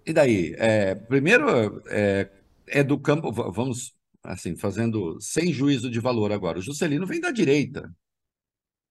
e 0.05 0.13
daí? 0.13 0.53
É, 0.57 0.93
primeiro, 0.93 1.81
é, 1.89 2.29
é, 2.67 2.83
do 2.83 2.99
campo, 2.99 3.31
vamos 3.31 3.95
assim, 4.23 4.55
fazendo 4.55 5.19
sem 5.19 5.51
juízo 5.51 5.89
de 5.89 5.99
valor 5.99 6.31
agora. 6.31 6.59
O 6.59 6.61
Juscelino 6.61 7.07
vem 7.07 7.19
da 7.19 7.31
direita. 7.31 7.91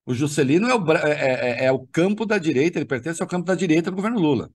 O 0.04 0.12
Juscelino 0.12 0.68
é 0.68 0.74
o, 0.74 0.92
é, 0.92 1.62
é, 1.62 1.64
é, 1.66 1.72
o 1.72 1.86
campo 1.86 2.26
da 2.26 2.36
direita, 2.36 2.78
ele 2.78 2.86
pertence 2.86 3.22
ao 3.22 3.28
campo 3.28 3.46
da 3.46 3.54
direita 3.54 3.90
do 3.90 3.96
governo 3.96 4.18
Lula. 4.18 4.50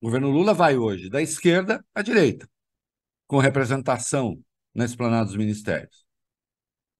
O 0.00 0.06
governo 0.06 0.30
Lula 0.30 0.54
vai 0.54 0.76
hoje 0.76 1.10
da 1.10 1.20
esquerda 1.20 1.84
à 1.94 2.00
direita, 2.00 2.48
com 3.26 3.38
representação 3.38 4.42
na 4.74 4.86
esplanada 4.86 5.26
dos 5.26 5.36
ministérios. 5.36 6.04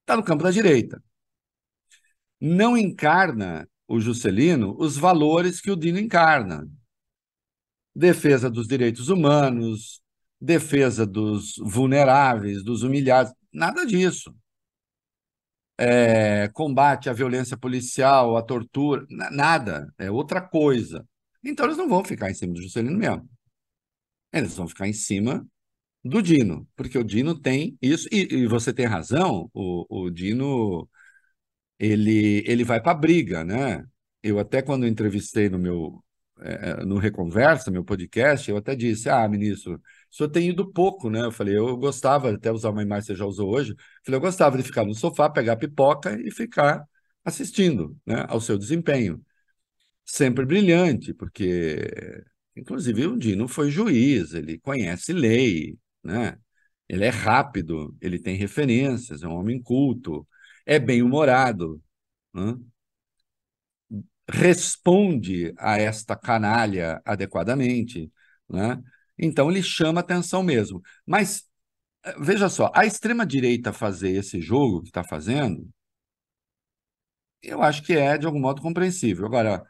Está 0.02 0.16
no 0.16 0.22
campo 0.22 0.44
da 0.44 0.50
direita 0.50 1.02
não 2.40 2.76
encarna 2.76 3.68
o 3.88 4.00
Juscelino 4.00 4.76
os 4.78 4.96
valores 4.96 5.60
que 5.60 5.70
o 5.70 5.76
Dino 5.76 5.98
encarna. 5.98 6.68
Defesa 7.94 8.50
dos 8.50 8.66
direitos 8.66 9.08
humanos, 9.08 10.02
defesa 10.40 11.06
dos 11.06 11.54
vulneráveis, 11.58 12.62
dos 12.62 12.82
humilhados, 12.82 13.32
nada 13.52 13.86
disso. 13.86 14.34
É, 15.78 16.48
combate 16.48 17.10
à 17.10 17.12
violência 17.12 17.56
policial, 17.56 18.36
à 18.36 18.42
tortura, 18.42 19.06
nada, 19.10 19.92
é 19.98 20.10
outra 20.10 20.40
coisa. 20.40 21.06
Então 21.44 21.66
eles 21.66 21.76
não 21.76 21.88
vão 21.88 22.04
ficar 22.04 22.30
em 22.30 22.34
cima 22.34 22.54
do 22.54 22.62
Juscelino 22.62 22.98
mesmo. 22.98 23.28
Eles 24.32 24.54
vão 24.56 24.68
ficar 24.68 24.88
em 24.88 24.92
cima 24.92 25.46
do 26.04 26.22
Dino, 26.22 26.68
porque 26.76 26.98
o 26.98 27.04
Dino 27.04 27.38
tem 27.38 27.76
isso, 27.82 28.08
e, 28.12 28.28
e 28.34 28.46
você 28.46 28.72
tem 28.72 28.86
razão, 28.86 29.50
o, 29.52 30.04
o 30.04 30.10
Dino 30.10 30.88
ele, 31.78 32.42
ele 32.46 32.64
vai 32.64 32.80
para 32.80 32.92
a 32.92 32.94
briga, 32.94 33.44
né? 33.44 33.84
Eu 34.22 34.38
até 34.38 34.62
quando 34.62 34.86
entrevistei 34.86 35.48
no 35.48 35.58
meu 35.58 36.02
é, 36.40 36.84
no 36.84 36.98
Reconversa, 36.98 37.70
meu 37.70 37.84
podcast, 37.84 38.50
eu 38.50 38.56
até 38.56 38.74
disse, 38.76 39.08
ah, 39.08 39.26
ministro, 39.28 39.74
o 39.76 39.80
senhor 40.14 40.28
tem 40.30 40.50
ido 40.50 40.70
pouco, 40.70 41.08
né? 41.10 41.24
Eu 41.24 41.32
falei, 41.32 41.56
eu 41.56 41.76
gostava, 41.76 42.30
até 42.34 42.52
usar 42.52 42.70
uma 42.70 42.82
imagem 42.82 43.02
que 43.02 43.06
você 43.12 43.18
já 43.18 43.24
usou 43.24 43.54
hoje, 43.54 43.72
eu 43.72 43.76
falei, 44.04 44.18
eu 44.18 44.20
gostava 44.22 44.56
de 44.56 44.62
ficar 44.62 44.84
no 44.84 44.94
sofá, 44.94 45.30
pegar 45.30 45.56
pipoca 45.56 46.18
e 46.20 46.30
ficar 46.30 46.84
assistindo 47.24 47.96
né, 48.06 48.24
ao 48.28 48.40
seu 48.40 48.58
desempenho. 48.58 49.24
Sempre 50.04 50.46
brilhante, 50.46 51.14
porque, 51.14 51.90
inclusive, 52.56 53.06
o 53.06 53.18
Dino 53.18 53.48
foi 53.48 53.70
juiz, 53.70 54.34
ele 54.34 54.58
conhece 54.58 55.12
lei, 55.12 55.78
né? 56.02 56.38
Ele 56.88 57.04
é 57.04 57.08
rápido, 57.10 57.96
ele 58.00 58.18
tem 58.18 58.36
referências, 58.36 59.22
é 59.22 59.28
um 59.28 59.34
homem 59.34 59.60
culto, 59.60 60.26
é 60.66 60.78
bem-humorado, 60.78 61.82
né? 62.34 62.56
responde 64.28 65.54
a 65.58 65.78
esta 65.78 66.16
canalha 66.16 67.00
adequadamente, 67.04 68.12
né? 68.48 68.82
então 69.18 69.50
ele 69.50 69.62
chama 69.62 70.00
atenção 70.00 70.42
mesmo. 70.42 70.82
Mas 71.06 71.48
veja 72.18 72.48
só, 72.48 72.70
a 72.74 72.84
extrema-direita 72.86 73.72
fazer 73.72 74.10
esse 74.10 74.40
jogo 74.40 74.82
que 74.82 74.88
está 74.88 75.04
fazendo, 75.04 75.68
eu 77.42 77.62
acho 77.62 77.82
que 77.82 77.94
é 77.94 78.18
de 78.18 78.26
algum 78.26 78.40
modo 78.40 78.62
compreensível. 78.62 79.26
Agora, 79.26 79.62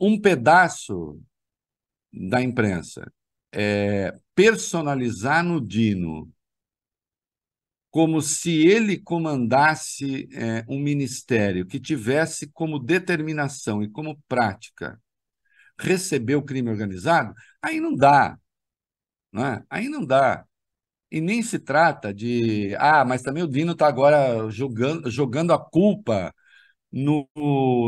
um 0.00 0.20
pedaço 0.20 1.20
da 2.12 2.42
imprensa 2.42 3.10
é, 3.52 4.14
personalizar 4.34 5.44
no 5.44 5.60
Dino 5.60 6.32
como 7.96 8.20
se 8.20 8.50
ele 8.68 8.98
comandasse 8.98 10.28
é, 10.30 10.62
um 10.68 10.78
ministério 10.78 11.64
que 11.64 11.80
tivesse 11.80 12.46
como 12.48 12.78
determinação 12.78 13.82
e 13.82 13.88
como 13.88 14.22
prática 14.28 15.00
receber 15.80 16.34
o 16.36 16.42
crime 16.42 16.68
organizado, 16.68 17.34
aí 17.62 17.80
não 17.80 17.96
dá. 17.96 18.38
É? 19.34 19.62
Aí 19.70 19.88
não 19.88 20.04
dá. 20.04 20.44
E 21.10 21.22
nem 21.22 21.42
se 21.42 21.58
trata 21.58 22.12
de, 22.12 22.76
ah, 22.78 23.04
mas 23.04 23.22
também 23.22 23.42
o 23.42 23.48
Dino 23.48 23.72
está 23.72 23.88
agora 23.88 24.50
jogando, 24.50 25.10
jogando 25.10 25.54
a 25.54 25.58
culpa 25.58 26.34
no, 26.92 27.28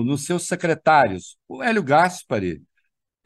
nos 0.07 0.25
seus 0.27 0.47
secretários. 0.49 1.39
O 1.49 1.63
Hélio 1.63 1.83
Gaspari, 1.83 2.63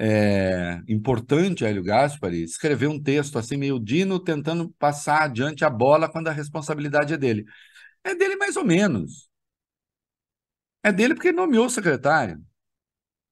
é, 0.05 0.83
importante 0.89 1.65
Hélio 1.65 1.81
Gaspari, 1.85 2.43
escreveu 2.43 2.91
um 2.91 3.01
texto 3.01 3.39
assim, 3.39 3.57
meio 3.57 3.79
Dino 3.79 4.19
tentando 4.19 4.69
passar 4.73 5.23
adiante 5.23 5.65
a 5.65 5.71
bola 5.71 6.11
quando 6.11 6.27
a 6.27 6.33
responsabilidade 6.33 7.15
é 7.15 7.17
dele. 7.17 7.45
É 8.03 8.13
dele 8.13 8.35
mais 8.35 8.57
ou 8.57 8.65
menos. 8.65 9.31
É 10.83 10.91
dele 10.91 11.15
porque 11.15 11.29
ele 11.29 11.37
nomeou 11.37 11.67
o 11.67 11.71
secretário. 11.71 12.45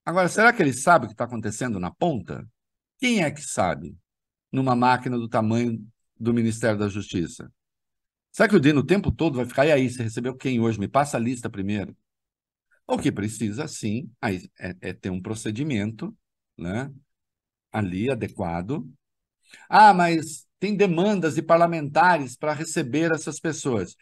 Agora, 0.05 0.29
será 0.29 0.53
que 0.53 0.63
ele 0.63 0.73
sabe 0.73 1.07
o 1.07 1.09
que 1.09 1.15
está 1.15 1.25
acontecendo 1.25 1.81
na 1.81 1.91
ponta? 1.91 2.49
Quem 3.01 3.25
é 3.25 3.33
que 3.33 3.43
sabe 3.43 3.97
numa 4.53 4.77
máquina 4.77 5.19
do 5.19 5.29
tamanho 5.29 5.85
do 6.17 6.33
Ministério 6.33 6.79
da 6.79 6.89
Justiça? 6.89 7.53
Será 8.31 8.49
que 8.49 8.55
o 8.55 8.61
Dino 8.61 8.81
o 8.81 8.87
tempo 8.87 9.11
todo 9.11 9.35
vai 9.35 9.45
ficar, 9.45 9.67
e 9.67 9.73
aí, 9.73 9.91
você 9.91 10.05
recebeu 10.05 10.37
quem 10.37 10.61
hoje? 10.61 10.79
Me 10.79 10.87
passa 10.87 11.17
a 11.17 11.21
lista 11.21 11.51
primeiro. 11.51 11.97
O 12.87 12.97
que 12.97 13.11
precisa, 13.11 13.67
sim, 13.67 14.09
é, 14.23 14.77
é 14.81 14.93
ter 14.93 15.11
um 15.11 15.21
procedimento 15.21 16.17
né, 16.61 16.93
ali 17.73 18.11
adequado. 18.11 18.89
Ah, 19.69 19.95
mas 19.95 20.47
tem 20.61 20.77
demandas 20.77 21.35
de 21.37 21.43
parlamentares 21.43 22.37
para 22.37 22.53
receber 22.55 23.13
essas 23.13 23.41
pessoas. 23.41 23.97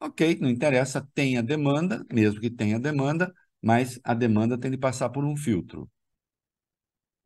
Ok, 0.00 0.38
não 0.40 0.50
interessa, 0.50 1.06
tem 1.14 1.38
a 1.38 1.42
demanda, 1.42 2.04
mesmo 2.12 2.40
que 2.40 2.50
tenha 2.50 2.78
demanda, 2.80 3.32
mas 3.62 4.00
a 4.04 4.14
demanda 4.14 4.58
tem 4.58 4.70
de 4.70 4.78
passar 4.78 5.10
por 5.10 5.24
um 5.24 5.36
filtro. 5.36 5.90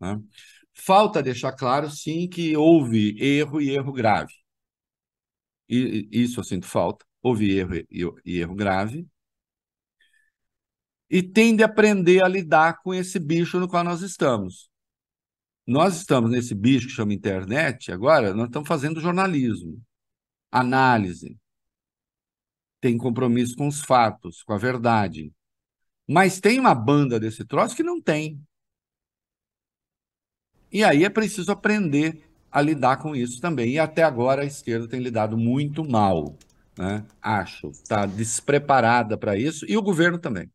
Né? 0.00 0.20
Falta 0.74 1.22
deixar 1.22 1.52
claro, 1.52 1.90
sim, 1.90 2.28
que 2.28 2.56
houve 2.56 3.16
erro 3.20 3.60
e 3.60 3.70
erro 3.70 3.92
grave. 3.92 4.32
E, 5.68 6.08
isso 6.12 6.40
eu 6.40 6.44
sinto 6.44 6.66
falta. 6.66 7.04
Houve 7.22 7.50
erro 7.56 7.74
e, 7.76 7.86
e 8.24 8.38
erro 8.40 8.54
grave. 8.54 9.08
E 11.10 11.22
tem 11.22 11.54
de 11.56 11.62
aprender 11.62 12.22
a 12.22 12.28
lidar 12.28 12.80
com 12.82 12.94
esse 12.94 13.18
bicho 13.18 13.58
no 13.58 13.68
qual 13.68 13.84
nós 13.84 14.00
estamos. 14.00 14.69
Nós 15.66 15.96
estamos 15.96 16.30
nesse 16.30 16.54
bicho 16.54 16.88
que 16.88 16.94
chama 16.94 17.12
internet, 17.12 17.92
agora 17.92 18.34
nós 18.34 18.46
estamos 18.46 18.68
fazendo 18.68 19.00
jornalismo, 19.00 19.80
análise, 20.50 21.38
tem 22.80 22.96
compromisso 22.96 23.56
com 23.56 23.68
os 23.68 23.80
fatos, 23.80 24.42
com 24.42 24.52
a 24.52 24.58
verdade. 24.58 25.32
Mas 26.08 26.40
tem 26.40 26.58
uma 26.58 26.74
banda 26.74 27.20
desse 27.20 27.44
troço 27.44 27.76
que 27.76 27.82
não 27.82 28.00
tem. 28.00 28.42
E 30.72 30.82
aí 30.82 31.04
é 31.04 31.10
preciso 31.10 31.52
aprender 31.52 32.24
a 32.50 32.60
lidar 32.60 32.96
com 32.96 33.14
isso 33.14 33.40
também. 33.40 33.72
E 33.72 33.78
até 33.78 34.02
agora 34.02 34.42
a 34.42 34.46
esquerda 34.46 34.88
tem 34.88 35.00
lidado 35.00 35.36
muito 35.36 35.84
mal, 35.84 36.36
né? 36.76 37.04
acho. 37.20 37.68
Está 37.68 38.06
despreparada 38.06 39.16
para 39.16 39.36
isso, 39.36 39.64
e 39.68 39.76
o 39.76 39.82
governo 39.82 40.18
também. 40.18 40.50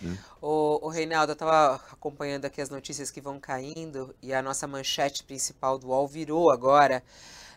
Né? 0.00 0.18
O, 0.40 0.86
o 0.86 0.88
Reinaldo, 0.88 1.32
eu 1.32 1.34
estava 1.34 1.74
acompanhando 1.92 2.44
aqui 2.44 2.60
as 2.60 2.70
notícias 2.70 3.10
que 3.10 3.20
vão 3.20 3.38
caindo 3.38 4.14
e 4.22 4.32
a 4.32 4.42
nossa 4.42 4.66
manchete 4.66 5.22
principal 5.24 5.78
do 5.78 5.88
UOL 5.88 6.08
virou 6.08 6.50
agora. 6.50 7.02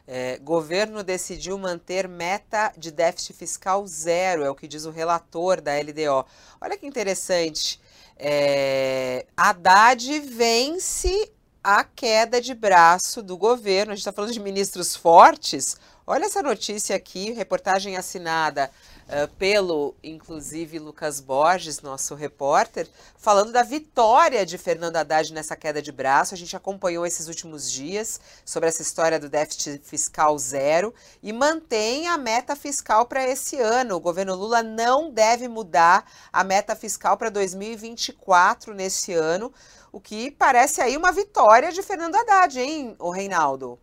É, 0.05 0.37
governo 0.39 1.01
decidiu 1.01 1.57
manter 1.57 2.09
meta 2.09 2.73
de 2.77 2.91
déficit 2.91 3.33
fiscal 3.33 3.87
zero, 3.87 4.43
é 4.43 4.49
o 4.49 4.55
que 4.55 4.67
diz 4.67 4.83
o 4.83 4.91
relator 4.91 5.61
da 5.61 5.71
LDO. 5.73 6.25
Olha 6.59 6.77
que 6.77 6.85
interessante. 6.85 7.79
É, 8.17 9.25
Haddad 9.35 10.19
vence 10.19 11.31
a 11.63 11.85
queda 11.85 12.41
de 12.41 12.53
braço 12.53 13.23
do 13.23 13.37
governo. 13.37 13.93
A 13.93 13.95
gente 13.95 14.01
está 14.01 14.11
falando 14.11 14.33
de 14.33 14.39
ministros 14.41 14.93
fortes. 14.93 15.77
Olha 16.05 16.25
essa 16.25 16.41
notícia 16.41 16.95
aqui, 16.97 17.31
reportagem 17.31 17.95
assinada 17.95 18.69
uh, 19.07 19.27
pelo, 19.37 19.95
inclusive, 20.03 20.79
Lucas 20.79 21.19
Borges, 21.19 21.81
nosso 21.81 22.15
repórter, 22.15 22.87
falando 23.17 23.51
da 23.51 23.63
vitória 23.63 24.45
de 24.45 24.57
Fernando 24.57 24.97
Haddad 24.97 25.33
nessa 25.33 25.55
queda 25.55 25.81
de 25.81 25.91
braço. 25.91 26.33
A 26.33 26.37
gente 26.37 26.55
acompanhou 26.55 27.05
esses 27.05 27.27
últimos 27.27 27.71
dias 27.71 28.19
sobre 28.45 28.69
essa 28.69 28.81
história 28.81 29.19
do 29.19 29.29
déficit 29.29 29.81
fiscal 29.83 30.37
zero 30.37 30.93
e 31.21 31.31
mantém 31.31 32.07
a 32.07 32.17
meta 32.17 32.55
fiscal 32.55 33.05
para 33.05 33.27
esse 33.27 33.59
ano. 33.59 33.95
O 33.95 33.99
governo 33.99 34.35
Lula 34.35 34.63
não 34.63 35.11
deve 35.11 35.47
mudar 35.47 36.09
a 36.31 36.43
meta 36.43 36.75
fiscal 36.75 37.17
para 37.17 37.29
2024 37.29 38.73
nesse 38.73 39.13
ano 39.13 39.53
o 39.93 39.99
que 40.01 40.31
parece 40.31 40.81
aí 40.81 40.97
uma 40.97 41.11
vitória 41.11 41.71
de 41.71 41.83
Fernando 41.83 42.15
Haddad, 42.15 42.59
hein, 42.59 42.95
o 42.97 43.11
Reinaldo? 43.11 43.79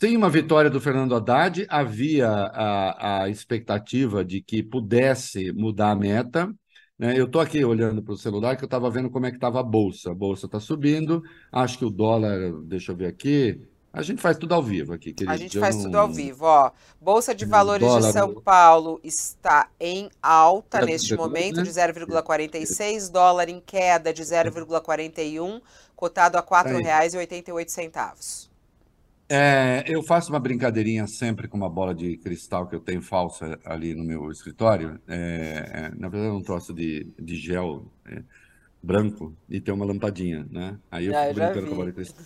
Sim, 0.00 0.16
uma 0.16 0.30
vitória 0.30 0.70
do 0.70 0.80
Fernando 0.80 1.16
Haddad. 1.16 1.66
Havia 1.68 2.28
a, 2.28 3.22
a 3.22 3.28
expectativa 3.28 4.24
de 4.24 4.40
que 4.40 4.62
pudesse 4.62 5.50
mudar 5.50 5.90
a 5.90 5.96
meta. 5.96 6.54
Né? 6.96 7.18
Eu 7.18 7.24
estou 7.24 7.40
aqui 7.40 7.64
olhando 7.64 8.00
para 8.00 8.14
o 8.14 8.16
celular 8.16 8.56
que 8.56 8.62
eu 8.62 8.68
estava 8.68 8.88
vendo 8.90 9.10
como 9.10 9.26
é 9.26 9.30
que 9.30 9.38
estava 9.38 9.58
a 9.58 9.62
Bolsa. 9.62 10.12
A 10.12 10.14
Bolsa 10.14 10.46
está 10.46 10.60
subindo. 10.60 11.20
Acho 11.50 11.78
que 11.78 11.84
o 11.84 11.90
dólar, 11.90 12.52
deixa 12.62 12.92
eu 12.92 12.96
ver 12.96 13.06
aqui, 13.06 13.60
a 13.92 14.00
gente 14.02 14.22
faz 14.22 14.38
tudo 14.38 14.54
ao 14.54 14.62
vivo 14.62 14.92
aqui, 14.92 15.12
querido. 15.12 15.32
A 15.32 15.36
gente 15.36 15.58
faz 15.58 15.74
tudo 15.74 15.98
ao 15.98 16.06
vivo, 16.06 16.44
ó. 16.44 16.70
Bolsa 17.00 17.34
de 17.34 17.44
Valores 17.44 17.92
de 17.92 18.12
São 18.12 18.34
Paulo 18.34 19.00
está 19.02 19.68
em 19.80 20.08
alta 20.22 20.80
neste 20.80 21.16
momento, 21.16 21.56
né? 21.56 21.64
de 21.64 21.70
0,46, 21.70 23.10
dólar 23.10 23.48
em 23.48 23.60
queda 23.60 24.14
de 24.14 24.22
0,41, 24.22 25.60
cotado 25.96 26.38
a 26.38 26.40
R$ 26.40 26.46
4,88. 26.46 28.47
É, 29.30 29.84
eu 29.86 30.02
faço 30.02 30.30
uma 30.32 30.40
brincadeirinha 30.40 31.06
sempre 31.06 31.48
com 31.48 31.56
uma 31.56 31.68
bola 31.68 31.94
de 31.94 32.16
cristal 32.16 32.66
que 32.66 32.74
eu 32.74 32.80
tenho 32.80 33.02
falsa 33.02 33.58
ali 33.64 33.94
no 33.94 34.02
meu 34.04 34.30
escritório. 34.30 35.00
É, 35.06 35.90
é, 35.92 35.94
na 35.96 36.08
verdade, 36.08 36.34
é 36.34 36.38
um 36.38 36.42
troço 36.42 36.72
de, 36.72 37.12
de 37.18 37.36
gel 37.36 37.92
é, 38.06 38.24
branco 38.82 39.38
e 39.48 39.60
tem 39.60 39.74
uma 39.74 39.84
lampadinha, 39.86 40.46
né? 40.50 40.80
Aí 40.90 41.06
eu 41.06 41.14
fico 41.14 41.34
brincando 41.34 41.66
com 41.68 41.74
a 41.74 41.76
bola 41.76 41.90
de 41.90 41.94
cristal. 41.96 42.24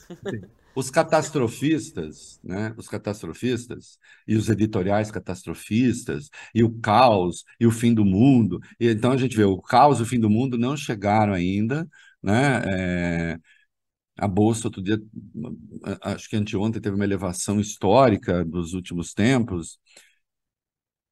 Os 0.74 0.90
catastrofistas, 0.90 2.40
né? 2.42 2.74
Os 2.78 2.88
catastrofistas 2.88 3.98
e 4.26 4.36
os 4.36 4.48
editoriais 4.48 5.10
catastrofistas 5.10 6.30
e 6.54 6.64
o 6.64 6.72
caos 6.80 7.44
e 7.60 7.66
o 7.66 7.70
fim 7.70 7.92
do 7.92 8.04
mundo. 8.06 8.58
E, 8.80 8.88
então 8.90 9.12
a 9.12 9.16
gente 9.18 9.36
vê 9.36 9.44
o 9.44 9.60
caos 9.60 9.98
e 9.98 10.02
o 10.02 10.06
fim 10.06 10.18
do 10.18 10.30
mundo 10.30 10.56
não 10.56 10.76
chegaram 10.76 11.34
ainda, 11.34 11.86
né? 12.22 12.62
É, 12.66 13.38
a 14.18 14.28
bolsa 14.28 14.68
outro 14.68 14.82
dia, 14.82 14.98
acho 16.02 16.28
que 16.28 16.36
anteontem 16.36 16.80
teve 16.80 16.96
uma 16.96 17.04
elevação 17.04 17.60
histórica 17.60 18.44
dos 18.44 18.74
últimos 18.74 19.12
tempos. 19.14 19.78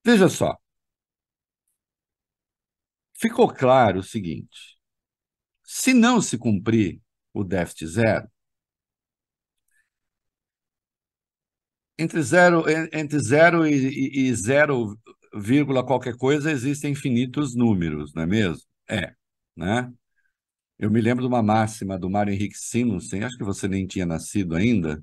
Veja 0.05 0.29
só, 0.29 0.57
ficou 3.15 3.49
claro 3.53 4.01
o 4.01 4.03
seguinte: 4.03 4.79
se 5.65 5.95
não 5.95 6.21
se 6.23 6.39
cumprir 6.39 7.01
o 7.35 7.45
déficit 7.45 7.87
zero 7.89 8.29
entre 11.99 12.23
zero, 12.23 12.65
entre 12.93 13.19
zero 13.21 13.67
e, 13.67 14.29
e 14.29 14.35
zero 14.35 14.99
vírgula 15.35 15.85
qualquer 15.85 16.17
coisa 16.17 16.51
existem 16.51 16.93
infinitos 16.93 17.55
números, 17.55 18.13
não 18.15 18.23
é 18.23 18.27
mesmo? 18.27 18.63
É, 18.89 19.15
né? 19.57 19.93
Eu 20.81 20.91
me 20.91 21.01
lembro 21.01 21.23
de 21.23 21.29
uma 21.29 21.43
máxima 21.43 21.99
do 21.99 22.09
Mário 22.09 22.33
Henrique 22.33 22.57
Simonsen, 22.57 23.23
acho 23.23 23.37
que 23.37 23.45
você 23.45 23.69
nem 23.69 23.87
tinha 23.87 24.07
nascido 24.07 24.57
ainda, 24.57 25.03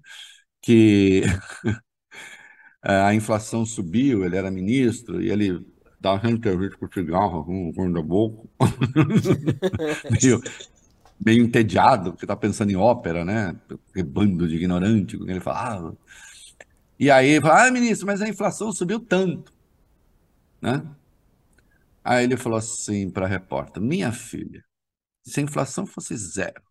que 0.62 1.22
a 2.82 3.14
inflação 3.14 3.66
subiu, 3.66 4.26
ele 4.26 4.36
era 4.36 4.50
ministro, 4.50 5.22
e 5.22 5.30
ele 5.30 5.64
uma 6.04 6.32
entrevista 6.32 6.78
com 6.78 6.92
cigarro, 6.92 7.44
com, 7.44 7.92
da 7.92 8.02
boca, 8.02 8.48
meio, 10.10 10.42
meio 11.24 11.44
entediado, 11.44 12.12
porque 12.12 12.26
está 12.26 12.36
pensando 12.36 12.72
em 12.72 12.76
ópera, 12.76 13.26
né? 13.26 13.56
Que 13.94 14.02
bando 14.02 14.48
de 14.48 14.56
ignorante, 14.56 15.18
com 15.18 15.26
que 15.26 15.32
ele 15.32 15.40
falava. 15.42 15.98
E 17.00 17.12
aí 17.12 17.40
fala, 17.42 17.68
ah, 17.68 17.72
ministro, 17.72 18.08
mas 18.08 18.22
a 18.22 18.30
inflação 18.30 18.72
subiu 18.72 19.00
tanto. 19.00 19.54
Né? 20.62 20.84
Aí 22.04 22.24
ele 22.24 22.38
falou 22.38 22.58
assim 22.58 23.10
para 23.10 23.26
a 23.26 23.30
repórter: 23.30 23.82
Minha 23.84 24.12
filha, 24.12 24.64
se 25.30 25.40
a 25.40 25.44
inflação 25.44 25.86
fosse 25.86 26.16
zero 26.16 26.62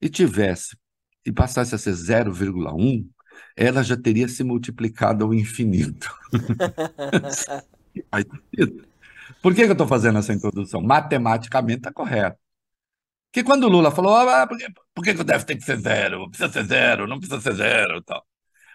e 0.00 0.08
tivesse 0.08 0.76
e 1.24 1.32
passasse 1.32 1.74
a 1.74 1.78
ser 1.78 1.92
0,1, 1.92 3.08
ela 3.56 3.82
já 3.82 3.96
teria 3.96 4.28
se 4.28 4.44
multiplicado 4.44 5.24
ao 5.24 5.32
infinito. 5.32 6.12
Por 9.40 9.54
que, 9.54 9.62
que 9.62 9.68
eu 9.68 9.72
estou 9.72 9.86
fazendo 9.86 10.18
essa 10.18 10.32
introdução? 10.32 10.80
Matematicamente 10.80 11.78
está 11.78 11.92
correto. 11.92 12.38
Porque 13.30 13.44
quando 13.44 13.64
o 13.64 13.68
Lula 13.68 13.90
falou, 13.90 14.16
ah, 14.16 14.46
por, 14.46 14.56
que, 14.56 14.66
por 14.94 15.04
que, 15.04 15.14
que 15.14 15.24
deve 15.24 15.44
ter 15.44 15.56
que 15.56 15.64
ser 15.64 15.78
zero? 15.78 16.28
Precisa 16.30 16.52
ser 16.52 16.64
zero, 16.66 17.06
não 17.06 17.18
precisa 17.18 17.40
ser 17.40 17.54
zero 17.54 18.02
tal. 18.02 18.24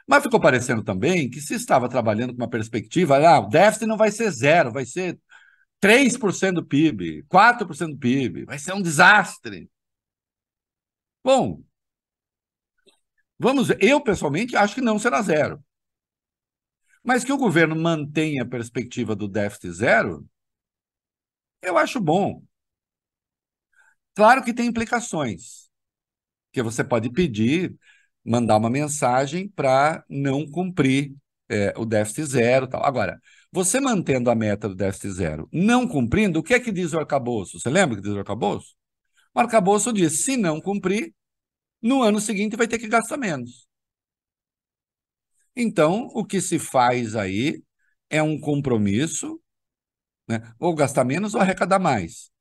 Mas 0.07 0.23
ficou 0.23 0.39
parecendo 0.39 0.84
também 0.84 1.30
que 1.30 1.39
se 1.39 1.53
estava 1.53 1.88
trabalhando 1.88 2.34
com 2.34 2.41
uma 2.41 2.49
perspectiva, 2.49 3.17
ah, 3.17 3.39
o 3.39 3.47
déficit 3.47 3.86
não 3.86 3.97
vai 3.97 4.11
ser 4.11 4.32
zero, 4.32 4.71
vai 4.71 4.86
ser 4.86 5.19
3% 5.80 6.55
do 6.55 6.65
PIB, 6.65 7.23
4% 7.30 7.93
do 7.93 7.99
PIB, 7.99 8.45
vai 8.45 8.59
ser 8.59 8.73
um 8.73 8.82
desastre. 8.82 9.69
Bom, 11.23 11.63
vamos 13.39 13.67
ver. 13.67 13.77
Eu, 13.82 14.01
pessoalmente, 14.01 14.55
acho 14.55 14.75
que 14.75 14.82
não 14.82 14.99
será 14.99 15.21
zero. 15.21 15.63
Mas 17.03 17.23
que 17.25 17.34
o 17.34 17.38
governo 17.38 17.75
mantenha 17.75 18.43
a 18.43 18.47
perspectiva 18.47 19.13
do 19.15 19.27
déficit 19.27 19.71
zero, 19.73 20.25
Eu 21.61 21.77
acho 21.77 21.99
bom. 22.01 22.43
Claro 24.15 24.43
que 24.43 24.53
tem 24.53 24.67
implicações, 24.67 25.69
que 26.53 26.63
você 26.63 26.84
pode 26.84 27.11
pedir, 27.11 27.75
mandar 28.25 28.57
uma 28.57 28.69
mensagem 28.69 29.49
para 29.49 30.03
não 30.09 30.49
cumprir 30.49 31.15
é, 31.49 31.73
o 31.77 31.86
déficit 31.86 32.25
zero 32.25 32.67
tal. 32.67 32.84
Agora, 32.86 33.19
você 33.52 33.80
mantendo 33.80 34.30
a 34.30 34.36
meta 34.36 34.70
do 34.70 34.76
déficit 34.76 35.12
zero, 35.12 35.50
não 35.52 35.88
cumprindo, 35.88 36.39
o 36.39 36.43
que 36.43 36.54
é 36.54 36.60
que 36.60 36.72
diz 36.72 36.93
o 36.93 37.00
arcabouço? 37.00 37.60
Você 37.60 37.70
lembra 37.70 37.95
que 37.95 38.02
diz 38.02 38.14
o 38.14 38.20
arcabouço? 38.20 38.76
O 39.34 39.39
arcabouço 39.39 39.93
diz, 39.93 40.24
se 40.24 40.38
não 40.38 40.62
cumprir, 40.62 41.14
no 41.82 42.04
ano 42.04 42.20
seguinte 42.20 42.56
vai 42.56 42.68
ter 42.68 42.80
que 42.80 42.88
gastar 42.88 43.18
menos. 43.18 43.68
Então, 45.56 46.08
o 46.14 46.26
que 46.26 46.39
se 46.41 46.60
faz 46.60 47.16
aí 47.16 47.64
é 48.10 48.22
um 48.22 48.39
compromisso, 48.39 49.41
né? 50.28 50.54
ou 50.60 50.74
gastar 50.76 51.04
menos 51.04 51.36
ou 51.36 51.41
arrecadar 51.41 51.80
mais. 51.80 52.32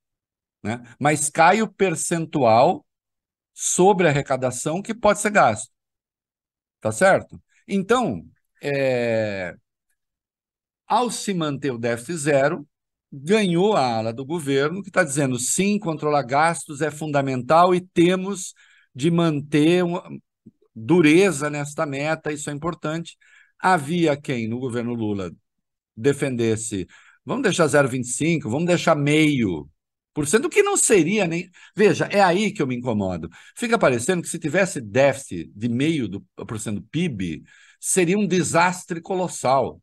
Né? 0.62 0.82
Mas 1.00 1.30
cai 1.30 1.62
o 1.62 1.72
percentual 1.72 2.86
sobre 3.54 4.06
a 4.06 4.10
arrecadação 4.10 4.82
que 4.82 4.94
pode 4.94 5.20
ser 5.20 5.30
gasto. 5.30 5.72
Tá 6.80 6.92
certo? 6.92 7.42
Então, 7.66 8.24
é... 8.62 9.56
ao 10.88 11.10
se 11.10 11.34
manter 11.34 11.72
o 11.72 11.78
déficit 11.78 12.16
zero, 12.16 12.66
ganhou 13.12 13.74
a 13.76 13.96
ala 13.98 14.12
do 14.12 14.24
governo 14.24 14.82
que 14.82 14.88
está 14.90 15.04
dizendo 15.04 15.38
sim, 15.38 15.78
controlar 15.78 16.22
gastos 16.22 16.80
é 16.82 16.90
fundamental 16.90 17.74
e 17.74 17.80
temos 17.80 18.54
de 18.94 19.10
manter 19.10 19.84
dureza 20.74 21.50
nesta 21.50 21.86
meta, 21.86 22.32
isso 22.32 22.50
é 22.50 22.52
importante. 22.52 23.16
Havia 23.58 24.16
quem 24.16 24.48
no 24.48 24.58
governo 24.58 24.94
Lula 24.94 25.32
defendesse, 25.96 26.86
vamos 27.24 27.42
deixar 27.42 27.66
0,25, 27.66 28.50
vamos 28.50 28.66
deixar 28.66 28.94
meio 28.94 29.68
por 30.18 30.26
cento, 30.26 30.48
que 30.48 30.64
não 30.64 30.76
seria 30.76 31.28
nem. 31.28 31.48
Veja, 31.76 32.06
é 32.06 32.20
aí 32.20 32.52
que 32.52 32.60
eu 32.60 32.66
me 32.66 32.74
incomodo. 32.76 33.28
Fica 33.56 33.78
parecendo 33.78 34.20
que 34.20 34.28
se 34.28 34.38
tivesse 34.38 34.80
déficit 34.80 35.48
de 35.54 35.68
meio 35.68 36.08
do, 36.08 36.20
por 36.44 36.58
cento 36.58 36.80
do 36.80 36.86
PIB, 36.88 37.44
seria 37.78 38.18
um 38.18 38.26
desastre 38.26 39.00
colossal. 39.00 39.80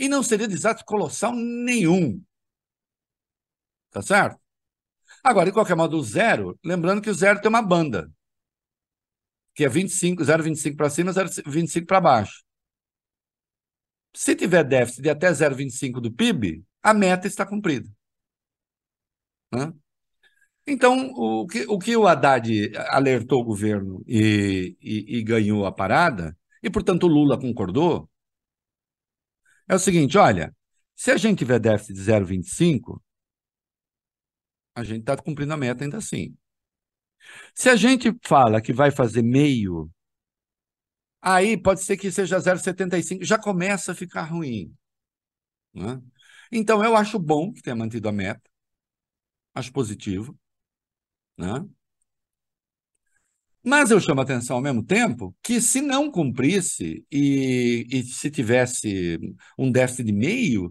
E 0.00 0.08
não 0.08 0.22
seria 0.22 0.48
desastre 0.48 0.82
colossal 0.86 1.34
nenhum. 1.34 2.24
Tá 3.90 4.00
certo? 4.00 4.40
Agora, 5.22 5.44
de 5.44 5.52
qualquer 5.52 5.76
modo, 5.76 5.98
o 5.98 6.02
zero, 6.02 6.58
lembrando 6.64 7.02
que 7.02 7.10
o 7.10 7.14
zero 7.14 7.38
tem 7.38 7.50
uma 7.50 7.60
banda, 7.60 8.10
que 9.54 9.62
é 9.62 9.68
25, 9.68 10.22
0,25 10.22 10.74
para 10.74 10.88
cima, 10.88 11.12
0,25 11.12 11.86
para 11.86 12.00
baixo. 12.00 12.42
Se 14.14 14.34
tiver 14.34 14.64
déficit 14.64 15.02
de 15.02 15.10
até 15.10 15.30
0,25 15.30 16.00
do 16.00 16.10
PIB, 16.10 16.64
a 16.82 16.94
meta 16.94 17.26
está 17.26 17.44
cumprida. 17.44 17.86
Né? 19.52 19.70
Então, 20.66 21.10
o 21.10 21.46
que, 21.46 21.66
o 21.68 21.78
que 21.78 21.94
o 21.94 22.06
Haddad 22.06 22.72
alertou 22.88 23.42
o 23.42 23.44
governo 23.44 24.02
e, 24.06 24.78
e, 24.80 25.18
e 25.18 25.22
ganhou 25.22 25.66
a 25.66 25.72
parada, 25.72 26.34
e 26.62 26.70
portanto 26.70 27.04
o 27.04 27.08
Lula 27.08 27.38
concordou, 27.38 28.08
é 29.70 29.74
o 29.74 29.78
seguinte: 29.78 30.18
olha, 30.18 30.54
se 30.96 31.10
a 31.12 31.16
gente 31.16 31.38
tiver 31.38 31.60
déficit 31.60 31.94
de 31.94 32.02
0,25, 32.02 33.00
a 34.74 34.82
gente 34.82 35.00
está 35.00 35.16
cumprindo 35.16 35.52
a 35.52 35.56
meta 35.56 35.84
ainda 35.84 35.98
assim. 35.98 36.36
Se 37.54 37.68
a 37.68 37.76
gente 37.76 38.12
fala 38.24 38.60
que 38.60 38.72
vai 38.72 38.90
fazer 38.90 39.22
meio, 39.22 39.88
aí 41.22 41.56
pode 41.56 41.82
ser 41.82 41.96
que 41.96 42.10
seja 42.10 42.38
0,75, 42.38 43.24
já 43.24 43.38
começa 43.38 43.92
a 43.92 43.94
ficar 43.94 44.24
ruim. 44.24 44.74
Né? 45.72 46.02
Então, 46.50 46.82
eu 46.84 46.96
acho 46.96 47.18
bom 47.18 47.52
que 47.52 47.62
tenha 47.62 47.76
mantido 47.76 48.08
a 48.08 48.12
meta, 48.12 48.42
acho 49.54 49.72
positivo. 49.72 50.36
Né? 51.38 51.64
Mas 53.62 53.90
eu 53.90 54.00
chamo 54.00 54.20
a 54.20 54.24
atenção 54.24 54.56
ao 54.56 54.62
mesmo 54.62 54.82
tempo 54.82 55.34
que, 55.42 55.60
se 55.60 55.80
não 55.80 56.10
cumprisse 56.10 57.04
e, 57.10 57.86
e 57.90 58.02
se 58.04 58.30
tivesse 58.30 59.18
um 59.58 59.70
déficit 59.70 60.04
de 60.04 60.12
meio, 60.12 60.70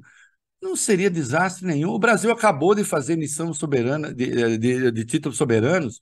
não 0.62 0.76
seria 0.76 1.10
desastre 1.10 1.66
nenhum. 1.68 1.92
O 1.92 2.00
Brasil 2.00 2.32
acabou 2.32 2.76
de 2.76 2.84
fazer 2.84 3.14
emissão 3.14 3.54
soberana 3.54 4.14
de, 4.14 4.58
de, 4.58 4.92
de 4.92 5.06
títulos 5.06 5.38
soberanos, 5.38 6.02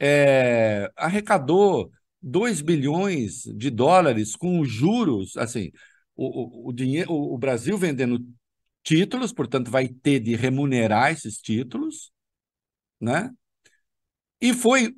é, 0.00 0.90
arrecadou 0.96 1.90
2 2.20 2.60
bilhões 2.62 3.42
de 3.56 3.70
dólares 3.70 4.36
com 4.36 4.64
juros, 4.64 5.36
assim, 5.36 5.70
o, 6.16 6.66
o, 6.66 6.68
o, 6.70 6.72
dinheiro, 6.72 7.12
o, 7.12 7.34
o 7.34 7.38
Brasil 7.38 7.76
vendendo 7.78 8.24
títulos, 8.82 9.32
portanto, 9.32 9.70
vai 9.70 9.88
ter 9.88 10.20
de 10.20 10.34
remunerar 10.36 11.12
esses 11.12 11.38
títulos, 11.38 12.12
né? 13.00 13.30
E 14.40 14.52
foi 14.52 14.94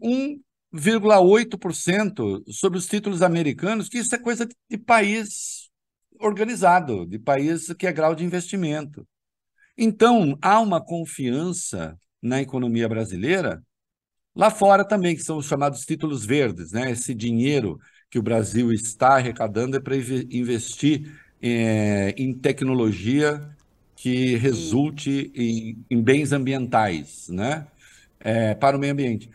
1,8% 0.75 2.43
sobre 2.49 2.79
os 2.79 2.87
títulos 2.87 3.22
americanos, 3.22 3.89
que 3.89 3.99
isso 3.99 4.14
é 4.14 4.18
coisa 4.18 4.49
de 4.68 4.77
país 4.77 5.70
organizado, 6.18 7.07
de 7.07 7.18
país 7.18 7.72
que 7.79 7.87
é 7.87 7.93
grau 7.93 8.14
de 8.14 8.25
investimento. 8.25 9.07
Então, 9.77 10.37
há 10.43 10.61
uma 10.61 10.81
confiança 10.85 11.97
na 12.22 12.41
economia 12.41 12.89
brasileira 12.89 13.62
lá 14.35 14.51
fora 14.51 14.85
também, 14.85 15.14
que 15.14 15.22
são 15.22 15.37
os 15.37 15.47
chamados 15.47 15.85
títulos 15.85 16.25
verdes, 16.25 16.72
né? 16.72 16.91
Esse 16.91 17.14
dinheiro 17.14 17.79
que 18.11 18.18
o 18.18 18.22
Brasil 18.22 18.72
está 18.72 19.16
arrecadando 19.16 19.77
é 19.77 19.81
para 19.81 19.97
investir 19.97 21.12
é, 21.41 22.14
em 22.16 22.33
tecnologia 22.33 23.49
que 23.97 24.37
resulte 24.37 25.31
em, 25.35 25.85
em 25.91 26.03
bens 26.03 26.33
ambientais, 26.33 27.29
né? 27.29 27.66
É, 28.18 28.55
para 28.55 28.77
o 28.77 28.81
meio 28.81 28.93
ambiente. 28.93 29.31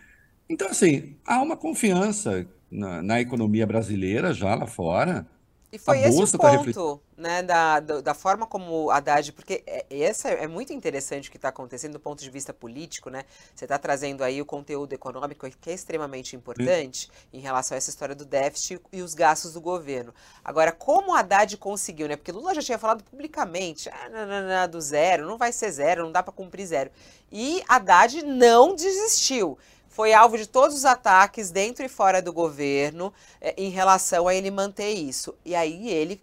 Então, 0.50 0.68
assim, 0.68 1.16
há 1.26 1.41
uma 1.41 1.56
confiança 1.56 2.47
na, 2.72 3.02
na 3.02 3.22
economia 3.22 3.68
brasileira 3.68 4.34
já 4.34 4.56
lá 4.56 4.66
fora, 4.66 5.28
e 5.72 5.78
foi 5.78 6.00
esse 6.00 6.36
o 6.36 6.39
ponto, 6.39 6.97
tá 6.97 7.22
né, 7.22 7.43
da, 7.43 7.80
da, 7.80 8.14
forma 8.16 8.47
como 8.47 8.89
Haddad, 8.89 9.32
porque 9.34 9.64
é, 9.68 9.86
essa 10.02 10.30
é 10.30 10.47
muito 10.47 10.74
interessante 10.74 11.30
o 11.30 11.32
que 11.32 11.38
está 11.38 11.50
acontecendo 11.50 11.93
do 11.93 12.00
ponto 12.00 12.24
de 12.24 12.30
vista 12.30 12.52
político, 12.52 13.12
né? 13.12 13.24
Você 13.54 13.66
está 13.66 13.78
trazendo 13.78 14.24
aí 14.24 14.41
o 14.41 14.45
conteúdo 14.45 14.93
econômico 14.93 15.47
que 15.62 15.70
é 15.70 15.74
extremamente 15.74 16.36
importante 16.36 17.02
Sim. 17.02 17.12
em 17.38 17.39
relação 17.39 17.76
a 17.76 17.78
essa 17.78 17.91
história 17.91 18.16
do 18.16 18.26
déficit 18.26 18.82
e 18.91 19.04
os 19.04 19.14
gastos 19.14 19.54
do 19.54 19.62
governo. 19.62 20.12
Agora, 20.43 20.72
como 20.72 21.14
Haddad 21.14 21.56
conseguiu, 21.58 22.08
né? 22.08 22.16
Porque 22.16 22.32
Lula 22.32 22.56
já 22.56 22.64
tinha 22.64 22.80
falado 22.80 23.04
publicamente, 23.04 23.89
ah, 23.89 24.10
não, 24.10 24.26
não, 24.26 24.47
não, 24.47 24.68
do 24.68 24.82
zero, 24.82 25.28
não 25.28 25.38
vai 25.38 25.52
ser 25.52 25.72
zero, 25.72 26.04
não 26.04 26.12
dá 26.12 26.24
para 26.24 26.34
cumprir 26.34 26.66
zero. 26.66 26.89
E 27.32 27.62
Haddad 27.68 28.24
não 28.24 28.76
desistiu 28.76 29.56
foi 30.00 30.14
alvo 30.14 30.38
de 30.38 30.47
todos 30.47 30.78
os 30.78 30.86
ataques 30.86 31.52
dentro 31.52 31.84
e 31.84 31.89
fora 31.89 32.22
do 32.22 32.32
governo 32.32 33.14
eh, 33.41 33.54
em 33.58 33.70
relação 33.70 34.30
a 34.30 34.34
ele 34.34 34.50
manter 34.50 34.93
isso. 34.93 35.36
E 35.43 35.54
aí 35.54 35.89
ele 35.89 36.18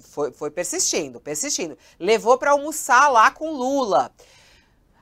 foi, 0.00 0.32
foi 0.32 0.50
persistindo, 0.50 1.20
persistindo. 1.20 1.78
Levou 1.96 2.36
para 2.36 2.50
almoçar 2.50 3.08
lá 3.08 3.30
com 3.30 3.52
Lula. 3.52 4.10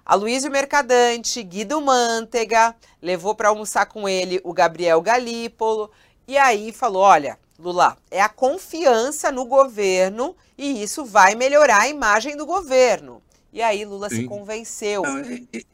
Aloysio 0.05 0.51
Mercadante, 0.51 1.43
Guido 1.43 1.81
Mantega, 1.81 2.77
levou 3.01 3.35
para 3.35 3.49
almoçar 3.49 3.87
com 3.87 4.07
ele 4.07 4.43
o 4.45 4.53
Gabriel 4.53 5.01
Galípolo. 5.01 5.91
E 6.29 6.37
aí 6.37 6.71
falou: 6.71 7.01
olha, 7.01 7.39
Lula, 7.59 7.97
é 8.11 8.21
a 8.21 8.29
confiança 8.29 9.33
no 9.33 9.47
governo 9.47 10.37
e 10.59 10.83
isso 10.83 11.03
vai 11.03 11.35
melhorar 11.35 11.81
a 11.81 11.89
imagem 11.89 12.37
do 12.37 12.45
governo. 12.45 13.23
E 13.51 13.63
aí 13.63 13.87
Lula 13.87 14.11
Sim. 14.11 14.17
se 14.17 14.25
convenceu. 14.25 15.01
Não, 15.01 15.23
e, 15.23 15.67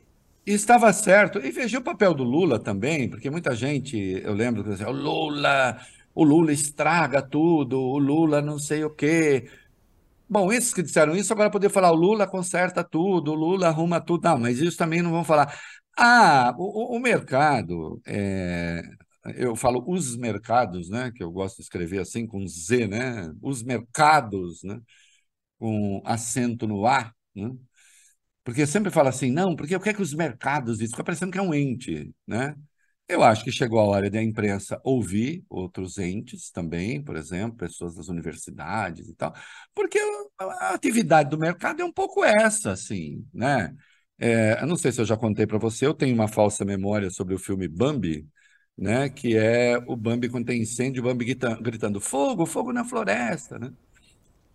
e 0.49 0.55
estava 0.55 0.92
certo. 0.92 1.38
E 1.38 1.51
veja 1.51 1.78
o 1.78 1.82
papel 1.82 2.14
do 2.14 2.24
Lula 2.24 2.59
também, 2.59 3.09
porque 3.09 3.30
muita 3.30 3.55
gente, 3.55 3.96
eu 4.24 4.32
lembro 4.32 4.64
que 4.64 4.70
dizia, 4.70 4.88
o 4.88 4.92
Lula, 4.92 5.78
o 6.14 6.24
Lula 6.24 6.53
estraga 6.53 7.20
tudo, 7.22 7.78
o 7.80 7.99
Lula 7.99 8.40
não 8.40 8.59
sei 8.59 8.82
o 8.84 8.90
quê. 8.90 9.51
Bom, 10.28 10.53
esses 10.53 10.74
que 10.74 10.82
disseram 10.82 11.16
isso 11.16 11.32
agora 11.32 11.51
poder 11.51 11.70
falar, 11.70 11.92
o 11.92 11.96
Lula 11.96 12.26
conserta 12.26 12.84
tudo, 12.84 13.32
o 13.32 13.34
Lula 13.34 13.68
arruma 13.68 14.01
tudo. 14.01 14.24
Não, 14.24 14.38
mas 14.38 14.61
isso 14.61 14.76
também 14.78 15.03
não 15.03 15.11
vão 15.12 15.24
falar. 15.24 15.59
Ah, 15.96 16.55
o, 16.59 16.96
o 16.96 17.01
mercado, 17.01 18.01
é, 18.07 18.82
eu 19.36 19.57
falo 19.57 19.84
os 19.86 20.16
mercados, 20.16 20.88
né, 20.90 21.11
que 21.14 21.22
eu 21.22 21.30
gosto 21.30 21.57
de 21.57 21.62
escrever 21.62 22.01
assim 22.01 22.26
com 22.26 22.46
Z, 22.46 22.86
né, 22.88 23.32
os 23.42 23.62
mercados, 23.62 24.62
né, 24.64 24.80
com 25.59 26.03
acento 26.05 26.66
no 26.66 26.86
A, 26.86 27.12
né, 27.34 27.51
porque 28.49 28.66
sempre 28.66 28.90
fala 28.90 29.11
assim, 29.11 29.30
não, 29.30 29.55
porque 29.55 29.76
o 29.76 29.80
que 29.80 29.90
é 29.90 29.92
que 29.92 30.01
os 30.01 30.14
mercados 30.14 30.78
dizem? 30.78 30.92
Fica 30.92 31.05
parecendo 31.05 31.30
que 31.30 31.36
é 31.36 31.42
um 31.42 31.53
ente, 31.53 32.14
né? 32.26 32.57
Eu 33.07 33.22
acho 33.22 33.44
que 33.44 33.53
chegou 33.53 33.78
a 33.78 33.84
hora 33.84 34.09
da 34.11 34.22
imprensa 34.22 34.80
ouvir 34.82 35.44
outros 35.51 35.99
entes 35.99 36.51
também, 36.51 37.03
por 37.05 37.14
exemplo, 37.16 37.59
pessoas 37.59 37.94
das 37.94 38.09
universidades 38.09 39.07
e 39.07 39.14
tal, 39.14 39.34
porque 39.74 39.99
a 40.38 40.70
atividade 40.72 41.28
do 41.28 41.36
mercado 41.38 41.82
é 41.82 41.84
um 41.84 41.92
pouco 41.92 42.24
essa, 42.24 42.72
assim, 42.72 43.22
né? 43.34 43.76
É, 44.18 44.62
eu 44.62 44.66
não 44.66 44.76
sei 44.76 44.92
se 44.92 45.01
eu 45.03 45.05
já 45.05 45.16
contei 45.16 45.46
para 45.46 45.59
você, 45.59 45.84
eu 45.86 45.92
tenho 45.92 46.14
uma 46.14 46.26
falsa 46.26 46.64
memória 46.64 47.11
sobre 47.11 47.34
o 47.34 47.38
filme 47.38 47.68
Bambi, 47.68 48.26
né? 48.78 49.11
Que 49.11 49.36
é 49.36 49.76
o 49.86 49.94
Bambi 49.94 50.30
quando 50.30 50.46
tem 50.46 50.62
incêndio, 50.62 51.03
o 51.03 51.07
Bambi 51.07 51.26
gritando, 51.61 52.01
fogo, 52.01 52.46
fogo 52.46 52.72
na 52.72 52.82
floresta, 52.84 53.59
né? 53.59 53.70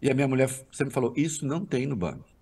E 0.02 0.10
a 0.10 0.16
minha 0.16 0.28
mulher 0.28 0.50
sempre 0.72 0.92
falou, 0.94 1.14
isso 1.16 1.46
não 1.46 1.64
tem 1.64 1.86
no 1.86 1.96
Bambi. 1.96 2.33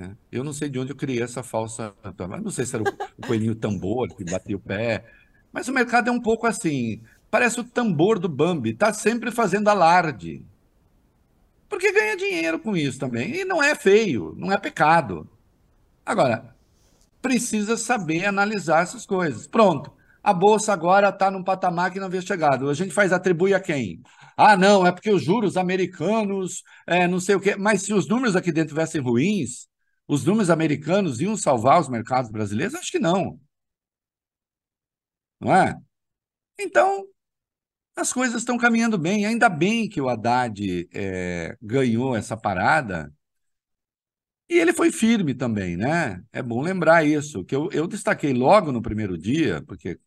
Né? 0.00 0.16
Eu 0.32 0.42
não 0.42 0.54
sei 0.54 0.70
de 0.70 0.78
onde 0.78 0.92
eu 0.92 0.96
criei 0.96 1.22
essa 1.22 1.42
falsa. 1.42 1.94
Não 2.42 2.50
sei 2.50 2.64
se 2.64 2.74
era 2.74 2.82
o, 2.82 3.26
coelhinho 3.26 3.54
tambor 3.54 4.08
que 4.08 4.24
batia 4.24 4.56
o 4.56 4.60
pé, 4.60 5.04
mas 5.52 5.68
o 5.68 5.72
mercado 5.72 6.08
é 6.08 6.10
um 6.10 6.20
pouco 6.20 6.46
assim. 6.46 7.02
Parece 7.30 7.60
o 7.60 7.64
tambor 7.64 8.18
do 8.18 8.28
Bambi, 8.28 8.70
está 8.70 8.94
sempre 8.94 9.30
fazendo 9.30 9.68
alarde. 9.68 10.42
Porque 11.68 11.92
ganha 11.92 12.16
dinheiro 12.16 12.58
com 12.58 12.74
isso 12.74 12.98
também. 12.98 13.40
E 13.40 13.44
não 13.44 13.62
é 13.62 13.74
feio, 13.74 14.34
não 14.38 14.50
é 14.50 14.56
pecado. 14.56 15.28
Agora, 16.04 16.56
precisa 17.20 17.76
saber 17.76 18.24
analisar 18.24 18.82
essas 18.82 19.04
coisas. 19.04 19.46
Pronto. 19.46 19.92
A 20.22 20.32
bolsa 20.32 20.72
agora 20.72 21.10
está 21.10 21.30
num 21.30 21.44
patamar 21.44 21.90
que 21.90 22.00
não 22.00 22.06
havia 22.06 22.20
chegado. 22.22 22.70
A 22.70 22.74
gente 22.74 22.92
faz 22.92 23.12
atribui 23.12 23.54
a 23.54 23.60
quem? 23.60 24.02
Ah, 24.36 24.56
não, 24.56 24.86
é 24.86 24.92
porque 24.92 25.10
os 25.10 25.22
juros 25.22 25.56
americanos, 25.56 26.62
é, 26.86 27.06
não 27.06 27.20
sei 27.20 27.34
o 27.36 27.40
quê. 27.40 27.54
Mas 27.56 27.82
se 27.82 27.92
os 27.92 28.08
números 28.08 28.34
aqui 28.36 28.50
dentro 28.50 28.70
tivessem 28.70 29.00
ruins, 29.00 29.69
os 30.10 30.24
números 30.24 30.50
americanos 30.50 31.20
iam 31.20 31.36
salvar 31.36 31.80
os 31.80 31.88
mercados 31.88 32.30
brasileiros? 32.30 32.74
Acho 32.74 32.90
que 32.90 32.98
não. 32.98 33.40
Não 35.40 35.54
é? 35.54 35.76
Então, 36.58 37.06
as 37.96 38.12
coisas 38.12 38.42
estão 38.42 38.58
caminhando 38.58 38.98
bem. 38.98 39.24
Ainda 39.24 39.48
bem 39.48 39.88
que 39.88 40.00
o 40.00 40.08
Haddad 40.08 40.88
é, 40.92 41.56
ganhou 41.62 42.16
essa 42.16 42.36
parada. 42.36 43.12
E 44.48 44.58
ele 44.58 44.72
foi 44.72 44.90
firme 44.90 45.32
também, 45.34 45.76
né? 45.76 46.22
É 46.32 46.42
bom 46.42 46.60
lembrar 46.60 47.04
isso, 47.06 47.44
que 47.44 47.54
eu, 47.54 47.70
eu 47.70 47.86
destaquei 47.86 48.32
logo 48.32 48.72
no 48.72 48.82
primeiro 48.82 49.16
dia, 49.16 49.62
porque 49.62 50.00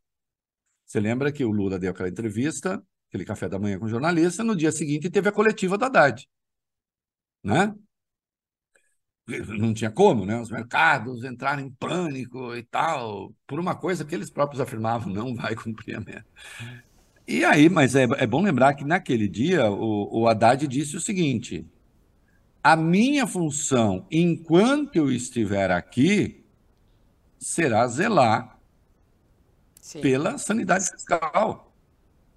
você 0.85 0.99
lembra 0.99 1.31
que 1.31 1.45
o 1.45 1.51
Lula 1.51 1.79
deu 1.79 1.91
aquela 1.91 2.09
entrevista, 2.09 2.83
aquele 3.07 3.23
café 3.23 3.47
da 3.47 3.57
manhã 3.57 3.79
com 3.79 3.85
o 3.85 3.89
jornalista, 3.89 4.43
no 4.43 4.55
dia 4.55 4.71
seguinte 4.71 5.09
teve 5.09 5.29
a 5.29 5.31
coletiva 5.31 5.77
do 5.77 5.85
Haddad, 5.85 6.27
né? 7.41 7.73
Não 9.25 9.73
tinha 9.73 9.89
como, 9.89 10.25
né? 10.25 10.39
Os 10.39 10.51
mercados 10.51 11.23
entraram 11.23 11.61
em 11.61 11.69
pânico 11.69 12.53
e 12.55 12.63
tal, 12.63 13.33
por 13.47 13.57
uma 13.57 13.73
coisa 13.73 14.03
que 14.03 14.13
eles 14.13 14.29
próprios 14.29 14.59
afirmavam, 14.59 15.13
não 15.13 15.33
vai 15.33 15.55
cumprir 15.55 15.95
a 15.95 16.01
meta. 16.01 16.25
E 17.25 17.45
aí, 17.45 17.69
mas 17.69 17.95
é, 17.95 18.03
é 18.17 18.27
bom 18.27 18.41
lembrar 18.41 18.73
que 18.73 18.83
naquele 18.83 19.29
dia 19.29 19.71
o, 19.71 20.23
o 20.23 20.27
Haddad 20.27 20.67
disse 20.67 20.97
o 20.97 21.01
seguinte: 21.01 21.65
a 22.61 22.75
minha 22.75 23.25
função, 23.25 24.05
enquanto 24.11 24.97
eu 24.97 25.09
estiver 25.09 25.71
aqui, 25.71 26.43
será 27.39 27.87
zelar 27.87 28.59
Sim. 29.79 30.01
pela 30.01 30.37
sanidade 30.37 30.89
fiscal. 30.89 31.73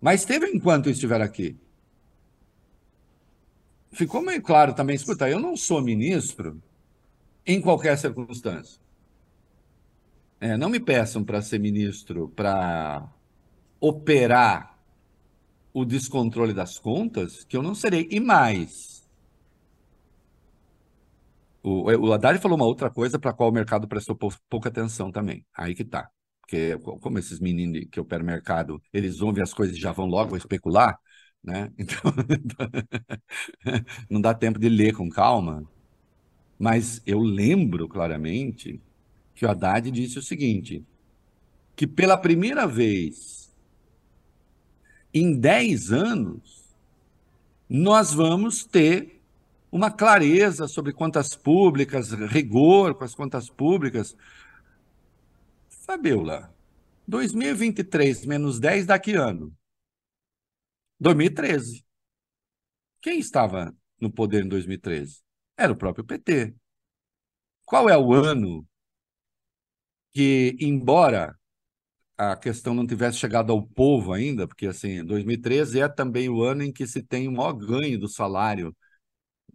Mas 0.01 0.25
teve 0.25 0.47
enquanto 0.47 0.87
eu 0.87 0.93
estiver 0.93 1.21
aqui. 1.21 1.57
Ficou 3.91 4.23
meio 4.23 4.43
claro 4.43 4.73
também, 4.73 4.95
escuta, 4.95 5.29
eu 5.29 5.41
não 5.41 5.57
sou 5.57 5.83
ministro 5.83 6.63
em 7.47 7.61
qualquer 7.61 7.97
circunstância. 7.99 8.81
É, 10.41 10.57
não 10.57 10.69
me 10.69 10.79
peçam 10.79 11.25
para 11.25 11.41
ser 11.41 11.59
ministro 11.59 12.29
para 12.37 13.09
operar 13.81 14.79
o 15.73 15.85
descontrole 15.85 16.53
das 16.55 16.79
contas, 16.79 17.45
que 17.45 17.57
eu 17.57 17.63
não 17.63 17.75
serei. 17.75 18.09
E 18.11 18.21
mais, 18.21 19.07
o, 21.63 21.91
o 22.09 22.13
Haddad 22.13 22.39
falou 22.41 22.57
uma 22.57 22.67
outra 22.67 22.91
coisa 22.91 23.19
para 23.19 23.31
a 23.31 23.35
qual 23.35 23.51
o 23.51 23.53
mercado 23.53 23.89
prestou 23.89 24.17
pouca 24.49 24.69
atenção 24.69 25.11
também. 25.11 25.45
Aí 25.55 25.75
que 25.75 25.85
tá. 25.85 26.09
Porque 26.41 26.79
como 27.01 27.19
esses 27.19 27.41
meninos 27.41 27.87
que 27.91 27.99
operam 28.01 28.25
mercado, 28.25 28.81
eles 28.93 29.21
ouvem 29.21 29.43
as 29.43 29.53
coisas 29.53 29.77
e 29.77 29.81
já 29.81 29.93
vão 29.93 30.07
logo 30.07 30.37
especular, 30.37 30.99
né? 31.43 31.73
Então, 31.79 32.13
não 34.11 34.21
dá 34.21 34.35
tempo 34.35 34.59
de 34.59 34.69
ler 34.69 34.95
com 34.95 35.09
calma. 35.11 35.65
Mas 36.59 37.03
eu 37.07 37.21
lembro 37.21 37.89
claramente 37.89 38.81
que 39.35 39.45
o 39.45 39.51
Haddad 39.51 39.91
disse 39.91 40.19
o 40.19 40.23
seguinte, 40.23 40.85
que 41.75 41.87
pela 41.87 42.17
primeira 42.17 42.67
vez 42.67 43.55
em 45.13 45.39
10 45.39 45.93
anos, 45.93 46.75
nós 47.69 48.13
vamos 48.13 48.65
ter 48.65 49.21
uma 49.71 49.91
clareza 49.91 50.69
sobre 50.69 50.93
contas 50.93 51.35
públicas, 51.35 52.11
rigor 52.13 52.95
com 52.95 53.05
as 53.05 53.15
contas 53.15 53.51
públicas. 53.51 54.17
Fabiola, 55.69 56.55
2023 57.07 58.27
menos 58.27 58.59
10 58.59 58.87
daqui 58.87 59.15
ano? 59.15 59.55
2013. 60.99 61.85
Quem 63.01 63.19
estava 63.19 63.75
no 64.01 64.11
poder 64.11 64.45
em 64.45 64.49
2013? 64.49 65.26
Era 65.57 65.73
o 65.73 65.77
próprio 65.77 66.05
PT. 66.05 66.55
Qual 67.67 67.89
é 67.91 67.97
o 67.99 68.13
ano 68.15 68.67
que, 70.13 70.57
embora 70.61 71.37
a 72.19 72.37
questão 72.37 72.75
não 72.75 72.87
tivesse 72.87 73.19
chegado 73.19 73.53
ao 73.53 73.63
povo 73.67 74.13
ainda, 74.13 74.49
porque 74.49 74.67
assim, 74.67 75.05
2013 75.05 75.81
é 75.81 75.89
também 75.89 76.29
o 76.29 76.43
ano 76.43 76.63
em 76.65 76.73
que 76.73 76.87
se 76.87 77.03
tem 77.03 77.29
o 77.29 77.33
maior 77.33 77.53
ganho 77.55 77.99
do 77.99 78.09
salário 78.09 78.77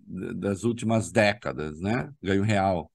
das 0.08 0.64
últimas 0.64 1.12
décadas, 1.12 1.80
né? 1.82 2.12
Ganho 2.22 2.44
real. 2.44 2.92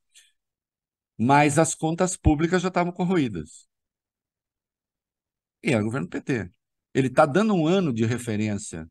Mas 1.18 1.58
as 1.58 1.74
contas 1.74 2.16
públicas 2.16 2.62
já 2.62 2.68
estavam 2.68 2.90
corroídas. 2.92 3.68
E 5.62 5.68
era 5.72 5.82
o 5.82 5.84
governo 5.84 6.08
PT. 6.08 6.50
Ele 6.94 7.08
está 7.08 7.26
dando 7.26 7.54
um 7.54 7.66
ano 7.66 7.92
de 7.92 8.04
referência 8.06 8.88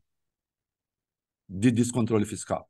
de 1.48 1.72
descontrole 1.72 2.24
fiscal. 2.24 2.68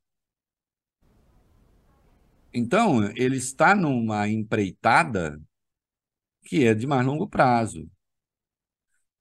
Então, 2.59 3.04
ele 3.14 3.36
está 3.36 3.74
numa 3.74 4.26
empreitada 4.26 5.38
que 6.42 6.64
é 6.64 6.74
de 6.74 6.86
mais 6.86 7.04
longo 7.07 7.28
prazo. 7.28 7.86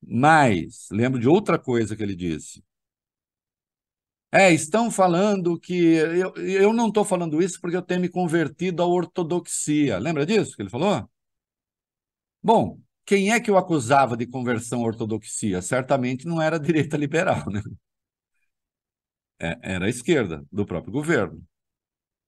Mas, 0.01 0.87
lembro 0.89 1.19
de 1.19 1.27
outra 1.27 1.59
coisa 1.59 1.97
que 1.97 2.03
ele 2.03 2.15
disse. 2.15 2.63
É, 4.31 4.53
estão 4.53 4.89
falando 4.89 5.59
que. 5.59 5.75
Eu, 5.75 6.33
eu 6.35 6.73
não 6.73 6.87
estou 6.87 7.03
falando 7.03 7.41
isso 7.41 7.59
porque 7.59 7.75
eu 7.75 7.81
tenho 7.81 8.01
me 8.01 8.09
convertido 8.09 8.81
à 8.81 8.85
ortodoxia. 8.85 9.97
Lembra 9.99 10.25
disso 10.25 10.55
que 10.55 10.61
ele 10.61 10.69
falou? 10.69 11.09
Bom, 12.41 12.79
quem 13.05 13.31
é 13.33 13.39
que 13.39 13.51
o 13.51 13.57
acusava 13.57 14.15
de 14.15 14.25
conversão 14.27 14.81
à 14.83 14.85
ortodoxia? 14.85 15.61
Certamente 15.61 16.25
não 16.25 16.41
era 16.41 16.55
a 16.57 16.59
direita 16.59 16.95
liberal, 16.95 17.43
né? 17.51 17.61
É, 19.39 19.59
era 19.73 19.85
a 19.85 19.89
esquerda, 19.89 20.45
do 20.51 20.65
próprio 20.65 20.93
governo. 20.93 21.43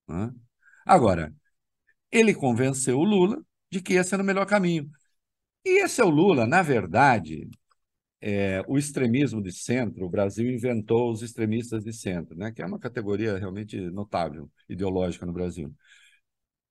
Né? 0.07 0.33
Agora, 0.87 1.33
ele 2.11 2.33
convenceu 2.33 2.99
o 2.99 3.03
Lula 3.03 3.43
de 3.69 3.81
que 3.81 3.93
esse 3.93 4.13
era 4.13 4.23
o 4.23 4.25
melhor 4.25 4.45
caminho. 4.45 4.89
E 5.65 5.83
esse 5.83 6.01
é 6.01 6.05
o 6.05 6.09
Lula, 6.09 6.47
na 6.47 6.61
verdade, 6.61 7.49
é, 8.21 8.63
o 8.67 8.77
extremismo 8.77 9.41
de 9.41 9.51
centro, 9.51 10.05
o 10.05 10.09
Brasil 10.09 10.49
inventou 10.49 11.11
os 11.11 11.21
extremistas 11.21 11.83
de 11.83 11.93
centro, 11.93 12.37
né, 12.37 12.51
que 12.51 12.61
é 12.61 12.65
uma 12.65 12.79
categoria 12.79 13.37
realmente 13.37 13.79
notável, 13.91 14.49
ideológica 14.69 15.25
no 15.25 15.33
Brasil. 15.33 15.73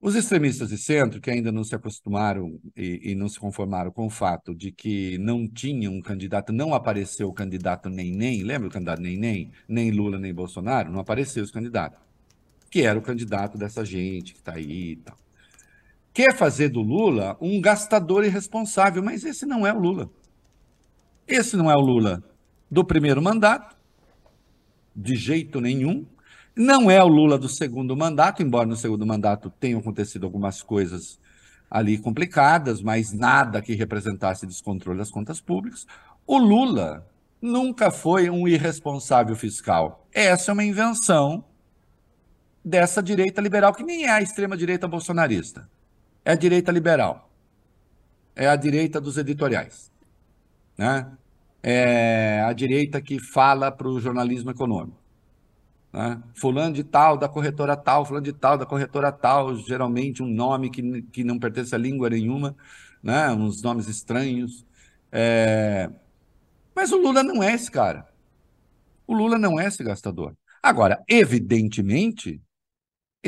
Os 0.01 0.15
extremistas 0.15 0.69
de 0.69 0.79
centro, 0.79 1.21
que 1.21 1.31
ainda 1.31 1.51
não 1.51 1.65
se 1.65 1.75
acostumaram 1.75 2.61
e, 2.77 3.13
e, 3.13 3.15
não 3.15 3.29
se 3.29 3.41
conformaram 3.41 3.91
com 3.91 4.07
o 4.07 4.11
fato 4.11 4.55
de 4.55 4.71
que 4.71 5.19
não 5.19 5.49
tinha 5.49 5.91
um 5.91 6.01
candidato, 6.01 6.53
não 6.53 6.75
apareceu 6.75 7.29
o 7.29 7.33
candidato 7.33 7.89
nem 7.89 8.13
nem, 8.13 8.43
lembra 8.43 8.69
o 8.69 8.71
candidato 8.71 9.01
nem 9.01 9.17
nem? 9.19 9.53
Nem 9.69 9.91
Lula, 9.91 10.19
nem 10.19 10.35
Bolsonaro, 10.35 10.93
não 10.93 11.01
apareceu 11.01 11.43
os 11.43 11.51
candidatos, 11.51 11.99
que 12.77 12.83
era 12.83 12.99
o 12.99 13.03
candidato 13.03 13.57
dessa 13.57 13.83
gente 13.87 14.35
que 14.35 14.39
está 14.39 14.53
aí 14.53 14.93
e 14.93 14.97
tal. 14.97 15.17
Quer 16.13 16.37
fazer 16.37 16.69
do 16.69 16.83
Lula 16.83 17.35
um 17.41 17.59
gastador 17.59 18.23
irresponsável, 18.23 19.03
mas 19.03 19.25
esse 19.25 19.47
não 19.47 19.67
é 19.67 19.73
o 19.73 19.79
Lula. 19.79 20.11
Esse 21.27 21.57
não 21.57 21.71
é 21.71 21.75
o 21.75 21.81
Lula 21.81 22.23
do 22.71 22.85
primeiro 22.85 23.23
mandato, 23.23 23.75
de 24.95 25.17
jeito 25.17 25.59
nenhum. 25.59 26.05
Não 26.55 26.91
é 26.91 27.03
o 27.03 27.09
Lula 27.09 27.39
do 27.39 27.49
segundo 27.49 27.97
mandato, 27.97 28.43
embora 28.43 28.67
no 28.67 28.77
segundo 28.77 29.07
mandato 29.07 29.49
tenham 29.59 29.81
acontecido 29.81 30.27
algumas 30.27 30.61
coisas 30.61 31.19
ali 31.71 31.97
complicadas, 31.97 32.83
mas 32.83 33.11
nada 33.11 33.63
que 33.63 33.73
representasse 33.73 34.47
descontrole 34.47 34.99
das 34.99 35.11
contas 35.11 35.41
públicas. 35.41 35.87
O 36.27 36.37
Lula 36.37 37.09
nunca 37.41 37.91
foi 37.91 38.29
um 38.29 38.47
irresponsável 38.47 39.35
fiscal. 39.35 40.07
Essa 40.13 40.51
é 40.51 40.53
uma 40.53 40.63
invenção 40.63 41.43
dessa 42.67 43.03
direita 43.03 43.41
liberal, 43.41 43.73
que 43.73 43.85
nem 43.85 44.07
é 44.07 44.11
a 44.11 44.21
extrema-direita 44.21 44.89
bolsonarista. 44.89 45.71
É 46.25 46.33
a 46.33 46.35
direita 46.35 46.73
liberal. 46.73 47.31
É 48.35 48.49
a 48.49 48.57
direita 48.57 49.01
dos 49.01 49.17
editoriais 49.17 49.91
né? 50.77 51.11
É 51.63 52.43
a 52.47 52.53
direita 52.53 53.01
que 53.01 53.19
fala 53.19 53.73
para 53.73 53.89
o 53.89 54.01
jornalismo 54.01 54.51
econômico. 54.51 54.99
Né? 55.93 56.23
Fulano 56.35 56.75
de 56.75 56.85
tal, 56.85 57.17
da 57.17 57.29
corretora 57.29 57.77
tal, 57.77 58.05
fulano 58.05 58.25
de 58.25 58.33
tal, 58.33 58.59
da 58.59 58.67
corretora 58.67 59.11
tal, 59.11 59.57
geralmente 59.57 60.23
um 60.23 60.29
nome 60.29 60.71
que, 60.71 61.03
que 61.03 61.25
não 61.25 61.39
pertence 61.39 61.75
a 61.75 61.79
língua 61.79 62.11
nenhuma, 62.11 62.55
né? 63.03 63.31
uns 63.31 63.63
nomes 63.63 63.89
estranhos. 63.89 64.65
É... 65.11 65.91
Mas 66.75 66.93
o 66.93 66.99
Lula 66.99 67.23
não 67.23 67.43
é 67.43 67.55
esse 67.55 67.71
cara. 67.71 68.07
O 69.07 69.15
Lula 69.15 69.39
não 69.39 69.59
é 69.59 69.67
esse 69.67 69.83
gastador. 69.83 70.37
Agora, 70.63 71.03
evidentemente, 71.09 72.41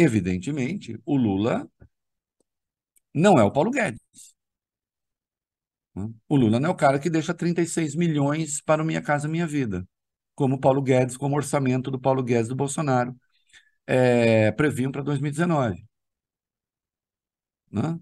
evidentemente, 0.02 1.00
o 1.04 1.16
Lula 1.16 1.68
não 3.14 3.38
é 3.38 3.44
o 3.44 3.50
Paulo 3.50 3.70
Guedes. 3.70 4.00
O 6.28 6.36
Lula 6.36 6.60
não 6.60 6.68
é 6.70 6.72
o 6.72 6.76
cara 6.76 6.98
que 6.98 7.10
deixa 7.10 7.34
36 7.34 7.94
milhões 7.96 8.60
para 8.60 8.82
o 8.82 8.86
Minha 8.86 9.02
Casa 9.02 9.26
Minha 9.28 9.46
Vida, 9.46 9.86
como 10.34 10.56
o 10.56 10.60
Paulo 10.60 10.80
Guedes, 10.82 11.16
como 11.16 11.34
o 11.34 11.38
orçamento 11.38 11.90
do 11.90 11.98
Paulo 11.98 12.22
Guedes 12.22 12.48
do 12.48 12.54
Bolsonaro 12.54 13.14
é, 13.86 14.52
previam 14.52 14.92
para 14.92 15.02
2019. 15.02 15.84
Né? 17.70 17.98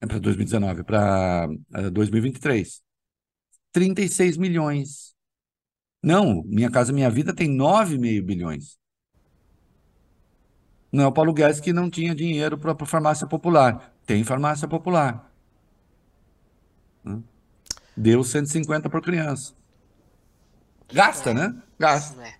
É 0.00 0.06
para 0.06 0.18
2019, 0.18 0.84
para 0.84 1.48
2023. 1.92 2.82
36 3.72 4.36
milhões. 4.36 5.14
Não, 6.02 6.42
Minha 6.44 6.70
Casa 6.70 6.92
Minha 6.92 7.10
Vida 7.10 7.34
tem 7.34 7.48
9,5 7.48 8.24
bilhões. 8.24 8.78
Não 10.96 11.04
é 11.04 11.06
o 11.08 11.12
Paulo 11.12 11.34
Guedes 11.34 11.60
que 11.60 11.74
não 11.74 11.90
tinha 11.90 12.14
dinheiro 12.14 12.56
para 12.56 12.72
a 12.72 12.86
farmácia 12.86 13.26
popular. 13.26 13.92
Tem 14.06 14.24
farmácia 14.24 14.66
popular. 14.66 15.30
Deu 17.94 18.24
150 18.24 18.88
por 18.88 19.02
criança. 19.02 19.52
Gasta, 20.90 21.34
né? 21.34 21.54
Gasta. 21.78 22.22
É. 22.26 22.34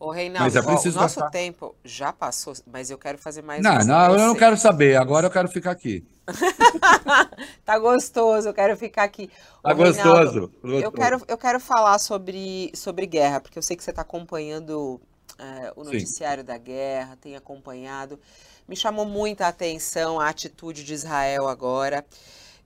Ô, 0.00 0.10
Reinaldo, 0.10 0.44
Mas 0.44 0.56
é 0.56 0.58
ó, 0.58 0.62
o 0.62 0.72
nosso 0.72 1.20
gastar. 1.20 1.30
tempo 1.30 1.76
já 1.84 2.12
passou, 2.12 2.54
mas 2.66 2.90
eu 2.90 2.98
quero 2.98 3.18
fazer 3.18 3.42
mais 3.42 3.62
Não, 3.62 3.78
não, 3.84 4.12
eu 4.18 4.26
não 4.26 4.34
quero 4.34 4.56
saber. 4.56 4.96
Agora 4.96 5.28
eu 5.28 5.30
quero 5.30 5.46
ficar 5.48 5.70
aqui. 5.70 6.04
Tá 7.64 7.78
gostoso, 7.78 8.48
eu 8.48 8.54
quero 8.54 8.76
ficar 8.76 9.04
aqui. 9.04 9.30
Ô, 9.62 9.68
Tá 9.68 9.74
Reinaldo, 9.74 10.50
gostoso. 10.50 10.52
Eu 10.64 10.70
gostoso. 10.70 10.92
quero, 10.92 11.22
eu 11.28 11.38
quero 11.38 11.60
falar 11.60 11.98
sobre, 12.00 12.72
sobre 12.74 13.06
guerra, 13.06 13.40
porque 13.40 13.56
eu 13.58 13.62
sei 13.62 13.76
que 13.76 13.84
você 13.84 13.90
está 13.90 14.02
acompanhando 14.02 15.00
é, 15.38 15.72
o 15.76 15.84
Sim. 15.84 15.92
noticiário 15.92 16.44
da 16.44 16.58
guerra, 16.58 17.16
tem 17.20 17.36
acompanhado. 17.36 18.18
Me 18.66 18.74
chamou 18.74 19.04
muita 19.04 19.46
atenção 19.46 20.18
a 20.18 20.28
atitude 20.28 20.82
de 20.84 20.92
Israel 20.92 21.48
agora, 21.48 22.04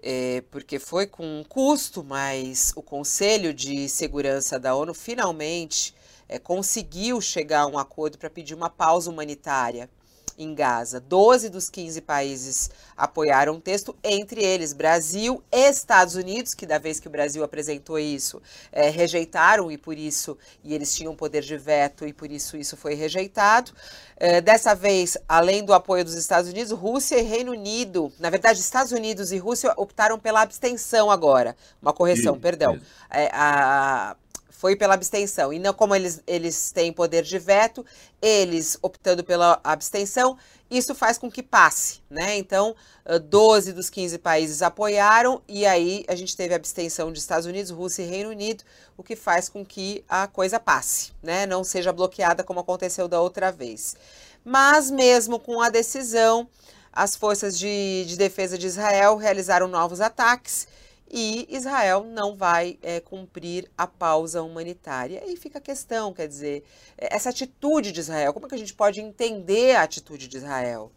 é, 0.02 0.42
porque 0.50 0.78
foi 0.78 1.06
com 1.06 1.40
um 1.40 1.44
custo, 1.44 2.02
mas 2.02 2.72
o 2.74 2.82
Conselho 2.82 3.52
de 3.52 3.88
Segurança 3.88 4.58
da 4.58 4.74
ONU 4.74 4.94
finalmente 4.94 5.94
é, 6.28 6.38
conseguiu 6.38 7.20
chegar 7.20 7.62
a 7.62 7.66
um 7.66 7.78
acordo 7.78 8.16
para 8.16 8.30
pedir 8.30 8.54
uma 8.54 8.70
pausa 8.70 9.10
humanitária 9.10 9.90
em 10.38 10.54
Gaza. 10.54 11.00
12 11.00 11.48
dos 11.48 11.68
15 11.70 12.00
países 12.00 12.70
apoiaram 12.96 13.54
o 13.54 13.60
texto, 13.60 13.94
entre 14.04 14.42
eles 14.42 14.72
Brasil 14.72 15.42
e 15.50 15.68
Estados 15.70 16.14
Unidos, 16.14 16.54
que 16.54 16.66
da 16.66 16.78
vez 16.78 17.00
que 17.00 17.08
o 17.08 17.10
Brasil 17.10 17.42
apresentou 17.42 17.98
isso, 17.98 18.40
eh, 18.72 18.90
rejeitaram 18.90 19.70
e 19.70 19.78
por 19.78 19.96
isso, 19.96 20.36
e 20.62 20.74
eles 20.74 20.94
tinham 20.94 21.14
poder 21.16 21.42
de 21.42 21.56
veto 21.56 22.06
e 22.06 22.12
por 22.12 22.30
isso 22.30 22.56
isso 22.56 22.76
foi 22.76 22.94
rejeitado. 22.94 23.72
Eh, 24.16 24.40
dessa 24.40 24.74
vez, 24.74 25.16
além 25.28 25.64
do 25.64 25.72
apoio 25.72 26.04
dos 26.04 26.14
Estados 26.14 26.50
Unidos, 26.50 26.72
Rússia 26.72 27.16
e 27.18 27.22
Reino 27.22 27.52
Unido, 27.52 28.12
na 28.18 28.28
verdade, 28.30 28.60
Estados 28.60 28.92
Unidos 28.92 29.32
e 29.32 29.38
Rússia 29.38 29.72
optaram 29.76 30.18
pela 30.18 30.42
abstenção 30.42 31.10
agora. 31.10 31.56
Uma 31.80 31.92
correção, 31.92 32.32
Isso, 32.34 32.40
perdão. 32.42 32.74
isso. 32.76 32.84
É, 33.10 33.30
a- 33.32 34.16
foi 34.60 34.76
pela 34.76 34.92
abstenção. 34.92 35.54
E 35.54 35.58
não 35.58 35.72
como 35.72 35.94
eles, 35.94 36.22
eles 36.26 36.70
têm 36.70 36.92
poder 36.92 37.22
de 37.22 37.38
veto, 37.38 37.84
eles 38.20 38.76
optando 38.82 39.24
pela 39.24 39.58
abstenção, 39.64 40.36
isso 40.70 40.94
faz 40.94 41.16
com 41.16 41.30
que 41.30 41.42
passe, 41.42 42.02
né? 42.10 42.36
Então, 42.36 42.76
eh, 43.06 43.18
12 43.18 43.72
dos 43.72 43.88
15 43.88 44.18
países 44.18 44.60
apoiaram, 44.60 45.40
e 45.48 45.64
aí 45.64 46.04
a 46.06 46.14
gente 46.14 46.36
teve 46.36 46.54
abstenção 46.54 47.10
de 47.10 47.18
Estados 47.18 47.46
Unidos, 47.46 47.70
Rússia 47.70 48.02
e 48.02 48.06
Reino 48.06 48.28
Unido, 48.28 48.62
o 48.98 49.02
que 49.02 49.16
faz 49.16 49.48
com 49.48 49.64
que 49.64 50.04
a 50.06 50.26
coisa 50.26 50.60
passe, 50.60 51.12
né? 51.22 51.46
Não 51.46 51.64
seja 51.64 51.90
bloqueada 51.90 52.44
como 52.44 52.60
aconteceu 52.60 53.08
da 53.08 53.18
outra 53.18 53.50
vez. 53.50 53.96
Mas 54.44 54.90
mesmo 54.90 55.40
com 55.40 55.62
a 55.62 55.70
decisão, 55.70 56.46
as 56.92 57.16
forças 57.16 57.58
de, 57.58 58.04
de 58.06 58.14
defesa 58.18 58.58
de 58.58 58.66
Israel 58.66 59.16
realizaram 59.16 59.66
novos 59.66 60.02
ataques 60.02 60.68
e 61.10 61.46
Israel 61.50 62.04
não 62.04 62.36
vai 62.36 62.78
eh, 62.82 63.00
cumprir 63.00 63.70
a 63.76 63.86
pausa 63.86 64.42
humanitária. 64.42 65.22
E 65.26 65.36
fica 65.36 65.58
a 65.58 65.62
questão, 65.62 66.12
quer 66.14 66.28
dizer, 66.28 66.64
eh, 66.98 67.08
essa 67.14 67.30
atitude 67.30 67.92
de 67.92 68.00
Israel, 68.00 68.32
como 68.32 68.46
é 68.46 68.48
que 68.48 68.54
a 68.54 68.58
gente 68.58 68.74
pode 68.74 69.00
entender 69.00 69.76
a 69.76 69.82
atitude 69.82 70.28
de 70.28 70.36
Israel? 70.38 70.92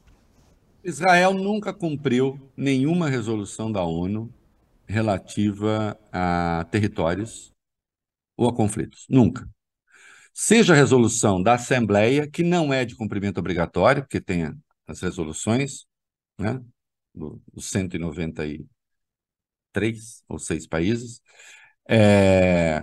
Israel 0.83 1.33
nunca 1.33 1.73
cumpriu 1.73 2.39
nenhuma 2.55 3.09
resolução 3.09 3.71
da 3.71 3.83
ONU 3.83 4.33
relativa 4.87 5.97
a 6.11 6.65
territórios 6.71 7.53
ou 8.37 8.49
a 8.49 8.55
conflitos. 8.55 9.05
Nunca. 9.09 9.49
Seja 10.33 10.73
a 10.73 10.77
resolução 10.77 11.41
da 11.43 11.55
Assembleia, 11.55 12.29
que 12.29 12.43
não 12.43 12.73
é 12.73 12.85
de 12.85 12.95
cumprimento 12.95 13.39
obrigatório, 13.39 14.03
porque 14.03 14.21
tem 14.21 14.53
as 14.87 15.01
resoluções, 15.01 15.85
né, 16.39 16.61
do- 17.15 17.41
dos 17.53 17.67
193 19.73 20.23
ou 20.27 20.39
seis 20.39 20.67
países, 20.67 21.21
é, 21.89 22.81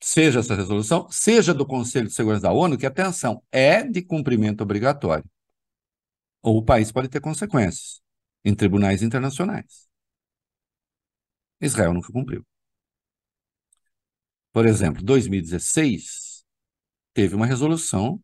seja 0.00 0.40
essa 0.40 0.54
resolução, 0.54 1.08
seja 1.10 1.54
do 1.54 1.66
Conselho 1.66 2.08
de 2.08 2.14
Segurança 2.14 2.42
da 2.42 2.52
ONU, 2.52 2.78
que, 2.78 2.86
atenção, 2.86 3.42
é 3.50 3.82
de 3.82 4.02
cumprimento 4.02 4.62
obrigatório 4.62 5.24
ou 6.46 6.58
o 6.58 6.64
país 6.64 6.92
pode 6.92 7.08
ter 7.08 7.20
consequências 7.20 8.00
em 8.44 8.54
tribunais 8.54 9.02
internacionais. 9.02 9.88
Israel 11.60 11.92
nunca 11.92 12.12
cumpriu. 12.12 12.46
Por 14.52 14.64
exemplo, 14.64 15.02
2016 15.02 16.44
teve 17.12 17.34
uma 17.34 17.46
resolução, 17.46 18.20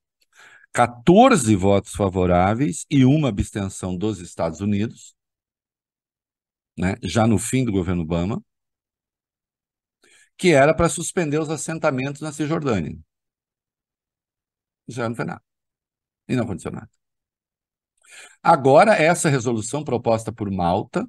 14 0.72 1.54
votos 1.56 1.92
favoráveis 1.92 2.86
e 2.88 3.04
uma 3.04 3.28
abstenção 3.28 3.96
dos 3.96 4.20
Estados 4.20 4.60
Unidos, 4.60 5.16
né, 6.76 6.96
já 7.02 7.26
no 7.26 7.38
fim 7.38 7.64
do 7.64 7.72
governo 7.72 8.02
Obama, 8.02 8.42
que 10.36 10.52
era 10.52 10.74
para 10.74 10.88
suspender 10.88 11.38
os 11.38 11.50
assentamentos 11.50 12.20
na 12.20 12.32
Cisjordânia. 12.32 12.98
Já 14.88 15.08
não 15.08 15.16
foi 15.16 15.24
nada. 15.24 15.42
E 16.28 16.36
não 16.36 16.44
aconteceu 16.44 16.72
nada. 16.72 16.90
Agora, 18.42 18.94
essa 18.94 19.28
resolução 19.28 19.84
proposta 19.84 20.32
por 20.32 20.50
Malta, 20.50 21.06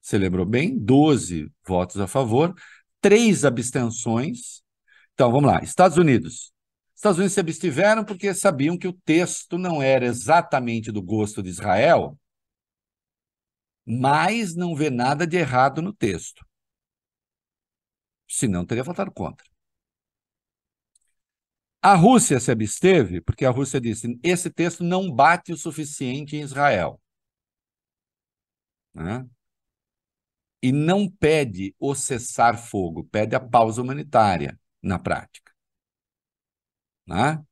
você 0.00 0.18
lembrou 0.18 0.46
bem, 0.46 0.78
12 0.78 1.50
votos 1.66 1.98
a 1.98 2.06
favor, 2.06 2.54
três 3.00 3.44
abstenções. 3.44 4.62
Então, 5.14 5.30
vamos 5.30 5.50
lá. 5.50 5.62
Estados 5.62 5.96
Unidos. 5.96 6.52
Estados 6.94 7.18
Unidos 7.18 7.34
se 7.34 7.40
abstiveram 7.40 8.04
porque 8.04 8.34
sabiam 8.34 8.76
que 8.76 8.88
o 8.88 8.92
texto 8.92 9.56
não 9.56 9.82
era 9.82 10.04
exatamente 10.04 10.92
do 10.92 11.02
gosto 11.02 11.42
de 11.42 11.48
Israel, 11.48 12.18
mas 13.90 14.54
não 14.54 14.74
vê 14.74 14.88
nada 14.90 15.26
de 15.26 15.36
errado 15.36 15.82
no 15.82 15.92
texto. 15.92 16.46
Senão, 18.28 18.64
teria 18.64 18.84
votado 18.84 19.10
contra. 19.12 19.44
A 21.82 21.94
Rússia 21.94 22.38
se 22.38 22.50
absteve 22.52 23.20
porque 23.20 23.44
a 23.44 23.50
Rússia 23.50 23.80
disse: 23.80 24.18
esse 24.22 24.50
texto 24.50 24.84
não 24.84 25.10
bate 25.10 25.52
o 25.52 25.56
suficiente 25.56 26.36
em 26.36 26.40
Israel. 26.42 27.00
Né? 28.94 29.26
E 30.62 30.72
não 30.72 31.08
pede 31.08 31.74
o 31.78 31.94
cessar-fogo, 31.94 33.04
pede 33.04 33.34
a 33.34 33.40
pausa 33.40 33.80
humanitária 33.82 34.58
na 34.82 34.98
prática. 34.98 35.52
Né? 37.06 37.42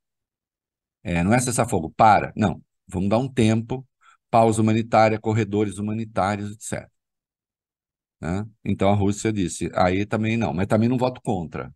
É, 1.02 1.24
não 1.24 1.32
é 1.32 1.40
cessar-fogo, 1.40 1.90
para. 1.90 2.32
Não, 2.36 2.62
vamos 2.86 3.08
dar 3.08 3.18
um 3.18 3.32
tempo, 3.32 3.87
pausa 4.30 4.62
humanitária, 4.62 5.20
corredores 5.20 5.78
humanitários, 5.78 6.52
etc. 6.52 6.90
Né? 8.20 8.46
Então 8.64 8.90
a 8.90 8.94
Rússia 8.94 9.32
disse: 9.32 9.70
aí 9.74 10.06
também 10.06 10.36
não, 10.36 10.52
mas 10.52 10.66
também 10.66 10.88
não 10.88 10.98
voto 10.98 11.20
contra. 11.22 11.72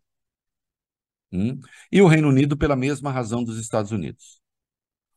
Hum? 1.31 1.59
E 1.91 2.01
o 2.01 2.07
Reino 2.07 2.29
Unido 2.29 2.55
pela 2.57 2.75
mesma 2.75 3.11
razão 3.11 3.43
dos 3.43 3.57
Estados 3.57 3.91
Unidos. 3.91 4.41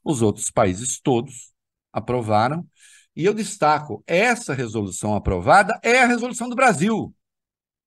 Os 0.04 0.22
outros 0.22 0.50
países 0.50 1.00
todos 1.00 1.52
aprovaram. 1.92 2.66
E 3.14 3.24
eu 3.24 3.34
destaco, 3.34 4.04
essa 4.06 4.54
resolução 4.54 5.14
aprovada 5.14 5.78
é 5.82 6.02
a 6.02 6.06
resolução 6.06 6.48
do 6.48 6.56
Brasil. 6.56 7.14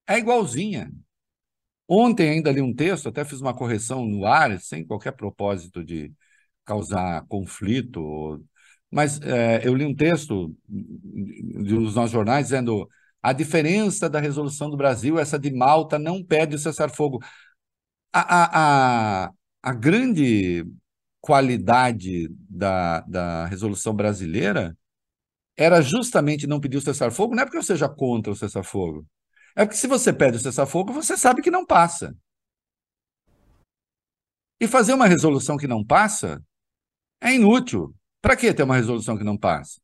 É 0.08 0.18
igualzinha. 0.18 0.91
Ontem 1.88 2.30
ainda 2.30 2.52
li 2.52 2.62
um 2.62 2.74
texto, 2.74 3.10
até 3.10 3.26
fiz 3.26 3.41
uma 3.41 3.54
correção 3.54 4.06
no 4.06 4.26
ar, 4.26 4.60
sem 4.60 4.86
qualquer 4.86 5.12
propósito 5.14 5.84
de 5.84 6.14
causar 6.64 7.26
conflito, 7.28 8.43
mas 8.92 9.22
é, 9.22 9.68
eu 9.68 9.76
li 9.76 9.86
um 9.86 9.96
texto 9.96 10.56
de 10.68 11.76
um 11.76 11.84
dos 11.84 11.96
nossos 11.96 12.12
jornais 12.12 12.48
dizendo 12.48 12.88
a 13.22 13.34
diferença 13.34 14.10
da 14.10 14.20
resolução 14.20 14.70
do 14.70 14.78
Brasil, 14.78 15.20
essa 15.20 15.38
de 15.38 15.52
Malta, 15.52 16.00
não 16.00 16.24
pede 16.24 16.56
o 16.56 16.60
cessar-fogo. 16.60 17.20
A, 18.14 19.26
a, 19.26 19.26
a, 19.26 19.32
a 19.62 19.74
grande 19.74 20.66
qualidade 21.22 22.30
da, 22.50 23.02
da 23.02 23.46
resolução 23.46 23.94
brasileira 23.94 24.76
era 25.58 25.82
justamente 25.82 26.48
não 26.48 26.60
pedir 26.60 26.78
o 26.78 26.82
cessar-fogo, 26.82 27.36
não 27.36 27.44
é 27.44 27.46
porque 27.46 27.58
eu 27.58 27.64
seja 27.64 27.90
contra 27.90 28.32
o 28.32 28.36
cessar-fogo. 28.36 29.06
É 29.56 29.66
porque 29.66 29.78
se 29.78 29.88
você 29.88 30.14
pede 30.14 30.38
o 30.38 30.40
cessar-fogo, 30.40 30.94
você 30.94 31.18
sabe 31.18 31.42
que 31.42 31.52
não 31.52 31.66
passa. 31.66 32.16
E 34.60 34.68
fazer 34.68 34.94
uma 34.94 35.08
resolução 35.08 35.58
que 35.58 35.68
não 35.68 35.84
passa 35.86 36.42
é 37.22 37.34
inútil. 37.34 37.94
Para 38.22 38.36
que 38.36 38.54
ter 38.54 38.64
uma 38.64 38.76
resolução 38.76 39.18
que 39.18 39.24
não 39.24 39.38
passa? 39.38 39.80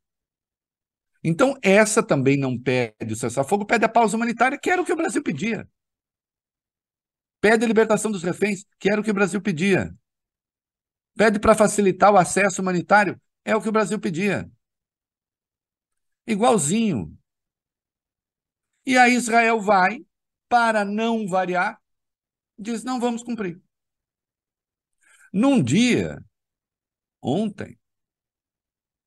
Então, 1.24 1.58
essa 1.62 2.04
também 2.04 2.38
não 2.38 2.56
pede 2.56 3.14
o 3.14 3.16
cessar-fogo, 3.16 3.66
pede 3.66 3.86
a 3.86 3.90
pausa 3.90 4.16
humanitária, 4.16 4.60
que 4.60 4.70
era 4.70 4.82
o 4.82 4.86
que 4.86 4.94
o 4.94 4.96
Brasil 4.96 5.24
pedia. 5.24 5.68
Pede 7.42 7.66
a 7.66 7.68
libertação 7.68 8.12
dos 8.12 8.24
reféns, 8.24 8.66
que 8.80 8.90
era 8.90 9.02
o 9.02 9.04
que 9.04 9.12
o 9.12 9.14
Brasil 9.14 9.42
pedia. 9.42 9.92
Pede 11.16 11.40
para 11.40 11.56
facilitar 11.56 12.14
o 12.14 12.18
acesso 12.18 12.62
humanitário, 12.62 13.20
é 13.44 13.56
o 13.56 13.62
que 13.62 13.70
o 13.70 13.72
Brasil 13.72 14.00
pedia. 14.00 14.50
Igualzinho. 16.28 17.18
E 18.86 18.98
aí 18.98 19.16
Israel 19.16 19.60
vai, 19.60 20.06
para 20.48 20.86
não 20.86 21.28
variar, 21.28 21.82
diz: 22.58 22.84
não 22.84 23.00
vamos 23.00 23.24
cumprir. 23.24 23.62
Num 25.32 25.62
dia, 25.62 26.24
ontem, 27.22 27.78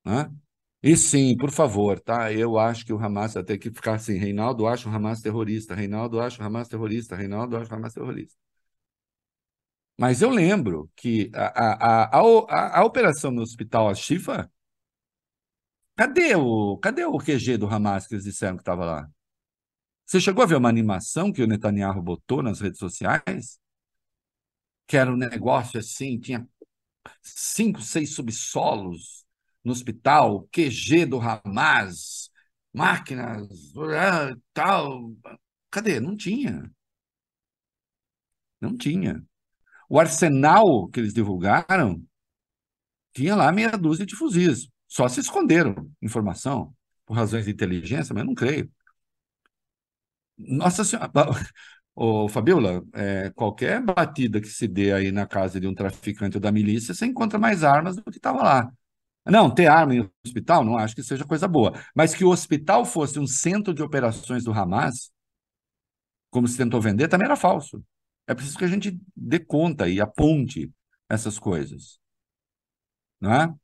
né? 0.09 0.31
E 0.83 0.97
sim, 0.97 1.37
por 1.37 1.51
favor, 1.51 1.99
tá? 2.01 2.33
Eu 2.33 2.59
acho 2.59 2.85
que 2.87 2.93
o 2.93 2.99
Hamas 2.99 3.35
ter 3.35 3.59
que 3.59 3.71
ficar 3.71 3.95
assim. 3.97 4.17
Reinaldo 4.17 4.67
acha 4.67 4.89
o 4.89 4.93
Hamas 4.95 5.21
terrorista. 5.21 5.75
Reinaldo 5.75 6.21
acha 6.21 6.43
o 6.43 6.47
Hamas 6.47 6.69
terrorista. 6.69 7.17
Reinaldo 7.17 7.57
acha 7.57 7.73
o 7.73 7.77
Hamas 7.77 7.95
terrorista. 7.95 8.37
Mas 9.99 10.23
eu 10.23 10.31
lembro 10.31 10.91
que 10.97 11.31
a, 11.35 12.07
a, 12.07 12.19
a, 12.19 12.21
a, 12.49 12.81
a 12.81 12.85
operação 12.85 13.31
no 13.31 13.43
hospital 13.43 13.89
Ashifa, 13.89 14.51
cadê 15.97 16.35
o, 16.37 16.79
cadê 16.79 17.05
o 17.05 17.19
QG 17.19 17.57
do 17.59 17.67
Hamas 17.67 18.07
que 18.07 18.15
eles 18.15 18.25
disseram 18.25 18.57
que 18.57 18.63
estava 18.63 18.85
lá? 18.85 19.11
Você 20.07 20.21
chegou 20.21 20.43
a 20.43 20.47
ver 20.47 20.57
uma 20.57 20.69
animação 20.69 21.33
que 21.33 21.43
o 21.43 21.47
Netanyahu 21.47 22.03
botou 22.03 22.43
nas 22.43 22.61
redes 22.61 22.79
sociais? 22.81 23.61
Que 24.87 24.97
era 24.97 25.13
um 25.13 25.17
negócio 25.17 25.79
assim, 25.79 26.19
tinha 26.19 26.49
cinco, 27.23 27.83
seis 27.83 28.15
subsolos 28.15 29.27
no 29.65 29.73
hospital, 29.73 30.49
QG 30.53 31.07
do 31.07 31.21
Hamas, 31.21 32.31
máquinas, 32.73 33.49
ah, 33.97 34.35
tal. 34.53 35.13
Cadê? 35.71 36.01
Não 36.01 36.17
tinha. 36.17 36.71
Não 38.61 38.77
tinha. 38.77 39.25
O 39.89 39.99
arsenal 39.99 40.89
que 40.89 41.01
eles 41.01 41.15
divulgaram 41.15 42.03
tinha 43.13 43.35
lá 43.37 43.51
meia 43.53 43.71
dúzia 43.77 44.07
de 44.07 44.15
fuzis. 44.17 44.69
Só 44.87 45.09
se 45.09 45.21
esconderam 45.21 45.91
informação 46.03 46.75
por 47.07 47.15
razões 47.15 47.45
de 47.47 47.51
inteligência, 47.53 48.15
mas 48.15 48.25
não 48.25 48.35
creio. 48.35 48.71
Nossa 50.37 50.85
Senhora. 50.85 51.11
Ô, 51.95 52.29
Fabiola, 52.29 52.85
é, 52.95 53.31
qualquer 53.31 53.83
batida 53.83 54.41
que 54.41 54.47
se 54.49 54.69
dê 54.69 54.93
aí 54.93 55.11
na 55.11 55.27
casa 55.27 55.59
de 55.61 55.67
um 55.67 55.75
traficante 55.75 56.37
ou 56.37 56.41
da 56.41 56.53
milícia, 56.53 56.95
você 56.95 57.07
encontra 57.07 57.39
mais 57.41 57.65
armas 57.65 57.97
do 57.97 58.05
que 58.05 58.19
estava 58.19 58.43
lá. 58.43 58.73
Não, 59.31 59.53
ter 59.55 59.67
arma 59.67 59.95
em 59.95 60.11
hospital, 60.25 60.65
não 60.65 60.77
acho 60.79 60.95
que 60.95 61.03
seja 61.03 61.25
coisa 61.25 61.47
boa. 61.47 61.73
Mas 61.95 62.15
que 62.15 62.25
o 62.25 62.31
hospital 62.31 62.85
fosse 62.85 63.19
um 63.19 63.27
centro 63.27 63.75
de 63.75 63.83
operações 63.83 64.45
do 64.45 64.53
Hamas, 64.53 65.13
como 66.31 66.49
se 66.49 66.57
tentou 66.57 66.81
vender, 66.81 67.09
também 67.09 67.27
era 67.27 67.37
falso. 67.37 67.85
É 68.27 68.35
preciso 68.35 68.59
que 68.59 68.65
a 68.65 68.69
gente 68.69 68.99
dê 69.17 69.39
conta 69.39 69.89
e 69.89 70.01
aponte 70.01 70.71
essas 71.09 71.39
coisas. 71.39 71.99
Não 73.21 73.33
é? 73.33 73.55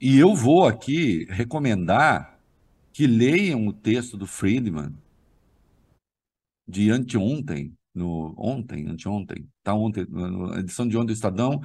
E 0.00 0.18
eu 0.18 0.34
vou 0.34 0.66
aqui 0.66 1.24
recomendar 1.30 2.38
que 2.92 3.06
leiam 3.06 3.66
o 3.66 3.72
texto 3.72 4.16
do 4.16 4.26
Friedman 4.26 4.94
de 6.68 6.90
anteontem, 6.90 7.76
no 7.94 8.34
ontem, 8.36 8.86
anteontem, 8.88 9.48
tá 9.62 9.74
ontem, 9.74 10.06
na 10.08 10.60
edição 10.60 10.86
de 10.86 10.96
ontem 10.96 11.08
do 11.08 11.12
Estadão, 11.12 11.60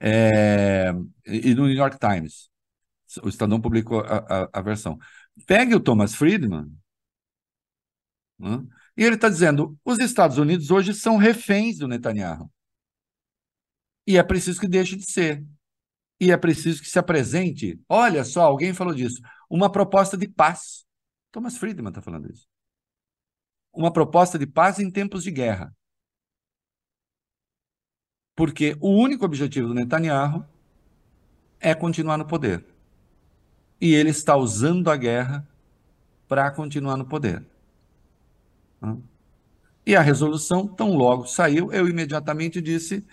é, 0.00 0.90
e 1.26 1.54
no 1.54 1.66
New 1.66 1.74
York 1.76 1.98
Times. 1.98 2.50
O 3.22 3.28
Estadão 3.28 3.60
publicou 3.60 4.00
a, 4.00 4.44
a, 4.44 4.48
a 4.52 4.62
versão. 4.62 4.98
Pegue 5.46 5.74
o 5.74 5.80
Thomas 5.80 6.14
Friedman, 6.14 6.70
né, 8.38 8.62
e 8.96 9.04
ele 9.04 9.14
está 9.14 9.28
dizendo: 9.28 9.78
os 9.84 9.98
Estados 9.98 10.38
Unidos 10.38 10.70
hoje 10.70 10.92
são 10.94 11.16
reféns 11.16 11.78
do 11.78 11.88
Netanyahu. 11.88 12.50
E 14.06 14.16
é 14.16 14.22
preciso 14.22 14.60
que 14.60 14.68
deixe 14.68 14.96
de 14.96 15.10
ser. 15.10 15.44
E 16.20 16.32
é 16.32 16.36
preciso 16.36 16.82
que 16.82 16.88
se 16.88 16.98
apresente. 16.98 17.80
Olha 17.88 18.24
só, 18.24 18.42
alguém 18.42 18.74
falou 18.74 18.94
disso 18.94 19.20
uma 19.48 19.70
proposta 19.70 20.16
de 20.16 20.28
paz. 20.28 20.84
Thomas 21.32 21.56
Friedman 21.56 21.88
está 21.88 22.02
falando 22.02 22.30
isso. 22.30 22.46
Uma 23.72 23.92
proposta 23.92 24.38
de 24.38 24.46
paz 24.46 24.78
em 24.78 24.90
tempos 24.90 25.24
de 25.24 25.30
guerra. 25.30 25.74
Porque 28.38 28.76
o 28.80 28.90
único 28.90 29.24
objetivo 29.24 29.66
do 29.66 29.74
Netanyahu 29.74 30.44
é 31.60 31.74
continuar 31.74 32.16
no 32.16 32.24
poder. 32.24 32.64
E 33.80 33.92
ele 33.92 34.10
está 34.10 34.36
usando 34.36 34.90
a 34.90 34.96
guerra 34.96 35.44
para 36.28 36.48
continuar 36.52 36.96
no 36.96 37.04
poder. 37.04 37.44
E 39.84 39.96
a 39.96 40.00
resolução, 40.00 40.66
tão 40.66 40.94
logo 40.94 41.26
saiu, 41.26 41.72
eu 41.72 41.88
imediatamente 41.88 42.62
disse: 42.62 43.04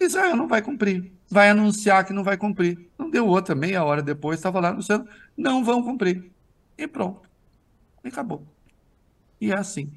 Israel 0.00 0.36
não 0.36 0.46
vai 0.46 0.62
cumprir 0.62 1.18
vai 1.30 1.50
anunciar 1.50 2.04
que 2.04 2.12
não 2.12 2.24
vai 2.24 2.36
cumprir. 2.36 2.90
Não 2.98 3.10
deu 3.10 3.26
outra, 3.26 3.54
meia 3.54 3.84
hora 3.84 4.02
depois 4.02 4.38
estava 4.38 4.60
lá 4.60 4.70
anunciando, 4.70 5.08
não 5.36 5.64
vão 5.64 5.82
cumprir. 5.82 6.30
E 6.76 6.86
pronto. 6.86 7.28
E 8.02 8.08
acabou. 8.08 8.46
E 9.40 9.52
é 9.52 9.56
assim. 9.56 9.92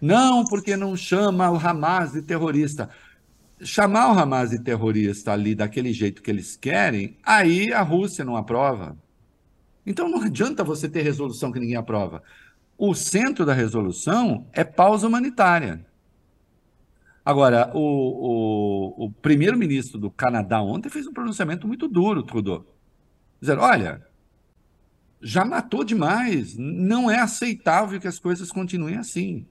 Não, 0.00 0.44
porque 0.44 0.76
não 0.76 0.96
chama 0.96 1.50
o 1.50 1.56
Hamas 1.56 2.12
de 2.12 2.22
terrorista. 2.22 2.88
Chamar 3.62 4.12
o 4.12 4.18
Hamas 4.18 4.50
de 4.50 4.58
terrorista 4.58 5.32
ali 5.32 5.54
daquele 5.54 5.92
jeito 5.92 6.22
que 6.22 6.30
eles 6.30 6.56
querem, 6.56 7.16
aí 7.22 7.72
a 7.72 7.82
Rússia 7.82 8.24
não 8.24 8.36
aprova. 8.36 8.96
Então 9.86 10.08
não 10.08 10.22
adianta 10.22 10.64
você 10.64 10.88
ter 10.88 11.02
resolução 11.02 11.52
que 11.52 11.60
ninguém 11.60 11.76
aprova. 11.76 12.22
O 12.76 12.94
centro 12.94 13.44
da 13.44 13.52
resolução 13.52 14.46
é 14.52 14.64
pausa 14.64 15.06
humanitária. 15.06 15.84
Agora, 17.24 17.70
o, 17.72 17.78
o, 17.78 19.06
o 19.06 19.12
primeiro-ministro 19.12 19.98
do 19.98 20.10
Canadá 20.10 20.60
ontem 20.60 20.88
fez 20.88 21.06
um 21.06 21.12
pronunciamento 21.12 21.68
muito 21.68 21.86
duro, 21.86 22.22
Trudeau. 22.24 22.66
Dizendo, 23.40 23.62
olha, 23.62 24.04
já 25.20 25.44
matou 25.44 25.84
demais, 25.84 26.56
não 26.56 27.08
é 27.08 27.20
aceitável 27.20 28.00
que 28.00 28.08
as 28.08 28.18
coisas 28.18 28.50
continuem 28.50 28.96
assim. 28.96 29.46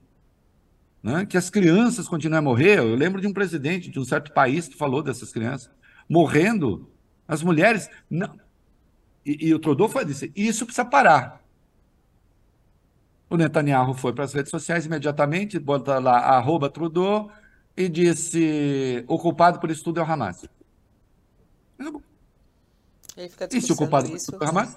Né? 1.02 1.26
Que 1.26 1.36
as 1.36 1.50
crianças 1.50 2.08
continuem 2.08 2.38
a 2.38 2.42
morrer. 2.42 2.78
Eu 2.78 2.94
lembro 2.94 3.20
de 3.20 3.26
um 3.26 3.32
presidente 3.32 3.90
de 3.90 3.98
um 3.98 4.04
certo 4.04 4.32
país 4.32 4.68
que 4.68 4.76
falou 4.76 5.02
dessas 5.02 5.32
crianças 5.32 5.70
morrendo. 6.08 6.88
As 7.26 7.42
mulheres. 7.42 7.88
Não. 8.10 8.38
E, 9.24 9.48
e 9.48 9.54
o 9.54 9.58
Trudeau 9.58 9.88
foi 9.88 10.04
disse: 10.04 10.32
isso 10.36 10.64
precisa 10.64 10.84
parar. 10.84 11.42
O 13.30 13.36
Netanyahu 13.36 13.94
foi 13.94 14.12
para 14.12 14.24
as 14.24 14.34
redes 14.34 14.50
sociais 14.50 14.84
imediatamente, 14.84 15.58
bota 15.58 15.98
lá, 15.98 16.18
arroba 16.18 16.68
Trudeau, 16.68 17.30
e 17.76 17.88
disse: 17.88 19.04
o 19.08 19.18
culpado 19.18 19.58
por 19.58 19.70
isso 19.70 19.82
tudo 19.82 20.00
é 20.00 20.02
o 20.02 20.06
Hamas. 20.06 20.44
E 23.50 23.60
se 23.60 23.72
o 23.72 23.76
culpado 23.76 24.08
por 24.08 24.16
isso 24.16 24.34
é 24.34 24.38
o 24.44 24.48
Hamas, 24.48 24.76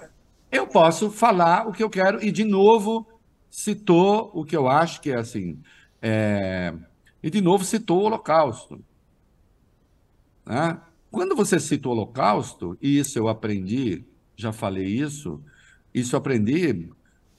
eu 0.50 0.66
posso 0.66 1.10
falar 1.10 1.68
o 1.68 1.72
que 1.72 1.82
eu 1.82 1.90
quero 1.90 2.24
e, 2.24 2.30
de 2.30 2.44
novo, 2.44 3.06
citou 3.50 4.30
o 4.32 4.44
que 4.44 4.56
eu 4.56 4.68
acho 4.68 5.00
que 5.00 5.10
é 5.10 5.16
assim. 5.16 5.60
É... 6.00 6.74
E, 7.22 7.30
de 7.30 7.40
novo, 7.40 7.64
citou 7.64 8.02
o 8.02 8.04
Holocausto. 8.04 8.84
Né? 10.44 10.80
Quando 11.10 11.34
você 11.34 11.58
cita 11.58 11.88
o 11.88 11.92
Holocausto, 11.92 12.76
e 12.80 12.98
isso 12.98 13.18
eu 13.18 13.28
aprendi, 13.28 14.04
já 14.36 14.52
falei 14.52 14.86
isso, 14.86 15.42
isso 15.94 16.14
eu 16.14 16.18
aprendi 16.18 16.90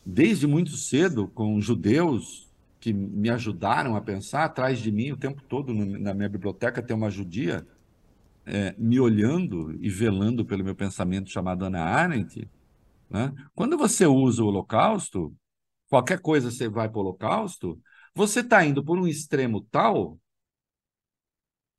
desde 0.05 0.47
muito 0.47 0.71
cedo 0.71 1.27
com 1.27 1.59
judeus 1.61 2.47
que 2.79 2.93
me 2.93 3.29
ajudaram 3.29 3.95
a 3.95 4.01
pensar, 4.01 4.45
atrás 4.45 4.79
de 4.79 4.91
mim 4.91 5.11
o 5.11 5.17
tempo 5.17 5.41
todo 5.43 5.73
na 5.73 6.13
minha 6.13 6.29
biblioteca 6.29 6.81
tem 6.81 6.95
uma 6.95 7.09
judia 7.09 7.67
é, 8.45 8.73
me 8.77 8.99
olhando 8.99 9.77
e 9.81 9.89
velando 9.89 10.45
pelo 10.45 10.63
meu 10.63 10.75
pensamento 10.75 11.29
chamado 11.29 11.65
Ana 11.65 11.83
Arendt. 11.83 12.49
Né? 13.09 13.33
Quando 13.53 13.77
você 13.77 14.05
usa 14.05 14.43
o 14.43 14.47
Holocausto, 14.47 15.35
qualquer 15.89 16.19
coisa 16.19 16.49
você 16.49 16.69
vai 16.69 16.87
para 16.87 16.97
o 16.97 17.01
Holocausto, 17.01 17.79
você 18.17 18.39
está 18.39 18.65
indo 18.65 18.83
por 18.83 18.97
um 18.97 19.07
extremo 19.07 19.61
tal 19.61 20.19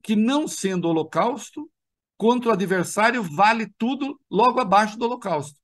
que, 0.02 0.15
não 0.15 0.47
sendo 0.47 0.89
Holocausto, 0.89 1.70
contra 2.16 2.51
o 2.51 2.52
adversário 2.52 3.23
vale 3.23 3.69
tudo 3.77 4.19
logo 4.31 4.60
abaixo 4.60 4.97
do 4.97 5.05
Holocausto. 5.05 5.60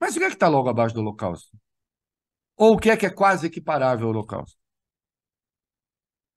Mas 0.00 0.16
o 0.16 0.18
que 0.18 0.24
é 0.24 0.28
que 0.28 0.34
está 0.34 0.48
logo 0.48 0.68
abaixo 0.68 0.94
do 0.94 1.00
Holocausto? 1.00 1.56
Ou 2.56 2.74
o 2.74 2.78
que 2.78 2.90
é 2.90 2.96
que 2.96 3.06
é 3.06 3.10
quase 3.10 3.46
equiparável 3.46 4.08
ao 4.08 4.12
Holocausto? 4.12 4.58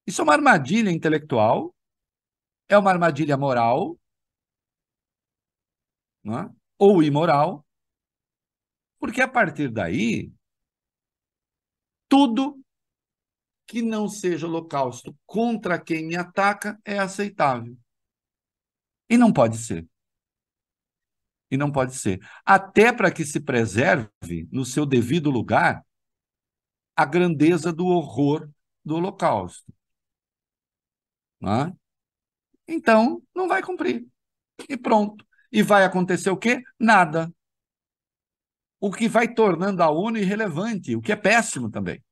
Isso 0.06 0.22
é 0.22 0.24
uma 0.24 0.34
armadilha 0.34 0.92
intelectual, 0.92 1.76
é 2.68 2.78
uma 2.78 2.92
armadilha 2.92 3.36
moral, 3.36 4.00
é? 6.26 6.54
ou 6.78 7.02
imoral, 7.02 7.66
porque 9.00 9.22
a 9.22 9.28
partir 9.28 9.72
daí, 9.72 10.32
tudo 12.08 12.60
que 13.70 13.84
não 13.84 14.10
seja 14.10 14.48
holocausto 14.48 15.16
contra 15.28 15.80
quem 15.80 16.08
me 16.08 16.16
ataca 16.16 16.82
é 16.84 16.98
aceitável. 16.98 17.78
E 19.08 19.16
não 19.16 19.32
pode 19.32 19.60
ser. 19.60 19.88
E 21.52 21.56
não 21.56 21.72
pode 21.72 21.96
ser. 21.96 22.20
Até 22.44 22.92
para 22.92 23.12
que 23.12 23.24
se 23.24 23.40
preserve, 23.40 24.50
no 24.52 24.66
seu 24.66 24.88
devido 24.88 25.30
lugar, 25.30 25.86
a 26.96 27.06
grandeza 27.06 27.72
do 27.72 27.86
horror 27.86 28.50
do 28.84 28.96
Holocausto. 28.96 29.72
Não 31.40 31.54
é? 31.62 31.74
Então, 32.68 33.22
não 33.36 33.48
vai 33.48 33.62
cumprir. 33.62 34.08
E 34.68 34.76
pronto. 34.76 35.24
E 35.52 35.62
vai 35.62 35.86
acontecer 35.86 36.32
o 36.32 36.38
quê? 36.38 36.64
Nada. 36.80 37.32
O 38.80 38.92
que 38.92 39.08
vai 39.08 39.32
tornando 39.32 39.84
a 39.84 39.92
ONU 39.92 40.18
irrelevante, 40.18 40.96
o 40.96 41.02
que 41.02 41.12
é 41.12 41.16
péssimo 41.16 41.70
também. 41.70 42.04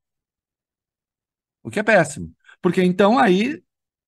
O 1.67 1.69
que 1.69 1.81
é 1.81 1.83
péssimo. 1.83 2.33
Porque 2.61 2.81
então 2.81 3.19
aí 3.19 3.61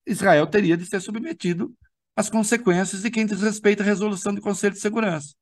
Israel 0.06 0.48
teria 0.48 0.78
de 0.78 0.86
ser 0.86 1.02
submetido 1.02 1.76
às 2.16 2.30
consequências 2.30 3.02
de 3.02 3.12
quem 3.12 3.26
desrespeita 3.26 3.84
a 3.84 3.86
resolução 3.86 4.34
do 4.34 4.40
Conselho 4.40 4.74
de 4.74 4.80
Segurança. 4.80 5.36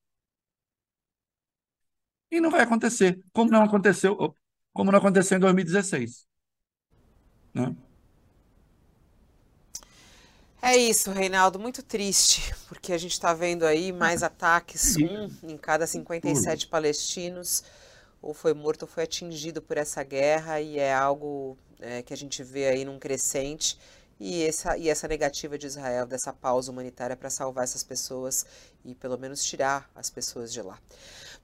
E 2.31 2.41
não 2.41 2.49
vai 2.49 2.61
acontecer, 2.61 3.21
como 3.31 3.51
não 3.51 3.61
aconteceu, 3.61 4.35
como 4.73 4.91
não 4.91 4.97
aconteceu 4.97 5.37
em 5.37 5.39
2016. 5.39 6.27
Né? 7.53 7.75
É 10.59 10.75
isso, 10.75 11.11
Reinaldo, 11.11 11.59
muito 11.59 11.83
triste, 11.83 12.51
porque 12.67 12.93
a 12.93 12.97
gente 12.97 13.11
está 13.11 13.31
vendo 13.31 13.63
aí 13.63 13.91
mais 13.91 14.23
ataques, 14.23 14.97
um 14.97 15.29
em 15.43 15.55
cada 15.55 15.85
57 15.85 16.67
palestinos, 16.67 17.63
ou 18.27 18.33
foi 18.33 18.53
morto 18.53 18.81
ou 18.81 18.87
foi 18.89 19.03
atingido 19.03 19.61
por 19.61 19.77
essa 19.77 20.03
guerra, 20.03 20.59
e 20.59 20.77
é 20.77 20.93
algo 20.93 21.57
é, 21.79 22.01
que 22.01 22.13
a 22.13 22.17
gente 22.17 22.43
vê 22.43 22.67
aí 22.67 22.83
num 22.83 22.99
crescente, 22.99 23.79
e 24.19 24.43
essa, 24.43 24.77
e 24.77 24.89
essa 24.89 25.07
negativa 25.07 25.57
de 25.57 25.65
Israel, 25.65 26.05
dessa 26.05 26.33
pausa 26.33 26.69
humanitária 26.69 27.15
para 27.15 27.29
salvar 27.29 27.63
essas 27.63 27.83
pessoas 27.85 28.45
e 28.83 28.93
pelo 28.93 29.17
menos 29.17 29.41
tirar 29.43 29.89
as 29.95 30.09
pessoas 30.09 30.51
de 30.51 30.61
lá. 30.61 30.77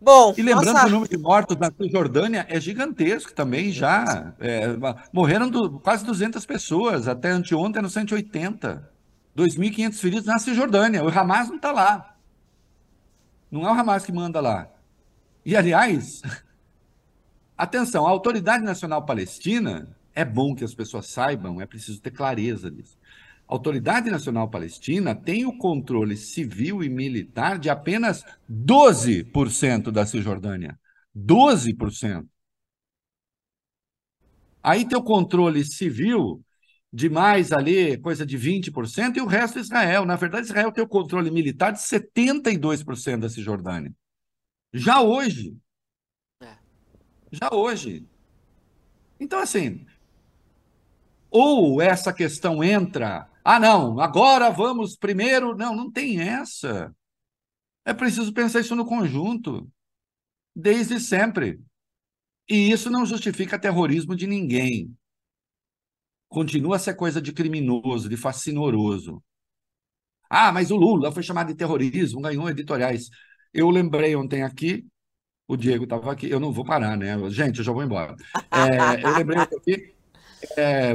Bom, 0.02 0.34
e 0.38 0.42
lembrando 0.42 0.74
nossa... 0.74 0.82
que 0.82 0.88
o 0.88 0.90
número 0.90 1.10
de 1.10 1.18
mortos 1.18 1.56
na 1.56 1.72
Cisjordânia 1.72 2.46
é 2.50 2.60
gigantesco 2.60 3.32
também, 3.32 3.72
já. 3.72 4.34
É, 4.38 4.66
morreram 5.14 5.50
do, 5.50 5.80
quase 5.80 6.04
200 6.04 6.46
pessoas, 6.46 7.08
até 7.08 7.30
anteontem 7.30 7.80
eram 7.80 7.90
180. 7.90 8.92
2.500 9.38 9.94
feridos 9.94 10.26
na 10.26 10.38
Cisjordânia. 10.38 11.02
O 11.02 11.08
Hamas 11.08 11.48
não 11.48 11.56
está 11.56 11.72
lá. 11.72 12.18
Não 13.50 13.66
é 13.66 13.72
o 13.72 13.80
Hamas 13.80 14.04
que 14.04 14.12
manda 14.12 14.42
lá. 14.42 14.68
E, 15.46 15.56
aliás, 15.56 16.22
atenção, 17.58 18.06
a 18.06 18.10
Autoridade 18.10 18.64
Nacional 18.64 19.06
Palestina, 19.06 19.88
é 20.14 20.24
bom 20.24 20.56
que 20.56 20.64
as 20.64 20.74
pessoas 20.74 21.08
saibam, 21.08 21.62
é 21.62 21.66
preciso 21.66 22.02
ter 22.02 22.12
clareza 22.12 22.70
disso. 22.70 22.98
A 23.48 23.54
Autoridade 23.54 24.10
Nacional 24.10 24.50
Palestina 24.50 25.14
tem 25.14 25.46
o 25.46 25.58
controle 25.58 26.16
civil 26.18 26.84
e 26.84 26.90
militar 26.90 27.60
de 27.60 27.70
apenas 27.70 28.24
12% 28.50 29.92
da 29.92 30.06
Cisjordânia. 30.06 30.80
12%. 31.16 32.28
Aí 34.62 34.88
tem 34.88 34.98
o 34.98 35.04
controle 35.04 35.64
civil 35.66 36.44
de 36.92 37.10
mais 37.10 37.52
ali, 37.52 37.98
coisa 37.98 38.26
de 38.26 38.38
20%, 38.38 39.18
e 39.18 39.22
o 39.22 39.26
resto 39.26 39.58
é 39.58 39.62
Israel. 39.62 40.06
Na 40.06 40.16
verdade, 40.16 40.46
Israel 40.46 40.72
tem 40.72 40.84
o 40.84 40.88
controle 40.88 41.32
militar 41.32 41.72
de 41.72 41.80
72% 41.80 43.20
da 43.20 43.30
Cisjordânia. 43.30 43.94
Já 44.72 45.02
hoje. 45.02 45.58
Já 47.34 47.50
hoje. 47.54 48.08
Então, 49.20 49.40
assim, 49.40 49.86
ou 51.30 51.82
essa 51.82 52.14
questão 52.14 52.64
entra, 52.64 53.28
ah, 53.44 53.60
não, 53.60 54.00
agora 54.00 54.50
vamos 54.50 54.96
primeiro. 54.96 55.56
Não, 55.56 55.76
não 55.76 55.92
tem 55.92 56.20
essa. 56.22 56.96
É 57.86 57.94
preciso 57.94 58.34
pensar 58.34 58.62
isso 58.62 58.76
no 58.76 58.86
conjunto, 58.86 59.70
desde 60.56 61.00
sempre. 61.00 61.60
E 62.50 62.72
isso 62.72 62.90
não 62.90 63.06
justifica 63.06 63.60
terrorismo 63.60 64.16
de 64.16 64.28
ninguém 64.28 64.96
continua 66.34 66.78
a 66.78 66.80
ser 66.80 66.96
coisa 66.96 67.22
de 67.22 67.32
criminoso, 67.32 68.10
de 68.10 68.18
fascinoroso. 68.18 69.24
Ah, 70.30 70.52
mas 70.52 70.72
o 70.72 70.76
Lula 70.76 71.12
foi 71.12 71.22
chamado 71.22 71.48
de 71.50 71.56
terrorismo, 71.56 72.22
ganhou 72.22 72.50
editoriais. 72.50 73.10
Eu 73.54 73.70
lembrei 73.70 74.16
ontem 74.16 74.42
aqui, 74.42 74.84
o 75.54 75.58
Diego 75.58 75.86
estava 75.86 76.12
aqui, 76.12 76.30
eu 76.30 76.40
não 76.40 76.52
vou 76.52 76.66
parar, 76.66 76.98
né? 76.98 77.18
Gente, 77.30 77.60
eu 77.60 77.64
já 77.64 77.72
vou 77.72 77.84
embora. 77.84 78.16
É, 78.52 79.04
eu 79.04 79.18
lembrei 79.18 79.40
aqui, 79.40 79.96
é, 80.58 80.94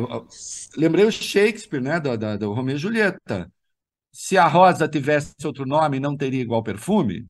lembrei 0.76 1.04
o 1.04 1.12
Shakespeare, 1.12 1.80
né, 1.80 2.00
do, 2.00 2.16
do, 2.16 2.38
do 2.38 2.52
Romeu 2.52 2.76
e 2.76 2.78
Julieta. 2.78 3.50
Se 4.12 4.36
a 4.36 4.46
rosa 4.46 4.88
tivesse 4.88 5.34
outro 5.44 5.66
nome, 5.66 6.00
não 6.00 6.16
teria 6.16 6.42
igual 6.42 6.62
perfume? 6.62 7.26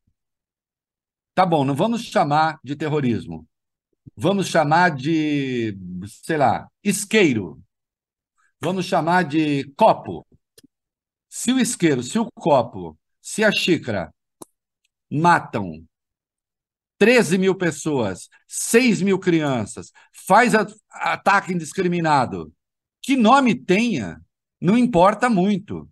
Tá 1.33 1.45
bom, 1.45 1.63
não 1.63 1.75
vamos 1.75 2.03
chamar 2.03 2.59
de 2.63 2.75
terrorismo. 2.75 3.47
Vamos 4.15 4.47
chamar 4.47 4.91
de, 4.95 5.77
sei 6.25 6.37
lá, 6.37 6.67
isqueiro 6.83 7.61
vamos 8.59 8.85
chamar 8.85 9.23
de 9.23 9.65
copo. 9.75 10.25
Se 11.29 11.51
o 11.51 11.59
isqueiro, 11.59 12.03
se 12.03 12.17
o 12.19 12.29
copo, 12.31 12.97
se 13.21 13.43
a 13.43 13.51
xícara 13.51 14.13
matam 15.11 15.87
13 16.99 17.37
mil 17.37 17.55
pessoas, 17.55 18.29
6 18.47 19.01
mil 19.01 19.17
crianças, 19.17 19.91
faz 20.13 20.53
ataque 20.91 21.53
indiscriminado, 21.53 22.53
que 23.01 23.15
nome 23.15 23.55
tenha, 23.55 24.21
não 24.61 24.77
importa 24.77 25.29
muito. 25.29 25.89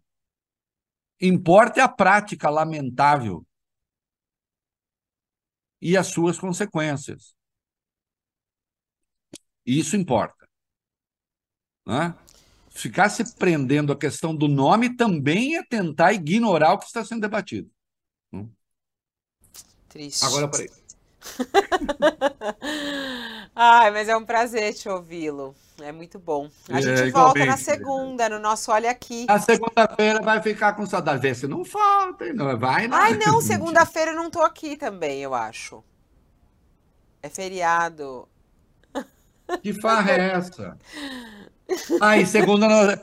Importa 1.19 1.79
é 1.79 1.83
a 1.83 1.89
prática 1.89 2.49
lamentável 2.49 3.43
e 5.81 5.97
as 5.97 6.07
suas 6.07 6.37
consequências. 6.37 7.35
Isso 9.65 9.95
importa. 9.95 10.47
Né? 11.85 12.13
ficar 12.77 13.09
se 13.09 13.35
prendendo 13.35 13.91
à 13.91 13.97
questão 13.97 14.35
do 14.35 14.47
nome 14.47 14.95
também 14.95 15.57
é 15.57 15.63
tentar 15.63 16.13
ignorar 16.13 16.73
o 16.73 16.79
que 16.79 16.85
está 16.85 17.03
sendo 17.03 17.21
debatido. 17.21 17.69
Hum? 18.31 18.49
Triste. 19.89 20.23
Agora 20.23 20.47
parei. 20.47 20.69
Ai, 23.55 23.91
mas 23.91 24.07
é 24.07 24.15
um 24.15 24.25
prazer 24.25 24.73
te 24.73 24.87
ouvi-lo. 24.87 25.55
É 25.81 25.91
muito 25.91 26.17
bom. 26.17 26.49
A 26.69 26.79
é, 26.79 26.81
gente 26.81 27.11
volta 27.11 27.45
na 27.45 27.57
segunda, 27.57 28.29
no 28.29 28.39
nosso 28.39 28.71
Olha 28.71 28.89
Aqui. 28.89 29.25
Na 29.27 29.39
segunda-feira 29.39 30.21
vai 30.21 30.41
ficar 30.41 30.73
com 30.73 30.85
saudade. 30.85 31.21
Vê 31.21 31.35
se 31.35 31.47
não 31.47 31.63
falta, 31.63 32.33
não 32.33 32.57
vai, 32.57 32.87
não. 32.87 32.97
Ai, 32.97 33.17
não, 33.17 33.41
segunda-feira 33.41 34.11
eu 34.11 34.15
não 34.15 34.29
tô 34.29 34.41
aqui 34.41 34.75
também, 34.75 35.21
eu 35.21 35.33
acho. 35.33 35.83
É 37.21 37.29
feriado. 37.29 38.27
Que 39.63 39.73
farra 39.73 40.11
é 40.11 40.31
essa? 40.31 40.77
E 42.19 42.25
segunda. 42.25 43.01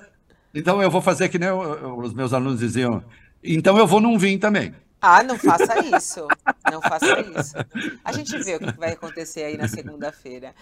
Então 0.54 0.82
eu 0.82 0.90
vou 0.90 1.00
fazer 1.00 1.30
que 1.30 1.38
nem 1.38 1.50
os 1.50 2.12
meus 2.12 2.34
alunos 2.34 2.60
diziam. 2.60 3.02
Então 3.42 3.78
eu 3.78 3.86
vou 3.86 4.00
não 4.00 4.18
vir 4.18 4.38
também. 4.38 4.74
Ah, 5.06 5.22
não 5.22 5.38
faça 5.38 5.78
isso. 5.80 6.26
Não 6.72 6.80
faça 6.80 7.20
isso. 7.20 7.54
A 8.02 8.10
gente 8.10 8.38
vê 8.42 8.56
o 8.56 8.58
que 8.58 8.72
vai 8.72 8.92
acontecer 8.92 9.42
aí 9.42 9.56
na 9.56 9.68
segunda-feira. 9.68 10.54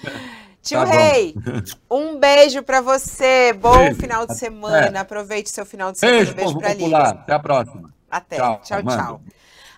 Tio 0.60 0.81
tá 0.81 0.85
Rei, 0.85 1.35
um 1.89 2.19
beijo 2.19 2.60
para 2.64 2.81
você. 2.81 3.52
Bom 3.52 3.77
beijo. 3.77 4.01
final 4.01 4.27
de 4.27 4.36
semana. 4.36 5.01
Aproveite 5.01 5.48
seu 5.48 5.64
final 5.64 5.93
de 5.93 6.01
semana. 6.01 6.19
Beijo, 6.19 6.32
um 6.32 6.35
beijo 6.35 6.59
para 6.59 6.74
Lívia. 6.74 6.98
Até 6.98 7.32
a 7.35 7.39
próxima. 7.39 7.94
Até. 8.10 8.36
Tchau, 8.36 8.60
tchau. 8.64 8.82
tchau. 8.82 9.20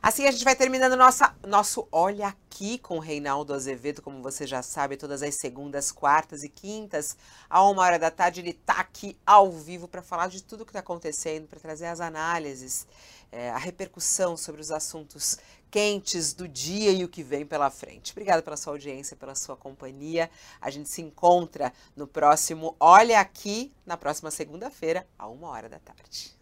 Assim 0.02 0.26
a 0.26 0.30
gente 0.30 0.44
vai 0.44 0.56
terminando 0.56 0.96
nossa, 0.96 1.34
nosso 1.46 1.86
Olha 1.92 2.34
Aqui 2.54 2.78
com 2.78 2.98
o 2.98 3.00
Reinaldo 3.00 3.52
Azevedo, 3.52 4.00
como 4.00 4.22
você 4.22 4.46
já 4.46 4.62
sabe, 4.62 4.96
todas 4.96 5.24
as 5.24 5.34
segundas, 5.34 5.90
quartas 5.90 6.44
e 6.44 6.48
quintas, 6.48 7.16
a 7.50 7.68
uma 7.68 7.82
hora 7.82 7.98
da 7.98 8.12
tarde, 8.12 8.40
ele 8.40 8.50
está 8.50 8.74
aqui 8.74 9.18
ao 9.26 9.50
vivo 9.50 9.88
para 9.88 10.02
falar 10.02 10.28
de 10.28 10.40
tudo 10.40 10.60
o 10.60 10.64
que 10.64 10.70
está 10.70 10.78
acontecendo, 10.78 11.48
para 11.48 11.58
trazer 11.58 11.86
as 11.86 12.00
análises, 12.00 12.86
é, 13.30 13.50
a 13.50 13.56
repercussão 13.56 14.36
sobre 14.36 14.60
os 14.60 14.70
assuntos 14.70 15.38
quentes 15.70 16.32
do 16.32 16.46
dia 16.46 16.92
e 16.92 17.02
o 17.02 17.08
que 17.08 17.22
vem 17.22 17.44
pela 17.44 17.68
frente. 17.68 18.12
Obrigada 18.12 18.42
pela 18.42 18.56
sua 18.56 18.72
audiência, 18.72 19.16
pela 19.16 19.34
sua 19.34 19.56
companhia. 19.56 20.30
A 20.60 20.70
gente 20.70 20.88
se 20.88 21.02
encontra 21.02 21.72
no 21.96 22.06
próximo 22.06 22.76
Olha 22.78 23.18
Aqui, 23.18 23.72
na 23.84 23.96
próxima 23.96 24.30
segunda-feira, 24.30 25.06
a 25.18 25.26
uma 25.26 25.48
hora 25.48 25.68
da 25.68 25.80
tarde. 25.80 26.34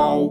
Qual 0.00 0.29